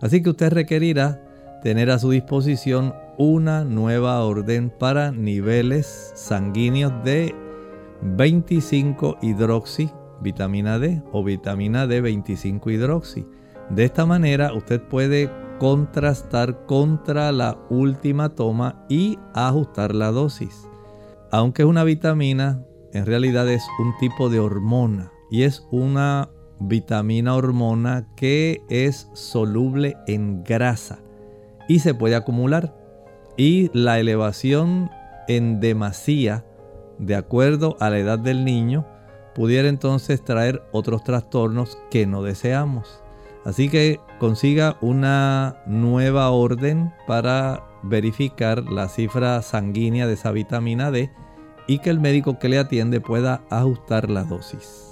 Así 0.00 0.22
que 0.22 0.30
usted 0.30 0.52
requerirá 0.52 1.60
tener 1.62 1.90
a 1.90 1.98
su 1.98 2.10
disposición 2.10 2.94
una 3.18 3.64
nueva 3.64 4.22
orden 4.24 4.70
para 4.70 5.12
niveles 5.12 6.12
sanguíneos 6.14 6.92
de 7.04 7.34
25 8.02 9.18
hidroxi 9.22 9.90
vitamina 10.20 10.78
D 10.78 11.02
o 11.12 11.22
vitamina 11.22 11.86
D 11.86 12.00
25 12.00 12.70
hidroxi. 12.70 13.26
De 13.70 13.84
esta 13.84 14.06
manera 14.06 14.52
usted 14.52 14.80
puede 14.80 15.30
contrastar 15.58 16.66
contra 16.66 17.32
la 17.32 17.56
última 17.70 18.30
toma 18.30 18.84
y 18.88 19.18
ajustar 19.34 19.94
la 19.94 20.10
dosis. 20.10 20.68
Aunque 21.30 21.62
es 21.62 21.68
una 21.68 21.84
vitamina, 21.84 22.64
en 22.92 23.06
realidad 23.06 23.48
es 23.48 23.64
un 23.78 23.96
tipo 23.98 24.28
de 24.28 24.40
hormona 24.40 25.12
y 25.30 25.44
es 25.44 25.66
una 25.70 26.30
vitamina 26.60 27.34
hormona 27.34 28.06
que 28.16 28.62
es 28.68 29.08
soluble 29.14 29.96
en 30.06 30.44
grasa 30.44 31.00
y 31.68 31.78
se 31.78 31.94
puede 31.94 32.16
acumular. 32.16 32.76
Y 33.36 33.70
la 33.72 33.98
elevación 33.98 34.90
en 35.28 35.60
demasía, 35.60 36.44
de 36.98 37.14
acuerdo 37.14 37.76
a 37.80 37.88
la 37.88 37.98
edad 37.98 38.18
del 38.18 38.44
niño, 38.44 38.86
pudiera 39.34 39.68
entonces 39.68 40.22
traer 40.22 40.62
otros 40.72 41.02
trastornos 41.02 41.78
que 41.90 42.06
no 42.06 42.22
deseamos. 42.22 43.01
Así 43.44 43.68
que 43.68 44.00
consiga 44.18 44.76
una 44.80 45.56
nueva 45.66 46.30
orden 46.30 46.92
para 47.06 47.64
verificar 47.82 48.62
la 48.70 48.88
cifra 48.88 49.42
sanguínea 49.42 50.06
de 50.06 50.14
esa 50.14 50.30
vitamina 50.30 50.90
D 50.90 51.10
y 51.66 51.78
que 51.78 51.90
el 51.90 52.00
médico 52.00 52.38
que 52.38 52.48
le 52.48 52.58
atiende 52.58 53.00
pueda 53.00 53.42
ajustar 53.50 54.10
la 54.10 54.24
dosis. 54.24 54.90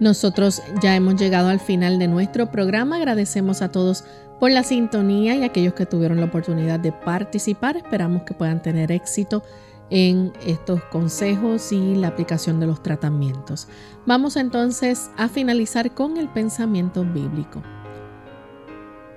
Nosotros 0.00 0.62
ya 0.80 0.96
hemos 0.96 1.14
llegado 1.14 1.48
al 1.48 1.60
final 1.60 1.98
de 1.98 2.08
nuestro 2.08 2.50
programa. 2.50 2.96
Agradecemos 2.96 3.62
a 3.62 3.70
todos 3.70 4.04
por 4.40 4.50
la 4.50 4.64
sintonía 4.64 5.36
y 5.36 5.44
a 5.44 5.46
aquellos 5.46 5.74
que 5.74 5.86
tuvieron 5.86 6.18
la 6.18 6.26
oportunidad 6.26 6.80
de 6.80 6.90
participar. 6.90 7.76
Esperamos 7.76 8.22
que 8.22 8.34
puedan 8.34 8.62
tener 8.62 8.90
éxito 8.90 9.44
en 9.90 10.32
estos 10.44 10.82
consejos 10.84 11.70
y 11.70 11.94
la 11.94 12.08
aplicación 12.08 12.58
de 12.58 12.66
los 12.66 12.82
tratamientos. 12.82 13.68
Vamos 14.06 14.36
entonces 14.36 15.10
a 15.16 15.28
finalizar 15.28 15.94
con 15.94 16.16
el 16.16 16.28
pensamiento 16.28 17.04
bíblico. 17.04 17.62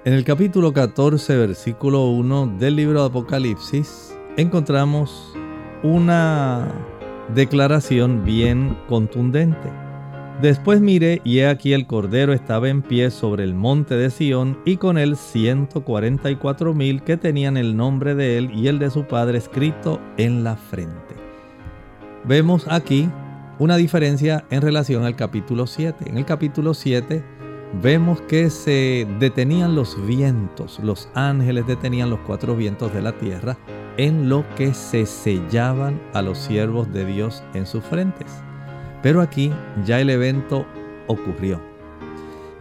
En 0.06 0.14
el 0.14 0.24
capítulo 0.24 0.72
14, 0.72 1.36
versículo 1.36 2.10
1 2.12 2.58
del 2.60 2.76
libro 2.76 3.02
de 3.02 3.08
Apocalipsis, 3.08 4.16
encontramos 4.38 5.34
una 5.82 6.72
declaración 7.34 8.24
bien 8.24 8.78
contundente. 8.88 9.68
Después 10.44 10.80
miré 10.80 11.22
y 11.24 11.40
he 11.40 11.48
aquí 11.48 11.74
el 11.74 11.88
Cordero 11.88 12.34
estaba 12.34 12.70
en 12.70 12.84
pie 12.84 13.10
sobre 13.10 13.46
el 13.46 13.56
monte 13.56 13.96
de 13.96 14.12
Sión 14.12 14.60
y 14.64 14.78
con 14.78 15.00
él 15.00 15.18
144 15.18 16.76
mil 16.76 17.02
que 17.02 17.18
tenían 17.18 17.58
el 17.58 17.76
nombre 17.76 18.14
de 18.14 18.38
él 18.38 18.52
y 18.54 18.68
el 18.68 18.78
de 18.78 18.92
su 18.92 19.06
padre 19.06 19.40
escrito 19.40 20.00
en 20.18 20.44
la 20.44 20.56
frente. 20.56 21.16
Vemos 22.26 22.68
aquí 22.70 23.10
una 23.58 23.76
diferencia 23.76 24.46
en 24.52 24.62
relación 24.62 25.04
al 25.04 25.16
capítulo 25.16 25.66
7. 25.66 26.08
En 26.08 26.20
el 26.20 26.26
capítulo 26.26 26.76
7 26.76 27.24
vemos 27.82 28.22
que 28.22 28.50
se 28.50 29.08
detenían 29.20 29.76
los 29.76 30.06
vientos, 30.06 30.80
los 30.82 31.10
ángeles 31.14 31.68
detenían 31.68 32.10
los 32.10 32.20
cuatro 32.22 32.56
vientos 32.56 32.94
de 32.94 33.02
la 33.02 33.12
tierra 33.18 33.58
en 33.98 34.30
lo 34.30 34.46
que 34.56 34.74
se 34.74 35.06
sellaban 35.06 36.02
a 36.14 36.22
los 36.22 36.38
siervos 36.38 36.92
de 36.92 37.06
Dios 37.06 37.44
en 37.54 37.66
sus 37.66 37.84
frentes. 37.84 38.28
Pero 39.02 39.22
aquí 39.22 39.52
ya 39.86 40.00
el 40.00 40.10
evento 40.10 40.66
ocurrió. 41.08 41.62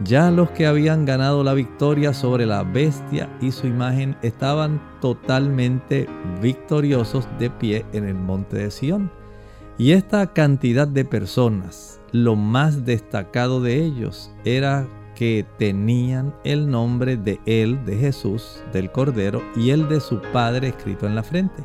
Ya 0.01 0.29
los 0.29 0.51
que 0.51 0.65
habían 0.65 1.05
ganado 1.05 1.43
la 1.43 1.53
victoria 1.53 2.13
sobre 2.13 2.45
la 2.45 2.63
bestia 2.63 3.29
y 3.41 3.51
su 3.51 3.65
imagen 3.67 4.17
estaban 4.21 4.81
totalmente 4.99 6.07
victoriosos 6.41 7.27
de 7.39 7.49
pie 7.49 7.85
en 7.93 8.05
el 8.05 8.15
monte 8.15 8.57
de 8.57 8.71
Sión. 8.71 9.09
Y 9.77 9.91
esta 9.91 10.33
cantidad 10.33 10.87
de 10.87 11.05
personas, 11.05 12.01
lo 12.11 12.35
más 12.35 12.85
destacado 12.85 13.61
de 13.61 13.83
ellos 13.83 14.31
era 14.43 14.87
que 15.15 15.45
tenían 15.57 16.35
el 16.43 16.69
nombre 16.69 17.17
de 17.17 17.39
él, 17.45 17.83
de 17.85 17.97
Jesús, 17.97 18.61
del 18.71 18.91
Cordero, 18.91 19.41
y 19.55 19.71
el 19.71 19.87
de 19.89 19.99
su 19.99 20.21
Padre 20.33 20.67
escrito 20.67 21.07
en 21.07 21.15
la 21.15 21.23
frente. 21.23 21.63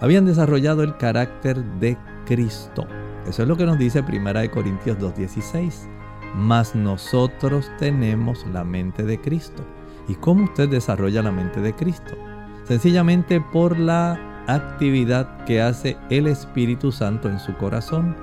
Habían 0.00 0.26
desarrollado 0.26 0.82
el 0.82 0.96
carácter 0.96 1.62
de 1.80 1.96
Cristo. 2.26 2.86
Eso 3.26 3.42
es 3.42 3.48
lo 3.48 3.56
que 3.56 3.66
nos 3.66 3.78
dice 3.78 4.00
1 4.00 4.50
Corintios 4.50 4.98
2.16. 4.98 5.88
Mas 6.34 6.74
nosotros 6.74 7.70
tenemos 7.78 8.44
la 8.52 8.64
mente 8.64 9.04
de 9.04 9.20
Cristo. 9.20 9.62
¿Y 10.08 10.14
cómo 10.16 10.44
usted 10.44 10.68
desarrolla 10.68 11.22
la 11.22 11.30
mente 11.30 11.60
de 11.60 11.74
Cristo? 11.74 12.16
Sencillamente 12.64 13.40
por 13.40 13.78
la 13.78 14.44
actividad 14.48 15.44
que 15.44 15.62
hace 15.62 15.96
el 16.10 16.26
Espíritu 16.26 16.90
Santo 16.90 17.28
en 17.28 17.38
su 17.38 17.54
corazón. 17.56 18.16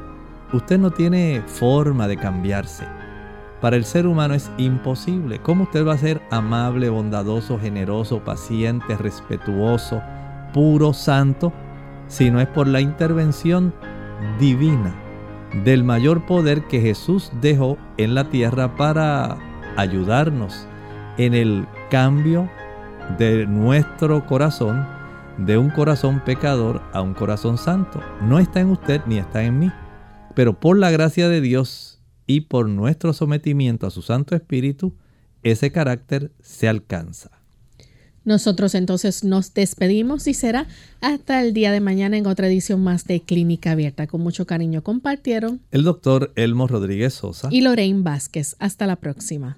Usted 0.52 0.80
no 0.80 0.92
tiene 0.92 1.44
forma 1.46 2.08
de 2.08 2.18
cambiarse. 2.18 2.99
Para 3.62 3.76
el 3.76 3.84
ser 3.84 4.08
humano 4.08 4.34
es 4.34 4.50
imposible. 4.58 5.40
¿Cómo 5.40 5.64
usted 5.64 5.86
va 5.86 5.94
a 5.94 5.98
ser 5.98 6.22
amable, 6.32 6.90
bondadoso, 6.90 7.60
generoso, 7.60 8.24
paciente, 8.24 8.96
respetuoso, 8.96 10.02
puro, 10.54 10.94
santo, 10.94 11.52
si 12.08 12.32
no 12.32 12.40
es 12.40 12.48
por 12.48 12.68
la 12.68 12.82
intervención 12.82 13.74
divina 14.40 14.96
del 15.64 15.84
mayor 15.84 16.26
poder 16.26 16.68
que 16.68 16.80
Jesús 16.80 17.32
dejó 17.42 17.78
en 17.98 18.16
la 18.16 18.30
tierra 18.30 18.76
para 18.76 19.38
ayudarnos 19.78 20.68
en 21.18 21.34
el 21.34 21.68
cambio 21.90 22.50
de 23.18 23.46
nuestro 23.46 24.26
corazón, 24.26 24.88
de 25.38 25.58
un 25.58 25.70
corazón 25.70 26.22
pecador 26.26 26.82
a 26.94 27.02
un 27.02 27.14
corazón 27.14 27.58
santo. 27.58 28.02
No 28.22 28.40
está 28.40 28.60
en 28.60 28.72
usted 28.72 29.02
ni 29.06 29.18
está 29.18 29.44
en 29.44 29.60
mí, 29.60 29.72
pero 30.34 30.54
por 30.54 30.78
la 30.78 30.92
gracia 30.92 31.30
de 31.30 31.42
Dios 31.42 31.99
y 32.30 32.42
por 32.42 32.70
nuestro 32.70 33.12
sometimiento 33.12 33.88
a 33.88 33.90
su 33.90 34.04
Santo 34.04 34.36
Espíritu, 34.36 34.94
ese 35.42 35.72
carácter 35.72 36.32
se 36.40 36.68
alcanza. 36.68 37.32
Nosotros 38.24 38.76
entonces 38.76 39.24
nos 39.24 39.56
despedimos 39.56 40.28
y 40.28 40.36
será 40.36 40.68
hasta 41.02 41.42
el 41.42 41.56
día 41.56 41.72
de 41.72 41.80
mañana 41.80 42.18
en 42.18 42.28
otra 42.28 42.46
edición 42.46 42.84
más 42.84 43.06
de 43.06 43.22
Clínica 43.22 43.72
Abierta. 43.72 44.06
Con 44.06 44.22
mucho 44.22 44.46
cariño 44.46 44.84
compartieron 44.84 45.62
el 45.72 45.84
doctor 45.84 46.32
Elmo 46.36 46.68
Rodríguez 46.68 47.16
Sosa 47.16 47.50
y 47.52 47.62
Lorraine 47.62 48.04
Vázquez. 48.04 48.56
Hasta 48.60 48.86
la 48.86 48.98
próxima. 48.98 49.58